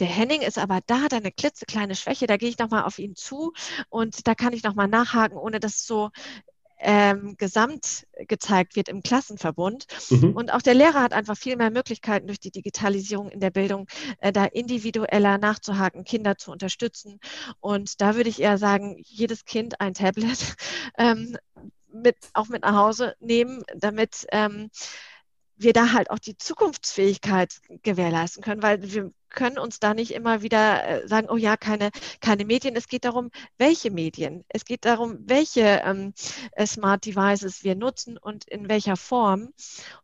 der 0.00 0.08
Henning 0.08 0.40
ist 0.40 0.58
aber 0.58 0.80
da, 0.84 1.02
hat 1.02 1.14
eine 1.14 1.30
klitzekleine 1.30 1.94
Schwäche, 1.94 2.26
da 2.26 2.36
gehe 2.36 2.48
ich 2.48 2.58
nochmal 2.58 2.82
auf 2.82 2.98
ihn 2.98 3.14
zu 3.14 3.52
und 3.88 4.26
da 4.26 4.34
kann 4.34 4.52
ich 4.52 4.64
nochmal 4.64 4.88
nachhaken, 5.12 5.38
ohne 5.38 5.60
dass 5.60 5.86
so 5.86 6.10
ähm, 6.84 7.36
gesamt 7.38 8.08
gezeigt 8.26 8.74
wird 8.74 8.88
im 8.88 9.02
Klassenverbund. 9.02 9.86
Mhm. 10.10 10.34
Und 10.34 10.52
auch 10.52 10.62
der 10.62 10.74
Lehrer 10.74 11.00
hat 11.00 11.12
einfach 11.12 11.36
viel 11.36 11.56
mehr 11.56 11.70
Möglichkeiten 11.70 12.26
durch 12.26 12.40
die 12.40 12.50
Digitalisierung 12.50 13.28
in 13.28 13.38
der 13.38 13.50
Bildung, 13.50 13.86
äh, 14.18 14.32
da 14.32 14.44
individueller 14.46 15.38
nachzuhaken, 15.38 16.02
Kinder 16.02 16.36
zu 16.36 16.50
unterstützen. 16.50 17.20
Und 17.60 18.00
da 18.00 18.16
würde 18.16 18.30
ich 18.30 18.40
eher 18.40 18.58
sagen, 18.58 18.96
jedes 18.98 19.44
Kind 19.44 19.80
ein 19.80 19.94
Tablet 19.94 20.56
ähm, 20.98 21.36
mit, 21.92 22.16
auch 22.32 22.48
mit 22.48 22.62
nach 22.62 22.74
Hause 22.74 23.14
nehmen, 23.20 23.62
damit 23.76 24.26
ähm, 24.32 24.70
wir 25.54 25.72
da 25.72 25.92
halt 25.92 26.10
auch 26.10 26.18
die 26.18 26.36
Zukunftsfähigkeit 26.36 27.60
gewährleisten 27.82 28.42
können, 28.42 28.62
weil 28.62 28.82
wir 28.82 29.12
können 29.32 29.58
uns 29.58 29.80
da 29.80 29.94
nicht 29.94 30.12
immer 30.12 30.42
wieder 30.42 30.84
äh, 30.86 31.08
sagen, 31.08 31.28
oh 31.30 31.36
ja, 31.36 31.56
keine, 31.56 31.90
keine 32.20 32.44
Medien. 32.44 32.76
Es 32.76 32.88
geht 32.88 33.04
darum, 33.04 33.30
welche 33.58 33.90
Medien. 33.90 34.44
Es 34.48 34.64
geht 34.64 34.84
darum, 34.84 35.18
welche 35.26 35.82
ähm, 35.84 36.12
äh, 36.52 36.66
Smart 36.66 37.04
Devices 37.04 37.64
wir 37.64 37.74
nutzen 37.74 38.18
und 38.18 38.44
in 38.44 38.68
welcher 38.68 38.96
Form. 38.96 39.52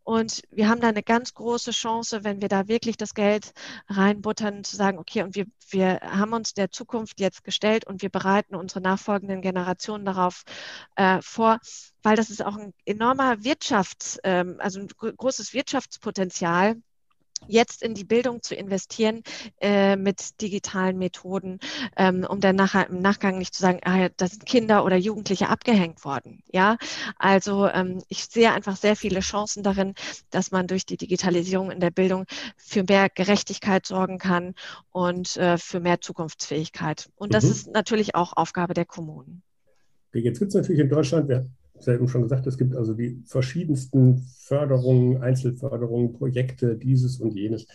Und 0.02 0.42
wir 0.50 0.68
haben 0.68 0.80
da 0.80 0.88
eine 0.88 1.02
ganz 1.02 1.34
große 1.34 1.70
Chance, 1.70 2.24
wenn 2.24 2.40
wir 2.40 2.48
da 2.48 2.68
wirklich 2.68 2.96
das 2.96 3.14
Geld 3.14 3.52
reinbuttern, 3.88 4.64
zu 4.64 4.76
sagen, 4.76 4.98
okay, 4.98 5.22
und 5.22 5.34
wir, 5.34 5.46
wir 5.70 6.00
haben 6.02 6.32
uns 6.32 6.54
der 6.54 6.70
Zukunft 6.70 7.20
jetzt 7.20 7.44
gestellt 7.44 7.86
und 7.86 8.02
wir 8.02 8.10
bereiten 8.10 8.54
unsere 8.54 8.80
nachfolgenden 8.80 9.42
Generationen 9.42 10.04
darauf 10.04 10.44
äh, 10.96 11.20
vor, 11.22 11.58
weil 12.02 12.16
das 12.16 12.30
ist 12.30 12.44
auch 12.44 12.56
ein 12.56 12.72
enormer 12.84 13.44
Wirtschafts, 13.44 14.18
ähm, 14.24 14.56
also 14.58 14.80
ein 14.80 14.88
großes 14.88 15.52
Wirtschaftspotenzial 15.52 16.80
jetzt 17.46 17.82
in 17.82 17.94
die 17.94 18.04
Bildung 18.04 18.42
zu 18.42 18.54
investieren 18.54 19.22
äh, 19.60 19.96
mit 19.96 20.40
digitalen 20.40 20.98
Methoden, 20.98 21.58
ähm, 21.96 22.26
um 22.28 22.40
dann 22.40 22.56
nachher 22.56 22.88
im 22.88 23.00
Nachgang 23.00 23.38
nicht 23.38 23.54
zu 23.54 23.62
sagen, 23.62 23.80
ah, 23.84 24.08
da 24.16 24.26
sind 24.26 24.46
Kinder 24.46 24.84
oder 24.84 24.96
Jugendliche 24.96 25.48
abgehängt 25.48 26.04
worden. 26.04 26.42
Ja, 26.52 26.76
also 27.18 27.68
ähm, 27.68 28.02
ich 28.08 28.24
sehe 28.24 28.52
einfach 28.52 28.76
sehr 28.76 28.96
viele 28.96 29.20
Chancen 29.20 29.62
darin, 29.62 29.94
dass 30.30 30.50
man 30.50 30.66
durch 30.66 30.86
die 30.86 30.96
Digitalisierung 30.96 31.70
in 31.70 31.80
der 31.80 31.90
Bildung 31.90 32.24
für 32.56 32.84
mehr 32.88 33.08
Gerechtigkeit 33.08 33.86
sorgen 33.86 34.18
kann 34.18 34.54
und 34.90 35.36
äh, 35.36 35.58
für 35.58 35.80
mehr 35.80 36.00
Zukunftsfähigkeit. 36.00 37.10
Und 37.16 37.34
das 37.34 37.44
mhm. 37.44 37.50
ist 37.50 37.70
natürlich 37.72 38.14
auch 38.14 38.32
Aufgabe 38.36 38.74
der 38.74 38.84
Kommunen. 38.84 39.42
Jetzt 40.12 40.38
gibt 40.38 40.48
es 40.48 40.54
natürlich 40.54 40.80
in 40.80 40.88
Deutschland, 40.88 41.28
wir 41.28 41.46
selben 41.82 42.08
schon 42.08 42.22
gesagt, 42.22 42.46
es 42.46 42.58
gibt 42.58 42.74
also 42.76 42.94
die 42.94 43.22
verschiedensten 43.26 44.18
Förderungen, 44.40 45.22
Einzelförderungen, 45.22 46.12
Projekte, 46.12 46.76
dieses 46.76 47.20
und 47.20 47.34
jenes. 47.34 47.66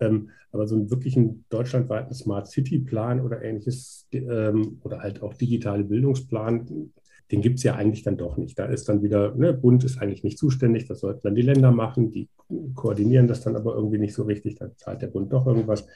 Ähm, 0.00 0.30
aber 0.50 0.66
so 0.66 0.76
einen 0.76 0.90
wirklichen 0.90 1.44
deutschlandweiten 1.48 2.14
Smart 2.14 2.48
City 2.48 2.78
Plan 2.78 3.20
oder 3.20 3.42
ähnliches 3.42 4.06
ähm, 4.12 4.78
oder 4.82 5.00
halt 5.00 5.22
auch 5.22 5.34
digitale 5.34 5.84
Bildungsplan, 5.84 6.90
den 7.30 7.40
gibt 7.40 7.58
es 7.58 7.62
ja 7.62 7.74
eigentlich 7.74 8.02
dann 8.02 8.18
doch 8.18 8.36
nicht. 8.36 8.58
Da 8.58 8.66
ist 8.66 8.88
dann 8.88 9.02
wieder, 9.02 9.34
ne, 9.34 9.54
Bund 9.54 9.84
ist 9.84 9.98
eigentlich 9.98 10.22
nicht 10.22 10.38
zuständig, 10.38 10.86
das 10.86 11.00
sollten 11.00 11.22
dann 11.22 11.34
die 11.34 11.42
Länder 11.42 11.72
machen, 11.72 12.10
die 12.10 12.28
koordinieren 12.74 13.26
das 13.26 13.40
dann 13.40 13.56
aber 13.56 13.74
irgendwie 13.74 13.98
nicht 13.98 14.12
so 14.12 14.24
richtig, 14.24 14.56
da 14.56 14.76
zahlt 14.76 15.00
der 15.00 15.06
Bund 15.06 15.32
doch 15.32 15.46
irgendwas. 15.46 15.86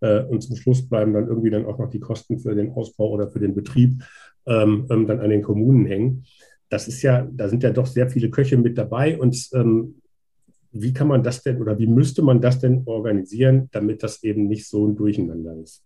Äh, 0.00 0.24
und 0.24 0.42
zum 0.42 0.56
Schluss 0.56 0.88
bleiben 0.88 1.12
dann 1.12 1.28
irgendwie 1.28 1.50
dann 1.50 1.66
auch 1.66 1.78
noch 1.78 1.90
die 1.90 2.00
Kosten 2.00 2.40
für 2.40 2.56
den 2.56 2.72
Ausbau 2.72 3.10
oder 3.10 3.28
für 3.28 3.38
den 3.38 3.54
Betrieb 3.54 4.02
ähm, 4.46 4.86
ähm 4.90 5.06
dann 5.06 5.20
an 5.20 5.30
den 5.30 5.42
Kommunen 5.42 5.86
hängen 5.86 6.24
das 6.70 6.88
ist 6.88 7.02
ja, 7.02 7.28
da 7.30 7.48
sind 7.48 7.62
ja 7.62 7.70
doch 7.70 7.86
sehr 7.86 8.08
viele 8.08 8.30
Köche 8.30 8.56
mit 8.56 8.78
dabei. 8.78 9.18
Und 9.18 9.50
ähm, 9.52 10.00
wie 10.72 10.92
kann 10.92 11.08
man 11.08 11.22
das 11.22 11.42
denn 11.42 11.60
oder 11.60 11.78
wie 11.78 11.86
müsste 11.86 12.22
man 12.22 12.40
das 12.40 12.60
denn 12.60 12.82
organisieren, 12.86 13.68
damit 13.72 14.02
das 14.02 14.22
eben 14.22 14.46
nicht 14.46 14.68
so 14.68 14.86
ein 14.86 14.96
Durcheinander 14.96 15.54
ist? 15.56 15.82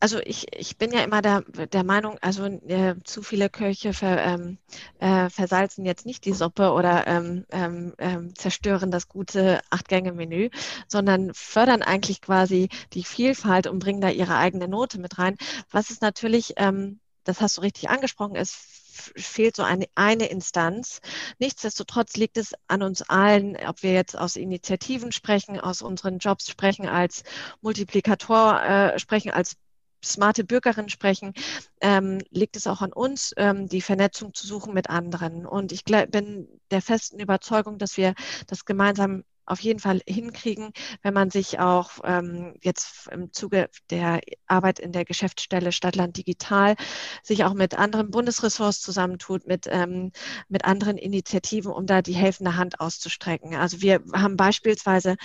also 0.00 0.20
ich, 0.24 0.46
ich 0.54 0.76
bin 0.76 0.92
ja 0.92 1.02
immer 1.02 1.22
der, 1.22 1.42
der 1.72 1.84
Meinung, 1.84 2.18
also 2.20 2.44
äh, 2.44 2.94
zu 3.04 3.22
viele 3.22 3.48
Köche 3.48 3.92
ver, 3.92 4.18
ähm, 4.24 4.58
äh, 5.00 5.30
versalzen 5.30 5.84
jetzt 5.84 6.06
nicht 6.06 6.24
die 6.24 6.32
Suppe 6.32 6.72
oder 6.72 7.06
ähm, 7.06 7.46
ähm, 7.50 7.94
ähm 7.98 8.34
zerstören 8.36 8.90
das 8.90 9.08
gute 9.08 9.60
Acht-Gänge-Menü, 9.70 10.50
sondern 10.86 11.32
fördern 11.34 11.82
eigentlich 11.82 12.20
quasi 12.20 12.68
die 12.92 13.04
Vielfalt 13.04 13.66
und 13.66 13.78
bringen 13.78 14.00
da 14.00 14.10
ihre 14.10 14.36
eigene 14.36 14.68
Note 14.68 15.00
mit 15.00 15.18
rein. 15.18 15.36
Was 15.70 15.90
ist 15.90 16.02
natürlich, 16.02 16.54
ähm, 16.56 17.00
das 17.24 17.40
hast 17.40 17.56
du 17.56 17.62
richtig 17.62 17.88
angesprochen, 17.90 18.36
ist 18.36 18.54
fehlt 18.96 19.56
so 19.56 19.62
eine, 19.62 19.86
eine 19.94 20.26
Instanz. 20.26 21.00
Nichtsdestotrotz 21.38 22.16
liegt 22.16 22.36
es 22.36 22.54
an 22.68 22.82
uns 22.82 23.02
allen, 23.02 23.56
ob 23.66 23.82
wir 23.82 23.92
jetzt 23.92 24.16
aus 24.16 24.36
Initiativen 24.36 25.12
sprechen, 25.12 25.60
aus 25.60 25.82
unseren 25.82 26.18
Jobs 26.18 26.48
sprechen, 26.50 26.88
als 26.88 27.22
Multiplikator 27.60 28.62
äh, 28.62 28.98
sprechen, 28.98 29.30
als 29.30 29.56
smarte 30.04 30.44
Bürgerin 30.44 30.88
sprechen, 30.88 31.32
ähm, 31.80 32.22
liegt 32.30 32.56
es 32.56 32.66
auch 32.66 32.80
an 32.80 32.92
uns, 32.92 33.32
ähm, 33.36 33.68
die 33.68 33.80
Vernetzung 33.80 34.34
zu 34.34 34.46
suchen 34.46 34.74
mit 34.74 34.88
anderen. 34.90 35.46
Und 35.46 35.72
ich 35.72 35.84
bin 35.84 36.48
der 36.70 36.82
festen 36.82 37.18
Überzeugung, 37.18 37.78
dass 37.78 37.96
wir 37.96 38.14
das 38.46 38.64
gemeinsam 38.64 39.24
auf 39.46 39.60
jeden 39.60 39.78
Fall 39.80 40.00
hinkriegen, 40.06 40.72
wenn 41.02 41.14
man 41.14 41.30
sich 41.30 41.58
auch 41.58 41.90
ähm, 42.04 42.54
jetzt 42.62 43.08
im 43.10 43.32
Zuge 43.32 43.70
der 43.90 44.20
Arbeit 44.46 44.78
in 44.78 44.92
der 44.92 45.04
Geschäftsstelle 45.04 45.72
Stadtland 45.72 46.16
Digital 46.16 46.76
sich 47.22 47.44
auch 47.44 47.54
mit 47.54 47.78
anderen 47.78 48.10
Bundesressorts 48.10 48.80
zusammentut, 48.80 49.46
mit, 49.46 49.66
ähm, 49.68 50.12
mit 50.48 50.64
anderen 50.64 50.98
Initiativen, 50.98 51.72
um 51.72 51.86
da 51.86 52.02
die 52.02 52.14
helfende 52.14 52.56
Hand 52.56 52.80
auszustrecken. 52.80 53.54
Also 53.54 53.80
wir 53.80 54.02
haben 54.12 54.36
beispielsweise 54.36 55.16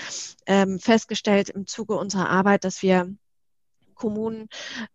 ähm, 0.46 0.80
festgestellt 0.80 1.50
im 1.50 1.68
Zuge 1.68 1.96
unserer 1.96 2.30
Arbeit, 2.30 2.64
dass 2.64 2.82
wir 2.82 3.14
Kommunen 3.96 4.48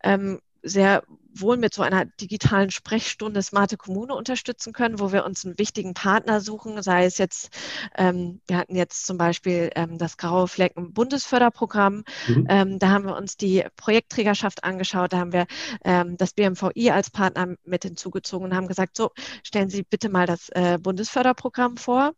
ähm, 0.03 0.41
sehr 0.63 1.05
wohl 1.41 1.57
mit 1.57 1.75
so 1.75 1.83
einer 1.83 2.05
digitalen 2.05 2.71
Sprechstunde 2.71 3.43
Smarte 3.43 3.77
Kommune 3.77 4.15
unterstützen 4.15 4.73
können, 4.73 5.01
wo 5.01 5.13
wir 5.13 5.25
uns 5.25 5.45
einen 5.45 5.59
wichtigen 5.59 5.95
Partner 5.95 6.41
suchen, 6.41 6.83
sei 6.83 7.05
es 7.05 7.19
jetzt, 7.19 7.51
ähm, 7.97 8.41
wir 8.47 8.59
hatten 8.59 8.77
jetzt 8.77 9.07
zum 9.07 9.19
Beispiel 9.19 9.71
ähm, 9.75 9.99
das 9.99 10.17
Graue 10.17 10.49
Flecken 10.49 10.93
Bundesförderprogramm, 10.93 12.05
mhm. 12.29 12.47
ähm, 12.49 12.79
da 12.79 12.89
haben 12.91 13.07
wir 13.07 13.17
uns 13.17 13.37
die 13.37 13.65
Projektträgerschaft 13.77 14.65
angeschaut, 14.65 15.13
da 15.13 15.19
haben 15.19 15.33
wir 15.33 15.47
ähm, 15.85 16.17
das 16.17 16.33
BMVI 16.33 16.91
als 16.91 17.11
Partner 17.11 17.57
mit 17.65 17.85
hinzugezogen 17.85 18.47
und 18.47 18.57
haben 18.57 18.69
gesagt, 18.69 18.97
so, 18.97 19.11
stellen 19.43 19.71
Sie 19.71 19.83
bitte 19.83 20.09
mal 20.09 20.27
das 20.27 20.49
äh, 20.51 20.79
Bundesförderprogramm 20.81 21.77
vor. 21.77 22.13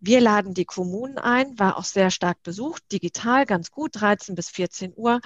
Wir 0.00 0.20
laden 0.20 0.54
die 0.54 0.64
Kommunen 0.64 1.18
ein, 1.18 1.58
war 1.58 1.78
auch 1.78 1.84
sehr 1.84 2.10
stark 2.10 2.42
besucht, 2.42 2.82
digital, 2.92 3.46
ganz 3.46 3.70
gut, 3.70 3.92
13 3.94 4.34
bis 4.34 4.48
14 4.48 4.92
Uhr, 4.96 5.20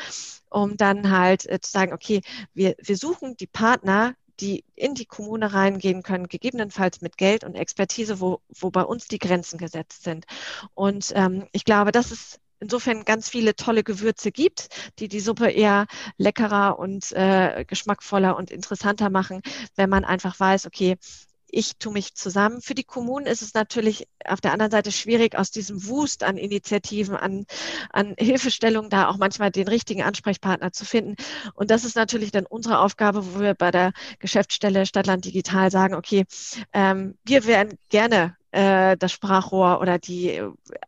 um 0.50 0.76
dann 0.76 1.10
halt 1.10 1.46
äh, 1.46 1.60
zu 1.60 1.70
sagen, 1.70 1.92
okay, 1.92 2.20
wir, 2.54 2.74
wir 2.82 2.96
suchen 2.96 3.36
die 3.40 3.46
Partner, 3.46 4.14
die 4.40 4.64
in 4.74 4.94
die 4.94 5.06
Kommune 5.06 5.52
reingehen 5.52 6.02
können, 6.02 6.28
gegebenenfalls 6.28 7.00
mit 7.00 7.16
Geld 7.16 7.44
und 7.44 7.54
Expertise, 7.54 8.20
wo, 8.20 8.40
wo 8.48 8.70
bei 8.70 8.82
uns 8.82 9.08
die 9.08 9.18
Grenzen 9.18 9.58
gesetzt 9.58 10.04
sind. 10.04 10.26
Und 10.74 11.12
ähm, 11.16 11.46
ich 11.52 11.64
glaube, 11.64 11.92
dass 11.92 12.10
es 12.10 12.38
insofern 12.60 13.04
ganz 13.04 13.28
viele 13.28 13.54
tolle 13.56 13.84
Gewürze 13.84 14.32
gibt, 14.32 14.68
die 14.98 15.08
die 15.08 15.20
Suppe 15.20 15.50
eher 15.50 15.86
leckerer 16.16 16.78
und 16.78 17.12
äh, 17.12 17.64
geschmackvoller 17.66 18.36
und 18.36 18.50
interessanter 18.50 19.10
machen, 19.10 19.42
wenn 19.76 19.90
man 19.90 20.04
einfach 20.04 20.38
weiß, 20.38 20.66
okay, 20.66 20.96
ich 21.50 21.76
tue 21.78 21.92
mich 21.92 22.14
zusammen. 22.14 22.60
Für 22.60 22.74
die 22.74 22.84
Kommunen 22.84 23.26
ist 23.26 23.42
es 23.42 23.54
natürlich 23.54 24.08
auf 24.24 24.40
der 24.40 24.52
anderen 24.52 24.70
Seite 24.70 24.92
schwierig, 24.92 25.36
aus 25.36 25.50
diesem 25.50 25.86
Wust 25.86 26.22
an 26.24 26.36
Initiativen, 26.36 27.16
an, 27.16 27.46
an 27.90 28.14
Hilfestellungen 28.18 28.90
da 28.90 29.08
auch 29.08 29.18
manchmal 29.18 29.50
den 29.50 29.68
richtigen 29.68 30.02
Ansprechpartner 30.02 30.72
zu 30.72 30.84
finden. 30.84 31.16
Und 31.54 31.70
das 31.70 31.84
ist 31.84 31.96
natürlich 31.96 32.30
dann 32.30 32.46
unsere 32.46 32.80
Aufgabe, 32.80 33.34
wo 33.34 33.40
wir 33.40 33.54
bei 33.54 33.70
der 33.70 33.92
Geschäftsstelle 34.18 34.86
Stadtland 34.86 35.24
Digital 35.24 35.70
sagen, 35.70 35.94
okay, 35.94 36.24
ähm, 36.72 37.18
wir 37.24 37.46
wären 37.46 37.78
gerne 37.88 38.37
äh, 38.50 38.96
das 38.96 39.12
Sprachrohr 39.12 39.80
oder 39.80 39.98
die 39.98 40.40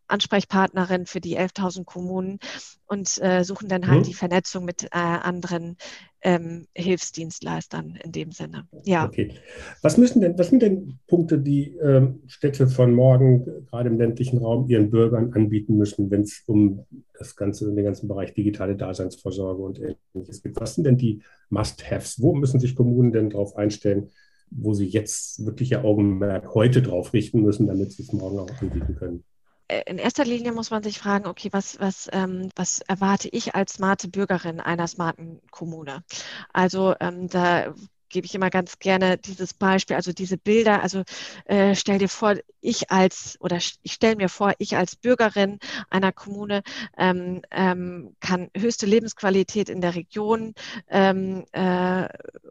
Ansprechpartnerin 0.09 1.07
für 1.07 1.21
die 1.21 1.39
11.000 1.39 1.85
Kommunen 1.85 2.39
und 2.87 3.23
äh, 3.23 3.45
suchen 3.45 3.69
dann 3.69 3.87
halt 3.87 4.01
mhm. 4.01 4.05
die 4.05 4.15
Vernetzung 4.15 4.65
mit 4.65 4.85
äh, 4.85 4.89
anderen 4.93 5.77
ähm, 6.23 6.67
Hilfsdienstleistern 6.75 7.99
in 8.03 8.13
dem 8.13 8.33
Sinne. 8.33 8.67
Ja. 8.85 9.07
Okay. 9.07 9.35
Was 9.83 9.97
müssen 9.97 10.21
denn, 10.21 10.39
was 10.39 10.49
sind 10.49 10.63
denn 10.63 10.99
Punkte, 11.07 11.39
die 11.39 11.77
ähm, 11.83 12.23
Städte 12.27 12.67
von 12.67 12.95
morgen, 12.95 13.67
gerade 13.67 13.89
im 13.89 13.99
ländlichen 13.99 14.39
Raum, 14.39 14.69
ihren 14.69 14.91
Bürgern 14.91 15.33
anbieten 15.33 15.77
müssen, 15.77 16.11
wenn 16.11 16.23
es 16.23 16.43
um 16.47 16.85
das 17.19 17.37
ganze, 17.37 17.73
den 17.73 17.85
ganzen 17.85 18.09
Bereich 18.09 18.35
digitale 18.35 18.77
Daseinsvorsorge 18.77 19.63
und 19.63 19.81
ähnliches 20.15 20.43
geht? 20.43 20.61
Was 20.61 20.75
sind 20.75 20.85
denn 20.85 20.99
die 20.99 21.23
Must-Haves? 21.49 22.21
Wo 22.21 22.35
müssen 22.35 22.61
sich 22.61 22.75
Kommunen 22.75 23.13
denn 23.13 23.31
darauf 23.31 23.57
einstellen, 23.57 24.11
wo 24.51 24.75
sie 24.75 24.87
jetzt 24.87 25.45
wirklich 25.45 25.71
ihr 25.71 25.85
Augenmerk 25.85 26.55
heute 26.55 26.83
drauf 26.83 27.13
richten 27.13 27.43
müssen, 27.43 27.67
damit 27.67 27.93
sie 27.93 28.03
es 28.03 28.13
morgen 28.13 28.39
auch 28.39 28.51
anbieten 28.61 28.97
können? 28.97 29.25
Äh, 29.69 29.83
in 29.87 29.99
erster 29.99 30.25
Linie 30.25 30.53
muss 30.53 30.71
man 30.71 30.83
sich 30.83 30.99
fragen, 30.99 31.27
okay, 31.27 31.49
was, 31.53 31.79
was, 31.79 32.09
ähm, 32.13 32.51
was 32.57 32.81
erwarte 32.81 33.29
ich 33.29 33.55
als 33.55 33.75
smarte 33.75 34.09
Bürgerin 34.09 34.61
einer 34.61 34.87
smarten 34.87 35.41
Kommune? 35.51 36.03
Also 36.53 36.95
ähm, 37.01 37.29
da 37.29 37.75
gebe 38.11 38.27
ich 38.27 38.35
immer 38.35 38.51
ganz 38.51 38.79
gerne 38.79 39.17
dieses 39.17 39.55
Beispiel, 39.55 39.97
also 39.97 40.13
diese 40.13 40.37
Bilder. 40.37 40.83
Also 40.83 41.05
äh, 41.47 41.75
stell 41.75 41.99
dir 41.99 42.09
vor, 42.09 42.35
ich 42.61 42.91
als 42.91 43.39
oder 43.41 43.57
ich 43.57 43.93
stelle 43.93 44.17
mir 44.17 44.29
vor, 44.29 44.53
ich 44.59 44.77
als 44.77 44.97
Bürgerin 44.97 45.59
einer 45.89 46.13
Kommune 46.13 46.63
ähm, 46.99 47.43
ähm, 47.51 48.15
kann 48.21 48.51
höchste 48.57 48.87
Lebensqualität 48.87 49.69
in 49.69 49.81
der 49.81 49.95
Region 49.95 50.55
ähm, 50.89 51.45
äh, 51.53 52.09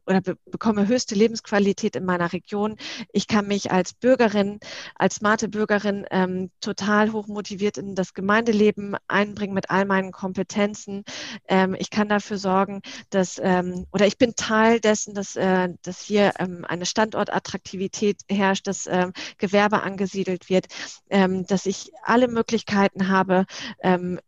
oder 0.07 0.21
be 0.21 0.37
bekomme 0.45 0.87
höchste 0.87 1.15
Lebensqualität 1.15 1.95
in 1.95 2.05
meiner 2.05 2.33
Region. 2.33 2.75
Ich 3.11 3.27
kann 3.27 3.47
mich 3.47 3.71
als 3.71 3.93
Bürgerin, 3.93 4.59
als 4.95 5.15
smarte 5.15 5.47
Bürgerin 5.47 6.05
ähm, 6.11 6.49
total 6.59 7.11
hoch 7.11 7.27
motiviert 7.27 7.77
in 7.77 7.95
das 7.95 8.13
Gemeindeleben 8.13 8.95
einbringen 9.07 9.53
mit 9.53 9.69
all 9.69 9.85
meinen 9.85 10.11
Kompetenzen. 10.11 11.03
Ähm, 11.47 11.75
ich 11.77 11.89
kann 11.89 12.09
dafür 12.09 12.37
sorgen, 12.37 12.81
dass 13.09 13.39
ähm, 13.43 13.85
oder 13.91 14.07
ich 14.07 14.17
bin 14.17 14.33
Teil 14.35 14.79
dessen, 14.79 15.13
dass 15.13 15.35
äh, 15.35 15.48
äh, 15.49 15.69
dass 15.81 16.01
hier 16.01 16.33
ähm, 16.39 16.65
eine 16.67 16.85
Standortattraktivität 16.85 18.21
herrscht, 18.29 18.67
dass 18.67 18.87
ähm, 18.87 19.13
Gewerbe 19.37 19.81
angesiedelt 19.83 20.49
wird, 20.49 20.67
ähm, 21.09 21.45
dass 21.45 21.65
ich 21.65 21.91
alle 22.03 22.27
Möglichkeiten 22.27 23.07
habe, 23.09 23.45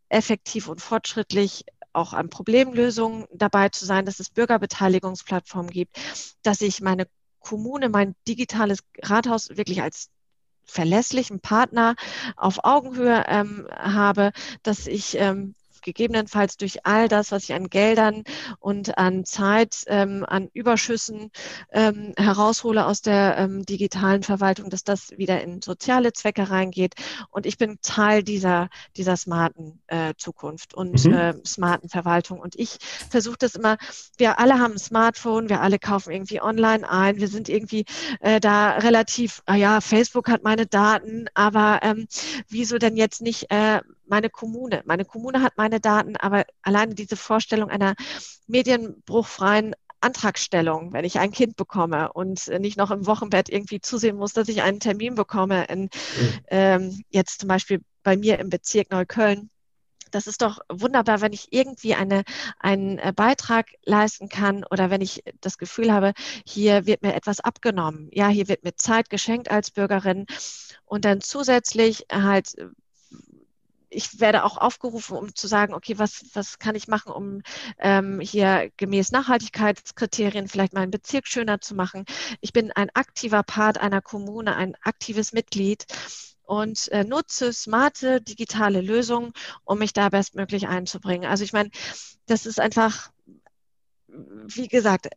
effektiv 0.10 0.68
und 0.68 0.82
fortschrittlich 0.82 1.66
auch 1.94 2.14
an 2.14 2.30
Problemlösungen 2.30 3.26
dabei 3.34 3.70
zu 3.70 3.86
sein, 3.86 4.06
dass 4.06 4.20
es 4.20 4.30
Bürgerbeteiligungsplattformen 4.30 5.72
gibt, 5.72 5.98
dass 6.44 6.62
ich 6.62 6.82
meine 6.82 7.08
Kommune, 7.40 7.90
mein 7.90 8.16
digitales 8.28 8.80
Rathaus 9.02 9.50
wirklich 9.50 9.82
als 9.82 10.10
verlässlichen 10.64 11.40
Partner 11.42 11.96
auf 12.38 12.64
Augenhöhe 12.64 13.26
ähm, 13.28 13.68
habe, 13.72 14.32
dass 14.64 14.88
ich 14.88 15.18
ähm, 15.18 15.56
gegebenenfalls 15.82 16.58
durch 16.58 16.86
all 16.86 17.08
das, 17.08 17.32
was 17.32 17.44
ich 17.44 17.54
an 17.54 17.70
Geldern 17.70 18.24
und 18.60 18.98
an 18.98 19.26
Zeit, 19.26 19.84
ähm, 19.88 20.26
an 20.28 20.50
Überschüssen 20.54 21.32
ähm, 21.72 22.14
heraushole 22.18 22.86
aus 22.86 23.02
der 23.02 23.38
ähm, 23.38 23.66
digitalen 23.66 24.24
Verwaltung, 24.24 24.70
dass 24.70 24.84
das 24.84 25.12
wieder 25.18 25.42
in 25.42 25.62
soziale 25.62 26.14
Zwecke 26.14 26.50
reingeht. 26.50 26.96
Und 27.30 27.46
ich 27.46 27.58
bin 27.58 27.80
Teil 27.82 28.24
dieser, 28.24 28.70
dieser 28.98 29.18
smarten 29.18 29.82
äh, 29.88 30.14
Zukunft 30.18 30.74
und 30.74 31.06
mhm. 31.06 31.14
äh, 31.14 31.34
smarten 31.46 31.90
Verwaltung. 31.90 32.40
Und 32.40 32.56
ich 32.56 32.78
versuche 33.10 33.38
das 33.40 33.56
immer, 33.56 33.78
wir 34.18 34.40
alle 34.40 34.60
haben 34.60 34.74
ein 34.74 34.80
Smartphone, 34.80 35.50
wir 35.50 35.62
alle 35.62 35.80
kaufen 35.80 36.12
irgendwie 36.12 36.42
online 36.42 36.90
ein, 36.90 37.18
wir 37.18 37.28
sind 37.28 37.50
irgendwie 37.50 37.86
äh, 38.20 38.40
da 38.40 38.72
relativ, 38.78 39.42
ah 39.46 39.56
ja, 39.56 39.82
Facebook 39.82 40.30
hat 40.30 40.44
meine 40.44 40.66
Daten, 40.66 41.28
aber 41.34 41.80
ähm, 41.82 42.08
wieso 42.48 42.78
denn 42.78 42.98
jetzt 42.98 43.22
nicht 43.22 43.52
äh, 43.52 43.82
meine 44.12 44.30
Kommune. 44.30 44.84
Meine 44.86 45.06
Kommune 45.06 45.42
hat 45.42 45.54
meine 45.58 45.80
Daten, 45.80 46.18
aber 46.18 46.46
alleine 46.62 46.94
diese 46.94 47.16
Vorstellung 47.16 47.72
einer 47.72 47.96
medienbruchfreien 48.46 49.74
Antragstellung, 50.02 50.94
wenn 50.94 51.06
ich 51.06 51.20
ein 51.20 51.32
Kind 51.32 51.56
bekomme 51.56 52.12
und 52.14 52.48
nicht 52.60 52.78
noch 52.78 52.92
im 52.92 53.06
Wochenbett 53.06 53.50
irgendwie 53.50 53.82
zusehen 53.82 54.18
muss, 54.18 54.34
dass 54.34 54.50
ich 54.50 54.64
einen 54.64 54.80
Termin 54.80 55.16
bekomme, 55.16 55.66
in, 55.66 55.82
mhm. 55.84 55.90
ähm, 56.48 57.04
jetzt 57.10 57.40
zum 57.40 57.48
Beispiel 57.48 57.82
bei 58.04 58.18
mir 58.18 58.40
im 58.40 58.50
Bezirk 58.50 58.92
Neukölln. 58.92 59.50
Das 60.10 60.28
ist 60.28 60.42
doch 60.42 60.60
wunderbar, 60.70 61.22
wenn 61.22 61.32
ich 61.32 61.54
irgendwie 61.54 61.96
eine, 61.96 62.24
einen 62.60 62.98
äh, 62.98 63.14
Beitrag 63.16 63.68
leisten 63.86 64.28
kann 64.28 64.66
oder 64.70 64.90
wenn 64.90 65.02
ich 65.02 65.24
das 65.40 65.58
Gefühl 65.58 65.94
habe, 65.94 66.14
hier 66.46 66.86
wird 66.86 67.02
mir 67.02 67.14
etwas 67.14 67.40
abgenommen. 67.40 68.10
Ja, 68.12 68.28
hier 68.28 68.50
wird 68.50 68.64
mir 68.64 68.76
Zeit 68.76 69.10
geschenkt 69.10 69.50
als 69.50 69.72
Bürgerin 69.72 70.26
und 70.84 71.06
dann 71.06 71.22
zusätzlich 71.22 72.08
halt 72.12 72.56
ich 73.92 74.20
werde 74.20 74.44
auch 74.44 74.58
aufgerufen, 74.58 75.18
um 75.18 75.36
zu 75.36 75.48
sagen, 75.48 75.74
okay, 75.74 76.00
was, 76.00 76.24
was 76.34 76.58
kann 76.58 76.76
ich 76.76 76.88
machen, 76.88 77.12
um 77.12 77.42
ähm, 77.78 78.20
hier 78.20 78.72
gemäß 78.78 79.12
Nachhaltigkeitskriterien 79.12 80.48
vielleicht 80.48 80.74
meinen 80.74 80.92
Bezirk 80.92 81.28
schöner 81.28 81.62
zu 81.62 81.76
machen. 81.76 82.06
Ich 82.40 82.54
bin 82.54 82.72
ein 82.72 82.90
aktiver 82.94 83.44
Part 83.44 83.78
einer 83.78 84.02
Kommune, 84.02 84.56
ein 84.56 84.76
aktives 84.82 85.34
Mitglied 85.34 85.86
und 86.44 86.88
äh, 86.92 87.04
nutze 87.04 87.54
smarte 87.54 88.22
digitale 88.22 88.82
Lösungen, 88.82 89.34
um 89.66 89.80
mich 89.80 89.94
da 89.94 90.10
bestmöglich 90.10 90.68
einzubringen. 90.68 91.30
Also 91.30 91.44
ich 91.44 91.54
meine, 91.54 91.70
das 92.26 92.46
ist 92.46 92.60
einfach 92.60 93.12
wie 94.48 94.68
gesagt, 94.68 95.08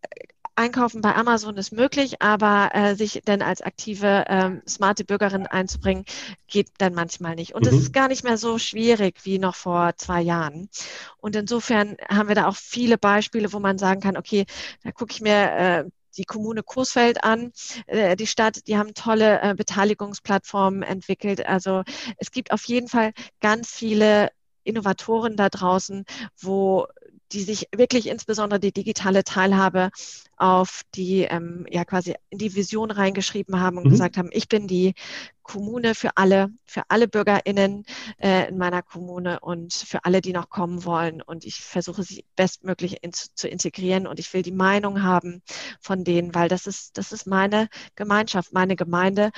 Einkaufen 0.57 1.01
bei 1.01 1.15
Amazon 1.15 1.57
ist 1.57 1.73
möglich, 1.73 2.23
aber 2.23 2.71
äh, 2.75 2.95
sich 2.95 3.23
denn 3.27 3.43
als 3.43 3.61
aktive, 3.61 4.25
ähm, 4.29 4.63
smarte 4.69 5.05
Bürgerin 5.05 5.47
einzubringen, 5.47 6.05
geht 6.47 6.69
dann 6.79 6.95
manchmal 6.95 7.35
nicht. 7.35 7.55
Und 7.55 7.67
es 7.67 7.73
mhm. 7.73 7.79
ist 7.79 7.93
gar 7.93 8.09
nicht 8.09 8.25
mehr 8.25 8.39
so 8.39 8.59
schwierig 8.59 9.25
wie 9.25 9.39
noch 9.39 9.57
vor 9.57 9.97
zwei 9.97 10.21
Jahren. 10.21 10.69
Und 11.19 11.35
insofern 11.35 11.97
haben 12.09 12.29
wir 12.29 12.35
da 12.35 12.47
auch 12.47 12.57
viele 12.57 12.99
Beispiele, 12.99 13.53
wo 13.53 13.59
man 13.59 13.79
sagen 13.79 14.01
kann, 14.01 14.17
okay, 14.17 14.47
da 14.85 14.93
gucke 14.93 15.13
ich 15.13 15.21
mir 15.21 15.53
äh, 15.53 15.85
die 16.17 16.25
Kommune 16.25 16.63
Coesfeld 16.63 17.25
an, 17.25 17.53
äh, 17.87 18.17
die 18.17 18.27
Stadt, 18.27 18.67
die 18.69 18.79
haben 18.79 18.95
tolle 18.95 19.41
äh, 19.43 19.55
Beteiligungsplattformen 19.55 20.83
entwickelt. 20.83 21.45
Also 21.47 21.83
es 22.19 22.31
gibt 22.31 22.53
auf 22.53 22.65
jeden 22.65 22.89
Fall 22.89 23.13
ganz 23.41 23.71
viele 23.71 24.31
Innovatoren 24.63 25.37
da 25.37 25.49
draußen, 25.49 26.05
wo 26.41 26.87
die 27.33 27.43
sich 27.43 27.68
wirklich 27.75 28.09
insbesondere 28.09 28.61
die 28.61 28.72
digitale 28.72 29.25
Teilhabe 29.25 29.91
auf 30.37 30.83
die, 30.95 31.22
ähm, 31.22 31.66
ja 31.70 31.85
quasi 31.85 32.14
in 32.31 32.39
die 32.39 32.55
Vision 32.55 32.91
reingeschrieben 32.91 33.61
haben 33.61 33.79
und 33.79 33.87
mhm. 33.87 33.91
gesagt 33.91 34.16
haben, 34.16 34.31
ich 34.33 34.49
bin 34.49 34.66
die 34.66 34.95
Kommune 35.43 35.95
für 35.95 36.16
alle, 36.16 36.49
für 36.64 36.83
alle 36.89 37.07
BürgerInnen 37.07 37.85
äh, 38.18 38.49
in 38.49 38.59
meiner 38.59 38.83
Kommune 38.83 39.41
und 39.41 39.72
für 39.72 40.05
alle, 40.05 40.20
die 40.20 40.33
noch 40.33 40.49
kommen 40.49 40.85
wollen. 40.85 41.22
Und 41.22 41.45
ich 41.45 41.57
versuche 41.57 42.03
sie 42.03 42.25
bestmöglich 42.35 42.99
in, 43.03 43.12
zu 43.12 43.47
integrieren 43.49 44.07
und 44.07 44.18
ich 44.18 44.33
will 44.33 44.43
die 44.43 44.53
Meinung 44.53 45.03
haben 45.03 45.43
von 45.81 46.03
denen, 46.05 46.35
weil 46.35 46.49
das 46.49 46.66
ist, 46.66 46.99
das 46.99 47.12
ist 47.12 47.27
meine 47.27 47.68
Gemeinschaft, 47.95 48.53
meine 48.53 48.75
Gemeinde. 48.75 49.31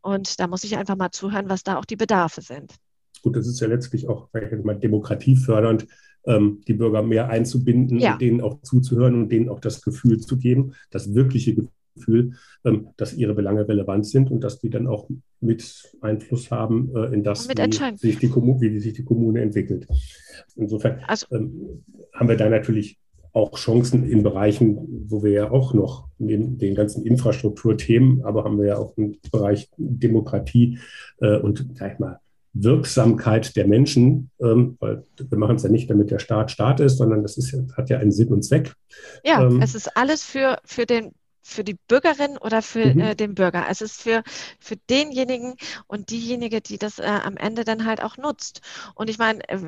Und 0.00 0.40
da 0.40 0.48
muss 0.48 0.64
ich 0.64 0.76
einfach 0.76 0.96
mal 0.96 1.12
zuhören, 1.12 1.48
was 1.48 1.62
da 1.62 1.78
auch 1.78 1.84
die 1.84 1.96
Bedarfe 1.96 2.42
sind. 2.42 2.74
Gut, 3.22 3.36
das 3.36 3.46
ist 3.46 3.60
ja 3.60 3.68
letztlich 3.68 4.08
auch 4.08 4.28
mal 4.32 4.78
demokratiefördernd 4.78 5.86
ähm, 6.26 6.62
die 6.66 6.74
Bürger 6.74 7.02
mehr 7.02 7.28
einzubinden 7.28 7.98
ja. 7.98 8.12
und 8.12 8.22
denen 8.22 8.40
auch 8.40 8.60
zuzuhören 8.62 9.14
und 9.14 9.28
denen 9.30 9.48
auch 9.48 9.60
das 9.60 9.82
Gefühl 9.82 10.18
zu 10.20 10.38
geben, 10.38 10.74
das 10.90 11.14
wirkliche 11.14 11.54
Gefühl, 11.94 12.32
ähm, 12.64 12.88
dass 12.96 13.14
ihre 13.14 13.34
Belange 13.34 13.68
relevant 13.68 14.06
sind 14.06 14.30
und 14.30 14.42
dass 14.42 14.58
die 14.58 14.70
dann 14.70 14.86
auch 14.86 15.08
mit 15.40 15.92
Einfluss 16.00 16.50
haben 16.50 16.94
äh, 16.94 17.12
in 17.12 17.22
das, 17.22 17.48
wie 17.48 17.54
sich, 17.98 18.18
die 18.18 18.30
wie 18.30 18.80
sich 18.80 18.94
die 18.94 19.04
Kommune 19.04 19.40
entwickelt. 19.40 19.86
Insofern 20.56 21.00
also, 21.06 21.26
ähm, 21.32 21.82
haben 22.12 22.28
wir 22.28 22.36
da 22.36 22.48
natürlich 22.48 22.98
auch 23.32 23.58
Chancen 23.58 24.04
in 24.04 24.22
Bereichen, 24.22 25.06
wo 25.08 25.22
wir 25.22 25.32
ja 25.32 25.50
auch 25.50 25.72
noch 25.72 26.08
neben 26.18 26.58
den 26.58 26.74
ganzen 26.74 27.06
Infrastrukturthemen, 27.06 28.22
aber 28.24 28.44
haben 28.44 28.58
wir 28.58 28.66
ja 28.66 28.76
auch 28.76 28.96
im 28.98 29.16
Bereich 29.30 29.70
Demokratie 29.78 30.78
äh, 31.20 31.38
und, 31.38 31.66
sag 31.74 31.94
ich 31.94 31.98
mal, 31.98 32.20
Wirksamkeit 32.54 33.56
der 33.56 33.66
Menschen, 33.66 34.30
ähm, 34.40 34.76
weil 34.80 35.04
wir 35.16 35.38
machen 35.38 35.56
es 35.56 35.62
ja 35.62 35.70
nicht, 35.70 35.88
damit 35.90 36.10
der 36.10 36.18
Staat 36.18 36.50
Staat 36.50 36.80
ist, 36.80 36.98
sondern 36.98 37.22
das 37.22 37.38
ist, 37.38 37.54
hat 37.76 37.90
ja 37.90 37.98
einen 37.98 38.12
Sinn 38.12 38.28
und 38.28 38.42
Zweck. 38.42 38.74
Ja, 39.24 39.42
ähm, 39.42 39.62
es 39.62 39.74
ist 39.74 39.96
alles 39.96 40.24
für, 40.24 40.58
für 40.64 40.86
den 40.86 41.12
für 41.44 41.64
die 41.64 41.76
Bürgerin 41.88 42.38
oder 42.38 42.62
für 42.62 42.94
mhm. 42.94 43.00
äh, 43.00 43.14
den 43.16 43.34
Bürger. 43.34 43.66
Es 43.68 43.80
ist 43.80 44.00
für, 44.00 44.22
für 44.60 44.76
denjenigen 44.88 45.56
und 45.88 46.10
diejenige, 46.10 46.60
die 46.60 46.78
das 46.78 47.00
äh, 47.00 47.02
am 47.02 47.36
Ende 47.36 47.64
dann 47.64 47.84
halt 47.84 48.02
auch 48.02 48.16
nutzt. 48.16 48.60
Und 48.94 49.10
ich 49.10 49.18
meine, 49.18 49.40
äh, 49.48 49.58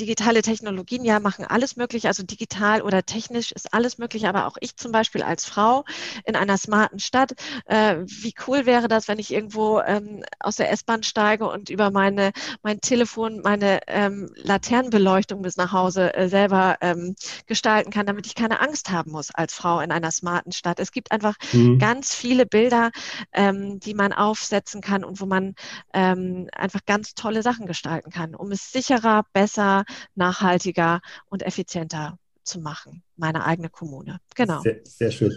digitale 0.00 0.42
Technologien 0.42 1.04
ja 1.04 1.20
machen 1.20 1.44
alles 1.44 1.76
möglich, 1.76 2.06
also 2.06 2.22
digital 2.22 2.82
oder 2.82 3.04
technisch 3.04 3.52
ist 3.52 3.72
alles 3.74 3.98
möglich, 3.98 4.26
aber 4.26 4.46
auch 4.46 4.56
ich 4.60 4.76
zum 4.76 4.92
Beispiel 4.92 5.22
als 5.22 5.44
Frau 5.44 5.84
in 6.24 6.36
einer 6.36 6.56
smarten 6.56 6.98
Stadt, 6.98 7.32
äh, 7.66 7.96
wie 8.04 8.34
cool 8.46 8.66
wäre 8.66 8.88
das, 8.88 9.08
wenn 9.08 9.18
ich 9.18 9.32
irgendwo 9.32 9.80
ähm, 9.80 10.24
aus 10.40 10.56
der 10.56 10.70
S-Bahn 10.70 11.02
steige 11.02 11.48
und 11.48 11.70
über 11.70 11.90
meine 11.90 12.32
mein 12.62 12.80
Telefon 12.80 13.40
meine 13.42 13.80
ähm, 13.86 14.30
Laternenbeleuchtung 14.36 15.42
bis 15.42 15.56
nach 15.56 15.72
Hause 15.72 16.14
äh, 16.14 16.28
selber 16.28 16.76
ähm, 16.80 17.14
gestalten 17.46 17.90
kann, 17.90 18.06
damit 18.06 18.26
ich 18.26 18.34
keine 18.34 18.60
Angst 18.60 18.90
haben 18.90 19.10
muss 19.10 19.34
als 19.34 19.54
Frau 19.54 19.80
in 19.80 19.90
einer 19.90 20.10
smarten 20.10 20.52
Stadt. 20.52 20.78
Es 20.80 20.92
gibt 20.92 21.12
einfach 21.12 21.34
mhm. 21.52 21.78
ganz 21.78 22.14
viele 22.14 22.46
Bilder, 22.46 22.90
ähm, 23.32 23.80
die 23.80 23.94
man 23.94 24.12
aufsetzen 24.12 24.80
kann 24.80 25.04
und 25.04 25.20
wo 25.20 25.26
man 25.26 25.54
ähm, 25.92 26.48
einfach 26.52 26.80
ganz 26.86 27.14
tolle 27.14 27.42
Sachen 27.42 27.66
gestalten 27.66 28.10
kann, 28.10 28.34
um 28.34 28.52
es 28.52 28.72
sicherer, 28.72 29.24
besser 29.32 29.84
nachhaltiger 30.14 31.00
und 31.28 31.42
effizienter 31.42 32.18
zu 32.48 32.60
machen, 32.60 33.02
meine 33.16 33.44
eigene 33.44 33.68
Kommune. 33.68 34.18
Genau. 34.34 34.62
Sehr, 34.62 34.76
sehr, 34.82 35.10
schön. 35.10 35.34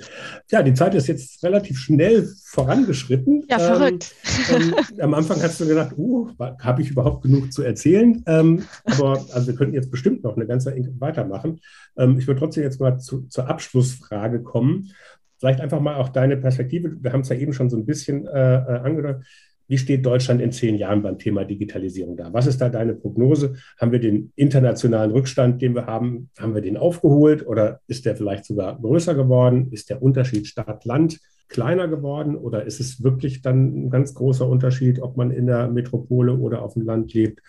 Ja, 0.49 0.63
die 0.63 0.73
Zeit 0.73 0.95
ist 0.95 1.07
jetzt 1.07 1.43
relativ 1.43 1.77
schnell 1.77 2.27
vorangeschritten. 2.45 3.43
Ja, 3.49 3.59
verrückt. 3.59 4.15
Ähm, 4.49 4.73
ähm, 4.97 5.01
am 5.01 5.13
Anfang 5.13 5.41
hast 5.41 5.59
du 5.59 5.67
gedacht, 5.67 5.93
uh, 5.97 6.29
habe 6.39 6.81
ich 6.81 6.89
überhaupt 6.89 7.23
genug 7.23 7.51
zu 7.51 7.63
erzählen? 7.63 8.23
Ähm, 8.25 8.63
aber 8.85 9.25
also 9.33 9.47
wir 9.47 9.55
könnten 9.55 9.75
jetzt 9.75 9.91
bestimmt 9.91 10.23
noch 10.23 10.37
eine 10.37 10.47
ganze 10.47 10.73
Ecke 10.73 10.93
weitermachen. 10.99 11.59
Ähm, 11.97 12.17
ich 12.17 12.27
würde 12.27 12.39
trotzdem 12.39 12.63
jetzt 12.63 12.79
mal 12.79 12.97
zu, 12.97 13.27
zur 13.27 13.49
Abschlussfrage 13.49 14.41
kommen. 14.41 14.91
Vielleicht 15.37 15.59
einfach 15.59 15.81
mal 15.81 15.95
auch 15.95 16.09
deine 16.09 16.37
Perspektive. 16.37 16.95
Wir 17.01 17.11
haben 17.11 17.21
es 17.21 17.29
ja 17.29 17.35
eben 17.35 17.51
schon 17.51 17.69
so 17.69 17.75
ein 17.75 17.85
bisschen 17.85 18.25
äh, 18.27 18.55
äh 18.55 18.79
angedeutet. 18.79 19.25
Wie 19.71 19.77
steht 19.77 20.05
Deutschland 20.05 20.41
in 20.41 20.51
zehn 20.51 20.75
Jahren 20.75 21.01
beim 21.01 21.17
Thema 21.17 21.45
Digitalisierung 21.45 22.17
da? 22.17 22.33
Was 22.33 22.45
ist 22.45 22.59
da 22.59 22.67
deine 22.67 22.93
Prognose? 22.93 23.55
Haben 23.79 23.93
wir 23.93 24.01
den 24.01 24.33
internationalen 24.35 25.11
Rückstand, 25.11 25.61
den 25.61 25.75
wir 25.75 25.85
haben, 25.85 26.29
haben 26.37 26.53
wir 26.53 26.61
den 26.61 26.75
aufgeholt 26.75 27.47
oder 27.47 27.79
ist 27.87 28.05
der 28.05 28.17
vielleicht 28.17 28.43
sogar 28.43 28.77
größer 28.81 29.15
geworden? 29.15 29.71
Ist 29.71 29.89
der 29.89 30.03
Unterschied 30.03 30.45
Stadt-Land 30.45 31.21
kleiner 31.47 31.87
geworden 31.87 32.35
oder 32.35 32.65
ist 32.65 32.81
es 32.81 33.01
wirklich 33.01 33.41
dann 33.43 33.85
ein 33.85 33.89
ganz 33.89 34.13
großer 34.13 34.45
Unterschied, 34.45 35.01
ob 35.01 35.15
man 35.15 35.31
in 35.31 35.47
der 35.47 35.69
Metropole 35.69 36.35
oder 36.35 36.63
auf 36.63 36.73
dem 36.73 36.83
Land 36.83 37.13
lebt? 37.13 37.39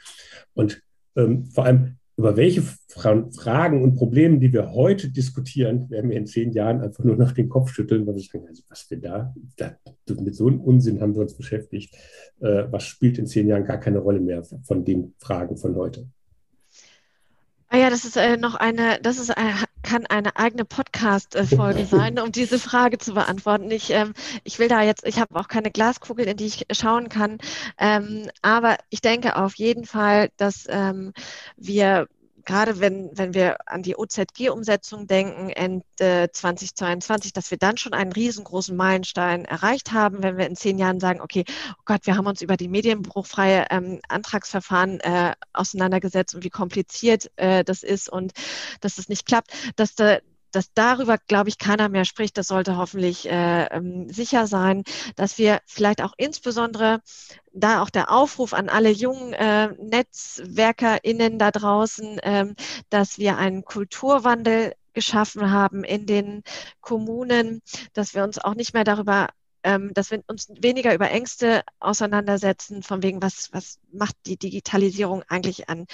Und 0.54 0.80
ähm, 1.16 1.46
vor 1.46 1.64
allem, 1.64 1.96
über 2.16 2.36
welche 2.36 2.62
Fragen 2.88 3.82
und 3.82 3.96
Probleme, 3.96 4.38
die 4.38 4.52
wir 4.52 4.72
heute 4.72 5.08
diskutieren, 5.08 5.88
werden 5.90 6.10
wir 6.10 6.16
in 6.16 6.26
zehn 6.26 6.52
Jahren 6.52 6.82
einfach 6.82 7.04
nur 7.04 7.16
noch 7.16 7.32
den 7.32 7.48
Kopf 7.48 7.72
schütteln, 7.72 8.06
weil 8.06 8.14
wir 8.14 8.22
sagen, 8.22 8.46
also 8.46 8.62
was 8.68 8.90
wir 8.90 9.00
da, 9.00 9.34
da, 9.56 9.76
mit 10.20 10.36
so 10.36 10.46
einem 10.46 10.60
Unsinn 10.60 11.00
haben 11.00 11.14
wir 11.14 11.22
uns 11.22 11.36
beschäftigt. 11.36 11.94
Äh, 12.40 12.64
was 12.70 12.84
spielt 12.84 13.18
in 13.18 13.26
zehn 13.26 13.48
Jahren 13.48 13.64
gar 13.64 13.78
keine 13.78 13.98
Rolle 13.98 14.20
mehr 14.20 14.44
von 14.44 14.84
den 14.84 15.14
Fragen 15.18 15.56
von 15.56 15.74
heute? 15.74 16.06
Ah 17.68 17.78
ja, 17.78 17.88
das 17.88 18.04
ist 18.04 18.18
äh, 18.18 18.36
noch 18.36 18.56
eine, 18.56 18.98
das 19.02 19.18
ist 19.18 19.30
äh, 19.30 19.34
kann 19.82 20.06
eine 20.06 20.36
eigene 20.36 20.64
Podcast-Folge 20.64 21.86
sein, 21.86 22.18
um 22.18 22.32
diese 22.32 22.58
Frage 22.58 22.98
zu 22.98 23.14
beantworten. 23.14 23.70
Ich, 23.70 23.90
ähm, 23.90 24.14
ich 24.44 24.58
will 24.58 24.68
da 24.68 24.82
jetzt, 24.82 25.06
ich 25.06 25.18
habe 25.18 25.38
auch 25.38 25.48
keine 25.48 25.70
Glaskugel, 25.70 26.26
in 26.26 26.36
die 26.36 26.46
ich 26.46 26.66
schauen 26.72 27.08
kann, 27.08 27.38
ähm, 27.78 28.28
aber 28.42 28.78
ich 28.90 29.00
denke 29.00 29.36
auf 29.36 29.54
jeden 29.56 29.84
Fall, 29.84 30.30
dass 30.36 30.66
ähm, 30.68 31.12
wir 31.56 32.08
gerade 32.44 32.80
wenn, 32.80 33.10
wenn 33.12 33.34
wir 33.34 33.56
an 33.66 33.82
die 33.82 33.96
OZG-Umsetzung 33.96 35.06
denken, 35.06 35.50
Ende 35.50 36.30
2022, 36.32 37.32
dass 37.32 37.50
wir 37.50 37.58
dann 37.58 37.76
schon 37.76 37.92
einen 37.92 38.12
riesengroßen 38.12 38.76
Meilenstein 38.76 39.44
erreicht 39.44 39.92
haben, 39.92 40.22
wenn 40.22 40.36
wir 40.36 40.46
in 40.46 40.56
zehn 40.56 40.78
Jahren 40.78 41.00
sagen, 41.00 41.20
okay, 41.20 41.44
oh 41.70 41.82
Gott, 41.84 42.06
wir 42.06 42.16
haben 42.16 42.26
uns 42.26 42.42
über 42.42 42.56
die 42.56 42.68
medienbruchfreie 42.68 43.66
ähm, 43.70 44.00
Antragsverfahren 44.08 45.00
äh, 45.00 45.34
auseinandergesetzt 45.52 46.34
und 46.34 46.44
wie 46.44 46.50
kompliziert 46.50 47.30
äh, 47.36 47.64
das 47.64 47.82
ist 47.82 48.08
und 48.08 48.32
dass 48.80 48.98
es 48.98 49.08
nicht 49.08 49.26
klappt, 49.26 49.52
dass 49.76 49.94
da, 49.94 50.18
dass 50.52 50.72
darüber, 50.74 51.18
glaube 51.18 51.48
ich, 51.48 51.58
keiner 51.58 51.88
mehr 51.88 52.04
spricht. 52.04 52.38
Das 52.38 52.48
sollte 52.48 52.76
hoffentlich 52.76 53.28
äh, 53.28 53.64
ähm, 53.66 54.08
sicher 54.08 54.46
sein, 54.46 54.84
dass 55.16 55.38
wir 55.38 55.60
vielleicht 55.66 56.02
auch 56.02 56.12
insbesondere 56.16 57.00
da 57.52 57.82
auch 57.82 57.90
der 57.90 58.10
Aufruf 58.10 58.52
an 58.54 58.68
alle 58.68 58.90
jungen 58.90 59.32
äh, 59.32 59.68
NetzwerkerInnen 59.78 61.38
da 61.38 61.50
draußen, 61.50 62.20
ähm, 62.22 62.54
dass 62.90 63.18
wir 63.18 63.36
einen 63.36 63.64
Kulturwandel 63.64 64.74
geschaffen 64.94 65.50
haben 65.50 65.84
in 65.84 66.06
den 66.06 66.42
Kommunen, 66.80 67.62
dass 67.94 68.14
wir 68.14 68.24
uns 68.24 68.38
auch 68.38 68.54
nicht 68.54 68.74
mehr 68.74 68.84
darüber 68.84 69.28
ähm, 69.64 69.92
dass 69.94 70.10
wir 70.10 70.22
uns 70.26 70.48
weniger 70.60 70.94
über 70.94 71.10
Ängste 71.10 71.62
auseinandersetzen, 71.80 72.82
von 72.82 73.02
wegen, 73.02 73.22
was, 73.22 73.50
was 73.52 73.78
macht 73.92 74.16
die 74.26 74.36
Digitalisierung 74.36 75.22
eigentlich 75.28 75.68
an 75.68 75.86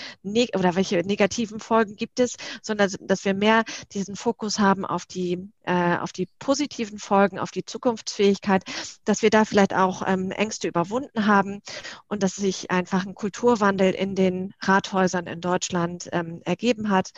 oder 0.55 0.75
welche 0.75 0.99
negativen 0.99 1.61
Folgen 1.61 1.97
gibt 1.97 2.21
es, 2.21 2.37
sondern 2.63 2.91
dass 3.01 3.25
wir 3.25 3.35
mehr 3.35 3.65
diesen 3.93 4.17
Fokus 4.17 4.59
haben 4.59 4.85
auf 4.85 5.07
die, 5.07 5.51
äh, 5.63 5.97
auf 5.99 6.13
die 6.13 6.29
positiven 6.39 6.99
Folgen, 6.99 7.39
auf 7.39 7.51
die 7.51 7.65
Zukunftsfähigkeit, 7.65 8.65
dass 9.05 9.23
wir 9.23 9.31
da 9.31 9.45
vielleicht 9.45 9.75
auch 9.75 10.03
ähm, 10.07 10.31
Ängste 10.31 10.69
überwunden 10.69 11.27
haben 11.27 11.61
und 12.09 12.23
dass 12.23 12.37
sich 12.37 12.71
einfach 12.71 13.07
ein 13.07 13.15
Kulturwandel 13.15 13.93
in 13.93 14.15
den 14.15 14.55
Rathäusern 14.61 15.27
in 15.27 15.41
Deutschland 15.41 16.09
ähm, 16.13 16.41
ergeben 16.45 16.91
hat 16.91 17.11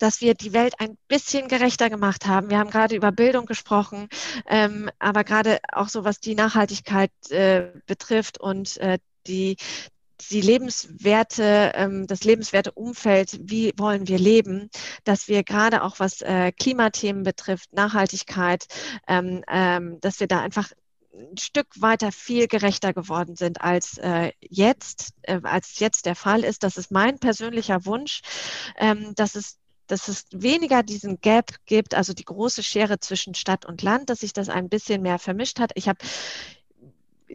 dass 0.00 0.20
wir 0.20 0.34
die 0.34 0.52
Welt 0.52 0.74
ein 0.78 0.96
bisschen 1.06 1.46
gerechter 1.46 1.90
gemacht 1.90 2.26
haben. 2.26 2.50
Wir 2.50 2.58
haben 2.58 2.70
gerade 2.70 2.96
über 2.96 3.12
Bildung 3.12 3.46
gesprochen, 3.46 4.08
ähm, 4.48 4.90
aber 4.98 5.24
gerade 5.24 5.58
auch 5.72 5.88
so, 5.88 6.04
was 6.04 6.18
die 6.20 6.34
Nachhaltigkeit 6.34 7.12
äh, 7.30 7.68
betrifft 7.86 8.40
und 8.40 8.78
äh, 8.78 8.98
die, 9.26 9.56
die 10.30 10.40
lebenswerte, 10.40 11.72
ähm, 11.74 12.06
das 12.06 12.24
lebenswerte 12.24 12.72
Umfeld, 12.72 13.38
wie 13.42 13.72
wollen 13.76 14.08
wir 14.08 14.18
leben, 14.18 14.70
dass 15.04 15.28
wir 15.28 15.44
gerade 15.44 15.82
auch 15.82 16.00
was 16.00 16.22
äh, 16.22 16.50
Klimathemen 16.52 17.22
betrifft, 17.22 17.72
Nachhaltigkeit, 17.72 18.66
ähm, 19.06 19.44
ähm, 19.48 20.00
dass 20.00 20.18
wir 20.18 20.26
da 20.26 20.40
einfach 20.40 20.70
ein 21.12 21.36
Stück 21.36 21.66
weiter 21.76 22.12
viel 22.12 22.46
gerechter 22.46 22.94
geworden 22.94 23.36
sind 23.36 23.60
als 23.60 23.98
äh, 23.98 24.32
jetzt, 24.40 25.12
äh, 25.22 25.40
als 25.42 25.78
jetzt 25.78 26.06
der 26.06 26.14
Fall 26.14 26.44
ist. 26.44 26.62
Das 26.62 26.78
ist 26.78 26.90
mein 26.90 27.18
persönlicher 27.18 27.84
Wunsch, 27.84 28.22
dass 29.16 29.34
es 29.34 29.59
dass 29.90 30.08
es 30.08 30.26
weniger 30.30 30.82
diesen 30.82 31.20
Gap 31.20 31.52
gibt, 31.66 31.94
also 31.94 32.12
die 32.12 32.24
große 32.24 32.62
Schere 32.62 33.00
zwischen 33.00 33.34
Stadt 33.34 33.64
und 33.66 33.82
Land, 33.82 34.10
dass 34.10 34.20
sich 34.20 34.32
das 34.32 34.48
ein 34.48 34.68
bisschen 34.68 35.02
mehr 35.02 35.18
vermischt 35.18 35.58
hat. 35.58 35.72
Ich 35.74 35.88
habe 35.88 35.98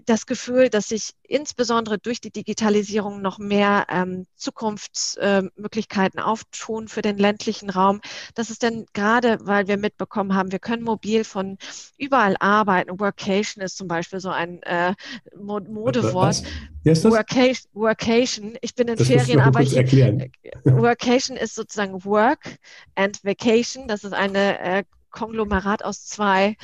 das 0.06 0.26
Gefühl, 0.26 0.70
dass 0.70 0.90
sich 0.90 1.12
insbesondere 1.24 1.98
durch 1.98 2.20
die 2.20 2.32
Digitalisierung 2.32 3.22
noch 3.22 3.40
mehr 3.40 3.86
ähm, 3.90 4.26
Zukunftsmöglichkeiten 4.36 6.20
äh, 6.20 6.24
auftun 6.24 6.88
für 6.88 7.02
den 7.02 7.18
ländlichen 7.18 7.70
Raum. 7.70 8.02
Das 8.34 8.50
ist 8.50 8.64
denn 8.64 8.86
gerade, 8.94 9.38
weil 9.42 9.68
wir 9.68 9.78
mitbekommen 9.78 10.36
haben, 10.36 10.52
wir 10.52 10.60
können 10.60 10.84
mobil 10.84 11.24
von 11.24 11.58
überall 11.98 12.36
arbeiten. 12.40 13.00
Workation 13.00 13.64
ist 13.64 13.78
zum 13.78 13.88
Beispiel 13.88 14.20
so 14.20 14.30
ein 14.30 14.62
äh, 14.64 14.94
Modewort. 15.36 16.44
Workation, 16.84 17.72
Workation. 17.74 18.58
Ich 18.62 18.76
bin 18.76 18.88
in 18.88 18.98
das 18.98 19.08
Ferien, 19.08 19.40
aber 19.40 19.62
ich, 19.62 19.76
erklären. 19.76 20.32
Workation 20.64 21.38
ist 21.38 21.56
sozusagen 21.56 22.06
Work 22.06 22.58
and 22.96 23.24
Vacation. 23.24 23.88
Das 23.88 24.04
ist 24.04 24.14
eine 24.14 24.60
äh, 24.60 24.84
Konglomerat 25.10 25.84
aus 25.84 26.06
zwei 26.06 26.58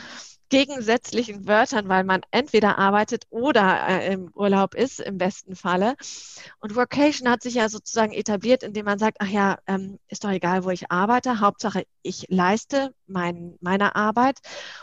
gegensätzlichen 0.52 1.48
Wörtern, 1.48 1.88
weil 1.90 2.04
man 2.04 2.22
entweder 2.30 2.78
arbeitet 2.78 3.26
oder 3.30 3.88
äh, 3.88 4.14
im 4.14 4.32
Urlaub 4.36 4.76
ist, 4.76 5.00
im 5.00 5.18
besten 5.18 5.56
Falle. 5.56 5.96
Und 6.60 6.76
Workation 6.76 7.30
hat 7.30 7.42
sich 7.42 7.56
ja 7.56 7.70
sozusagen 7.70 8.12
etabliert, 8.12 8.62
indem 8.62 8.86
man 8.86 9.00
sagt, 9.00 9.18
ach 9.22 9.30
ja, 9.30 9.58
ähm, 9.66 9.98
ist 10.10 10.24
doch 10.26 10.30
egal, 10.30 10.66
wo 10.66 10.70
ich 10.70 10.92
arbeite, 10.92 11.40
Hauptsache 11.40 11.86
ich 12.04 12.26
leiste 12.28 12.94
mein, 13.08 13.56
meine 13.62 13.96
Arbeit. 13.96 14.40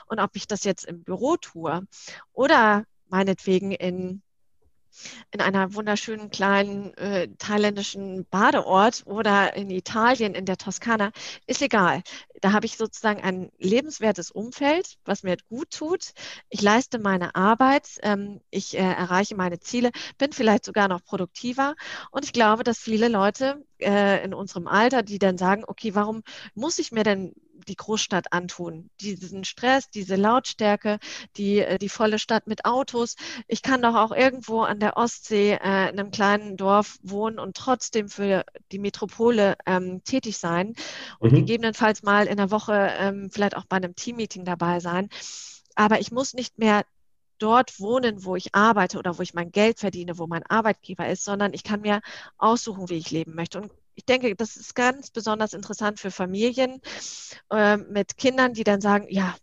Und 0.07 0.21
ob 0.21 0.31
ich 0.35 0.47
das 0.47 0.65
jetzt 0.65 0.87
im 0.87 1.05
Büro 1.05 1.37
tue 1.37 1.87
oder 2.33 2.85
meinetwegen 3.09 3.71
in 3.73 4.23
in 5.31 5.41
einer 5.41 5.75
wunderschönen 5.75 6.31
kleinen 6.31 6.95
äh, 6.95 7.29
thailändischen 7.39 8.27
Badeort 8.31 9.03
oder 9.07 9.55
in 9.57 9.71
Italien, 9.71 10.35
in 10.35 10.45
der 10.45 10.57
Toskana, 10.57 11.11
ist 11.47 11.63
egal. 11.63 12.03
Da 12.41 12.53
habe 12.53 12.67
ich 12.67 12.77
sozusagen 12.77 13.21
ein 13.23 13.51
lebenswertes 13.59 14.31
Umfeld, 14.31 14.97
was 15.05 15.23
mir 15.23 15.37
gut 15.49 15.71
tut. 15.71 16.13
Ich 16.49 16.63
leiste 16.63 16.99
meine 16.99 17.35
Arbeit, 17.35 17.99
ähm, 18.03 18.41
ich 18.51 18.77
äh, 18.77 18.81
erreiche 18.81 19.35
meine 19.35 19.59
Ziele, 19.59 19.91
bin 20.19 20.33
vielleicht 20.33 20.65
sogar 20.65 20.89
noch 20.89 21.05
produktiver. 21.05 21.75
Und 22.11 22.25
ich 22.25 22.33
glaube, 22.33 22.63
dass 22.65 22.79
viele 22.79 23.09
Leute 23.09 23.65
äh, 23.81 24.25
in 24.25 24.35
unserem 24.35 24.69
Alter, 24.69 25.03
die 25.03 25.19
dann 25.19 25.39
sagen, 25.39 25.65
okay, 25.67 25.95
warum 25.95 26.23
muss 26.55 26.79
ich 26.79 26.93
mir 26.93 27.05
denn 27.05 27.35
die 27.67 27.77
Großstadt 27.77 28.33
antun. 28.33 28.91
Diesen 29.01 29.45
Stress, 29.45 29.91
diese 29.91 30.17
Lautstärke, 30.17 30.99
die, 31.37 31.61
äh, 31.61 31.79
die 31.79 31.89
volle 31.89 32.19
Stadt 32.19 32.47
mit 32.47 32.65
Autos. 32.65 33.17
Ich 33.47 33.63
kann 33.63 33.83
doch 33.83 33.95
auch 33.95 34.13
irgendwo 34.13 34.63
an 34.63 34.81
der 34.81 34.97
Ostsee 34.97 35.53
äh, 35.53 35.91
in 35.91 35.99
einem 35.99 36.11
kleinen 36.11 36.57
Dorf 36.57 36.99
wohnen 37.03 37.39
und 37.39 37.57
trotzdem 37.57 38.09
für 38.09 38.45
die 38.73 38.79
Metropole 38.79 39.57
ähm, 39.67 40.03
tätig 40.05 40.39
sein 40.39 40.75
und 41.19 41.33
mhm. 41.33 41.37
gegebenenfalls 41.37 42.03
mal 42.03 42.27
in 42.27 42.37
der 42.37 42.51
Woche 42.51 42.93
ähm, 42.99 43.31
vielleicht 43.31 43.57
auch 43.57 43.65
bei 43.65 43.77
einem 43.77 43.95
Teammeeting 43.95 44.45
dabei 44.45 44.81
sein. 44.81 45.09
Aber 45.75 46.01
ich 46.01 46.11
muss 46.11 46.35
nicht 46.35 46.59
mehr 46.59 46.85
dort 47.39 47.81
wohnen, 47.81 48.25
wo 48.25 48.37
ich 48.37 48.55
arbeite 48.55 48.99
oder 48.99 49.19
wo 49.19 49.23
ich 49.23 49.35
mein 49.35 49.51
Geld 49.53 49.79
verdiene, 49.79 50.19
wo 50.19 50.27
mein 50.27 50.45
Arbeitgeber 50.45 51.09
ist, 51.09 51.25
sondern 51.25 51.55
ich 51.55 51.63
kann 51.63 51.81
mir 51.81 52.01
aussuchen, 52.37 52.89
wie 52.89 52.97
ich 52.97 53.11
leben 53.11 53.35
möchte. 53.35 53.61
Und 53.61 53.73
ich 53.99 54.05
denke, 54.05 54.33
das 54.37 54.57
ist 54.57 54.77
ganz 54.77 55.11
besonders 55.11 55.55
interessant 55.55 55.99
für 55.99 56.13
Familien 56.13 56.81
äh, 57.51 57.77
mit 57.77 58.17
Kindern, 58.17 58.55
die 58.55 58.63
dann 58.63 58.81
sagen, 58.81 59.07
ja, 59.11 59.35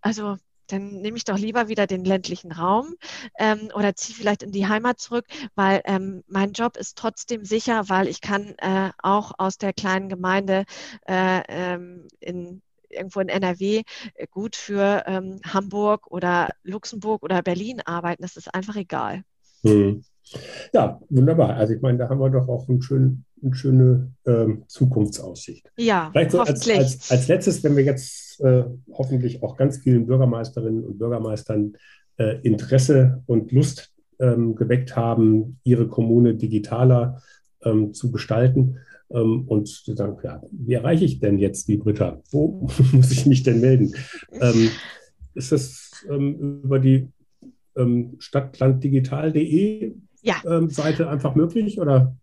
also 0.00 0.38
dann 0.68 1.02
nehme 1.02 1.18
ich 1.18 1.24
doch 1.24 1.36
lieber 1.36 1.68
wieder 1.68 1.86
den 1.86 2.02
ländlichen 2.02 2.50
Raum 2.50 2.94
ähm, 3.38 3.70
oder 3.74 3.94
ziehe 3.94 4.16
vielleicht 4.16 4.42
in 4.42 4.52
die 4.52 4.66
Heimat 4.66 5.00
zurück, 5.00 5.26
weil 5.54 5.82
ähm, 5.84 6.24
mein 6.26 6.52
Job 6.52 6.78
ist 6.78 6.96
trotzdem 6.96 7.44
sicher, 7.44 7.90
weil 7.90 8.08
ich 8.08 8.22
kann 8.22 8.54
äh, 8.56 8.90
auch 9.02 9.32
aus 9.36 9.58
der 9.58 9.74
kleinen 9.74 10.08
Gemeinde 10.08 10.64
äh, 11.06 11.42
ähm, 11.48 12.08
in 12.20 12.62
irgendwo 12.88 13.20
in 13.20 13.28
NRW 13.28 13.82
äh, 14.14 14.26
gut 14.30 14.56
für 14.56 15.04
ähm, 15.06 15.40
Hamburg 15.44 16.06
oder 16.06 16.48
Luxemburg 16.62 17.22
oder 17.22 17.42
Berlin 17.42 17.82
arbeiten. 17.84 18.22
Das 18.22 18.38
ist 18.38 18.54
einfach 18.54 18.76
egal. 18.76 19.24
Hm. 19.62 20.02
Ja, 20.72 21.00
wunderbar. 21.10 21.56
Also 21.56 21.74
ich 21.74 21.82
meine, 21.82 21.98
da 21.98 22.08
haben 22.08 22.20
wir 22.20 22.30
doch 22.30 22.48
auch 22.48 22.68
einen 22.68 22.82
schönen 22.82 23.24
eine 23.44 23.54
schöne 23.54 24.12
ähm, 24.26 24.64
Zukunftsaussicht. 24.66 25.70
Ja, 25.76 26.08
Vielleicht 26.12 26.32
so 26.32 26.40
als, 26.40 26.68
als, 26.68 27.10
als, 27.10 27.28
letztes, 27.28 27.62
wenn 27.62 27.76
wir 27.76 27.84
jetzt 27.84 28.40
äh, 28.40 28.64
hoffentlich 28.92 29.42
auch 29.42 29.56
ganz 29.56 29.78
vielen 29.78 30.06
Bürgermeisterinnen 30.06 30.84
und 30.84 30.98
Bürgermeistern 30.98 31.74
äh, 32.16 32.40
Interesse 32.42 33.22
und 33.26 33.52
Lust 33.52 33.92
ähm, 34.18 34.54
geweckt 34.54 34.96
haben, 34.96 35.60
ihre 35.64 35.88
Kommune 35.88 36.34
digitaler 36.34 37.22
ähm, 37.62 37.92
zu 37.92 38.10
gestalten. 38.10 38.78
Ähm, 39.10 39.44
und 39.46 39.68
zu 39.68 39.94
sagen, 39.94 40.16
ja, 40.22 40.42
wie 40.50 40.72
erreiche 40.74 41.04
ich 41.04 41.20
denn 41.20 41.38
jetzt 41.38 41.68
die 41.68 41.76
Britta? 41.76 42.22
Wo 42.30 42.66
muss 42.92 43.10
ich 43.10 43.26
mich 43.26 43.42
denn 43.42 43.60
melden? 43.60 43.94
Ähm, 44.32 44.70
ist 45.34 45.52
das 45.52 46.06
ähm, 46.08 46.62
über 46.64 46.78
die 46.78 47.08
stadtlanddigital.de 48.18 49.96
ja. 50.24 50.36
Seite 50.68 51.08
einfach 51.08 51.34
möglich 51.34 51.78
oder? 51.78 52.14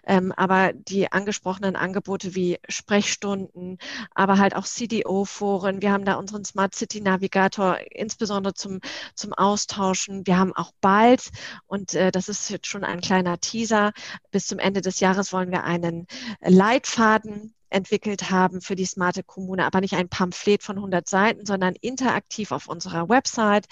Ähm, 0.05 0.33
aber 0.35 0.73
die 0.73 1.11
angesprochenen 1.11 1.75
Angebote 1.75 2.35
wie 2.35 2.59
Sprechstunden, 2.67 3.77
aber 4.13 4.39
halt 4.39 4.55
auch 4.55 4.65
CDO-Foren, 4.65 5.81
wir 5.81 5.91
haben 5.91 6.05
da 6.05 6.15
unseren 6.15 6.43
Smart 6.43 6.75
City 6.75 6.99
Navigator, 6.99 7.77
insbesondere 7.91 8.53
zum, 8.53 8.79
zum 9.15 9.33
Austauschen. 9.33 10.27
Wir 10.27 10.37
haben 10.37 10.53
auch 10.53 10.71
bald, 10.81 11.29
und 11.67 11.93
äh, 11.93 12.11
das 12.11 12.27
ist 12.27 12.49
jetzt 12.49 12.67
schon 12.67 12.83
ein 12.83 12.99
kleiner 12.99 13.39
Teaser, 13.39 13.93
bis 14.31 14.47
zum 14.47 14.59
Ende 14.59 14.81
des 14.81 14.99
Jahres 14.99 15.31
wollen 15.31 15.51
wir 15.51 15.63
einen 15.63 16.07
Leitfaden 16.41 17.52
entwickelt 17.73 18.29
haben 18.29 18.61
für 18.61 18.75
die 18.75 18.85
smarte 18.85 19.23
Kommune, 19.23 19.65
aber 19.65 19.81
nicht 19.81 19.95
ein 19.95 20.09
Pamphlet 20.09 20.63
von 20.63 20.77
100 20.77 21.07
Seiten, 21.07 21.45
sondern 21.45 21.75
interaktiv 21.81 22.51
auf 22.51 22.67
unserer 22.67 23.09
Website. 23.09 23.65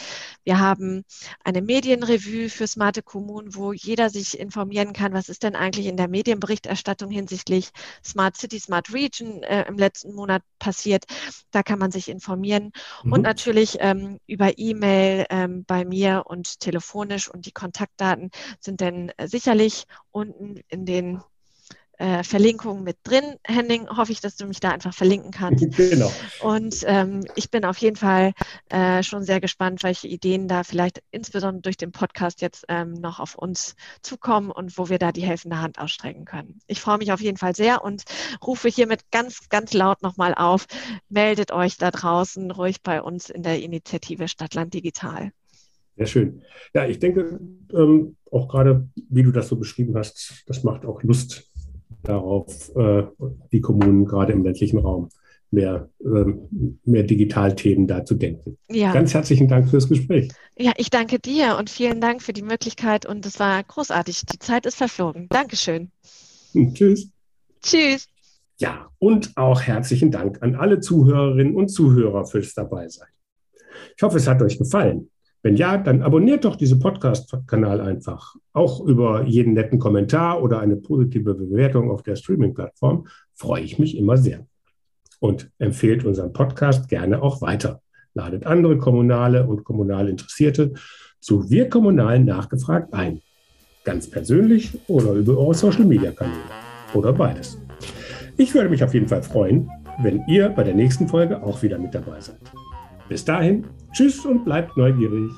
Wir 0.43 0.59
haben 0.59 1.03
eine 1.43 1.61
Medienrevue 1.61 2.49
für 2.49 2.67
smarte 2.67 3.03
Kommunen, 3.03 3.55
wo 3.55 3.73
jeder 3.73 4.09
sich 4.09 4.39
informieren 4.39 4.93
kann, 4.93 5.13
was 5.13 5.29
ist 5.29 5.43
denn 5.43 5.55
eigentlich 5.55 5.87
in 5.87 5.97
der 5.97 6.07
Medienberichterstattung 6.07 7.11
hinsichtlich 7.11 7.69
Smart 8.03 8.37
City, 8.37 8.59
Smart 8.59 8.91
Region 8.93 9.43
äh, 9.43 9.65
im 9.67 9.77
letzten 9.77 10.13
Monat 10.13 10.41
passiert. 10.59 11.05
Da 11.51 11.63
kann 11.63 11.79
man 11.79 11.91
sich 11.91 12.09
informieren 12.09 12.71
mhm. 13.03 13.13
und 13.13 13.21
natürlich 13.21 13.77
ähm, 13.79 14.19
über 14.27 14.57
E-Mail 14.57 15.25
ähm, 15.29 15.63
bei 15.65 15.85
mir 15.85 16.23
und 16.25 16.59
telefonisch 16.59 17.29
und 17.29 17.45
die 17.45 17.51
Kontaktdaten 17.51 18.31
sind 18.59 18.81
dann 18.81 19.09
äh, 19.17 19.27
sicherlich 19.27 19.85
unten 20.11 20.61
in 20.67 20.85
den 20.85 21.21
äh, 22.01 22.23
Verlinkung 22.23 22.83
mit 22.83 22.97
drin. 23.03 23.35
Henning, 23.43 23.87
hoffe 23.87 24.11
ich, 24.11 24.21
dass 24.21 24.35
du 24.35 24.47
mich 24.47 24.59
da 24.59 24.69
einfach 24.69 24.93
verlinken 24.93 25.31
kannst. 25.31 25.61
Genau. 25.91 26.11
Und 26.41 26.83
ähm, 26.85 27.25
ich 27.35 27.51
bin 27.51 27.65
auf 27.65 27.77
jeden 27.77 27.95
Fall 27.95 28.33
äh, 28.69 29.03
schon 29.03 29.23
sehr 29.23 29.41
gespannt, 29.41 29.83
welche 29.83 30.07
Ideen 30.07 30.47
da 30.47 30.63
vielleicht 30.63 31.01
insbesondere 31.11 31.61
durch 31.61 31.75
den 31.75 31.91
Podcast 31.91 32.41
jetzt 32.41 32.65
ähm, 32.69 32.93
noch 32.93 33.19
auf 33.19 33.35
uns 33.35 33.75
zukommen 34.01 34.51
und 34.51 34.77
wo 34.77 34.89
wir 34.89 34.99
da 34.99 35.11
die 35.11 35.23
helfende 35.23 35.59
Hand 35.59 35.79
ausstrecken 35.79 36.25
können. 36.25 36.59
Ich 36.67 36.79
freue 36.79 36.97
mich 36.97 37.11
auf 37.11 37.19
jeden 37.19 37.37
Fall 37.37 37.55
sehr 37.55 37.83
und 37.83 38.03
rufe 38.45 38.69
hiermit 38.69 39.01
ganz, 39.11 39.49
ganz 39.49 39.73
laut 39.73 40.01
nochmal 40.01 40.33
auf. 40.33 40.65
Meldet 41.09 41.51
euch 41.51 41.77
da 41.77 41.91
draußen 41.91 42.51
ruhig 42.51 42.81
bei 42.81 43.01
uns 43.01 43.29
in 43.29 43.43
der 43.43 43.61
Initiative 43.61 44.27
Stadtland 44.27 44.73
Digital. 44.73 45.31
Sehr 45.97 46.07
schön. 46.07 46.41
Ja, 46.73 46.87
ich 46.87 46.99
denke, 46.99 47.39
ähm, 47.73 48.15
auch 48.31 48.47
gerade, 48.47 48.87
wie 49.09 49.23
du 49.23 49.31
das 49.31 49.49
so 49.49 49.57
beschrieben 49.57 49.95
hast, 49.97 50.43
das 50.47 50.63
macht 50.63 50.85
auch 50.85 51.03
Lust, 51.03 51.50
darauf, 52.03 52.75
äh, 52.75 53.03
die 53.51 53.61
Kommunen 53.61 54.05
gerade 54.05 54.33
im 54.33 54.43
ländlichen 54.43 54.79
Raum 54.79 55.09
mehr, 55.51 55.89
ähm, 56.03 56.79
mehr 56.85 57.03
Digitalthemen 57.03 57.87
da 57.87 58.05
zu 58.05 58.15
denken. 58.15 58.57
Ja. 58.69 58.93
Ganz 58.93 59.13
herzlichen 59.13 59.47
Dank 59.47 59.69
fürs 59.69 59.87
Gespräch. 59.87 60.29
Ja, 60.57 60.71
ich 60.77 60.89
danke 60.89 61.19
dir 61.19 61.57
und 61.59 61.69
vielen 61.69 62.01
Dank 62.01 62.21
für 62.21 62.33
die 62.33 62.41
Möglichkeit 62.41 63.05
und 63.05 63.25
es 63.25 63.39
war 63.39 63.61
großartig. 63.63 64.25
Die 64.25 64.39
Zeit 64.39 64.65
ist 64.65 64.75
verflogen. 64.75 65.27
Dankeschön. 65.29 65.91
Tschüss. 66.73 67.09
Tschüss. 67.61 68.07
Ja, 68.57 68.89
und 68.99 69.35
auch 69.35 69.61
herzlichen 69.61 70.11
Dank 70.11 70.41
an 70.41 70.55
alle 70.55 70.79
Zuhörerinnen 70.79 71.55
und 71.55 71.69
Zuhörer 71.69 72.25
fürs 72.25 72.53
Dabeisein. 72.53 73.07
Ich 73.95 74.03
hoffe, 74.03 74.17
es 74.17 74.27
hat 74.27 74.41
euch 74.41 74.57
gefallen. 74.57 75.10
Wenn 75.43 75.55
ja, 75.55 75.77
dann 75.77 76.03
abonniert 76.03 76.45
doch 76.45 76.55
diesen 76.55 76.79
Podcast-Kanal 76.79 77.81
einfach. 77.81 78.35
Auch 78.53 78.79
über 78.85 79.23
jeden 79.23 79.53
netten 79.53 79.79
Kommentar 79.79 80.41
oder 80.43 80.59
eine 80.59 80.75
positive 80.75 81.33
Bewertung 81.33 81.89
auf 81.89 82.03
der 82.03 82.15
Streaming-Plattform 82.15 83.07
freue 83.33 83.63
ich 83.63 83.79
mich 83.79 83.97
immer 83.97 84.17
sehr. 84.17 84.45
Und 85.19 85.51
empfehlt 85.57 86.05
unseren 86.05 86.33
Podcast 86.33 86.89
gerne 86.89 87.21
auch 87.21 87.41
weiter. 87.41 87.81
ladet 88.13 88.45
andere 88.45 88.77
Kommunale 88.77 89.47
und 89.47 89.63
kommunal 89.63 90.09
Interessierte 90.09 90.73
zu 91.21 91.49
Wir 91.49 91.69
Kommunalen 91.69 92.25
nachgefragt 92.25 92.93
ein. 92.93 93.21
Ganz 93.83 94.09
persönlich 94.09 94.77
oder 94.87 95.13
über 95.13 95.37
eure 95.37 95.53
Social-Media-Kanäle. 95.53 96.35
Oder 96.93 97.13
beides. 97.13 97.57
Ich 98.37 98.53
würde 98.53 98.69
mich 98.69 98.83
auf 98.83 98.93
jeden 98.93 99.07
Fall 99.07 99.23
freuen, 99.23 99.69
wenn 100.03 100.23
ihr 100.27 100.49
bei 100.49 100.63
der 100.63 100.75
nächsten 100.75 101.07
Folge 101.07 101.41
auch 101.41 101.61
wieder 101.63 101.79
mit 101.79 101.95
dabei 101.95 102.19
seid. 102.19 102.41
Bis 103.07 103.25
dahin, 103.25 103.65
tschüss 103.91 104.25
und 104.25 104.45
bleibt 104.45 104.77
neugierig. 104.77 105.31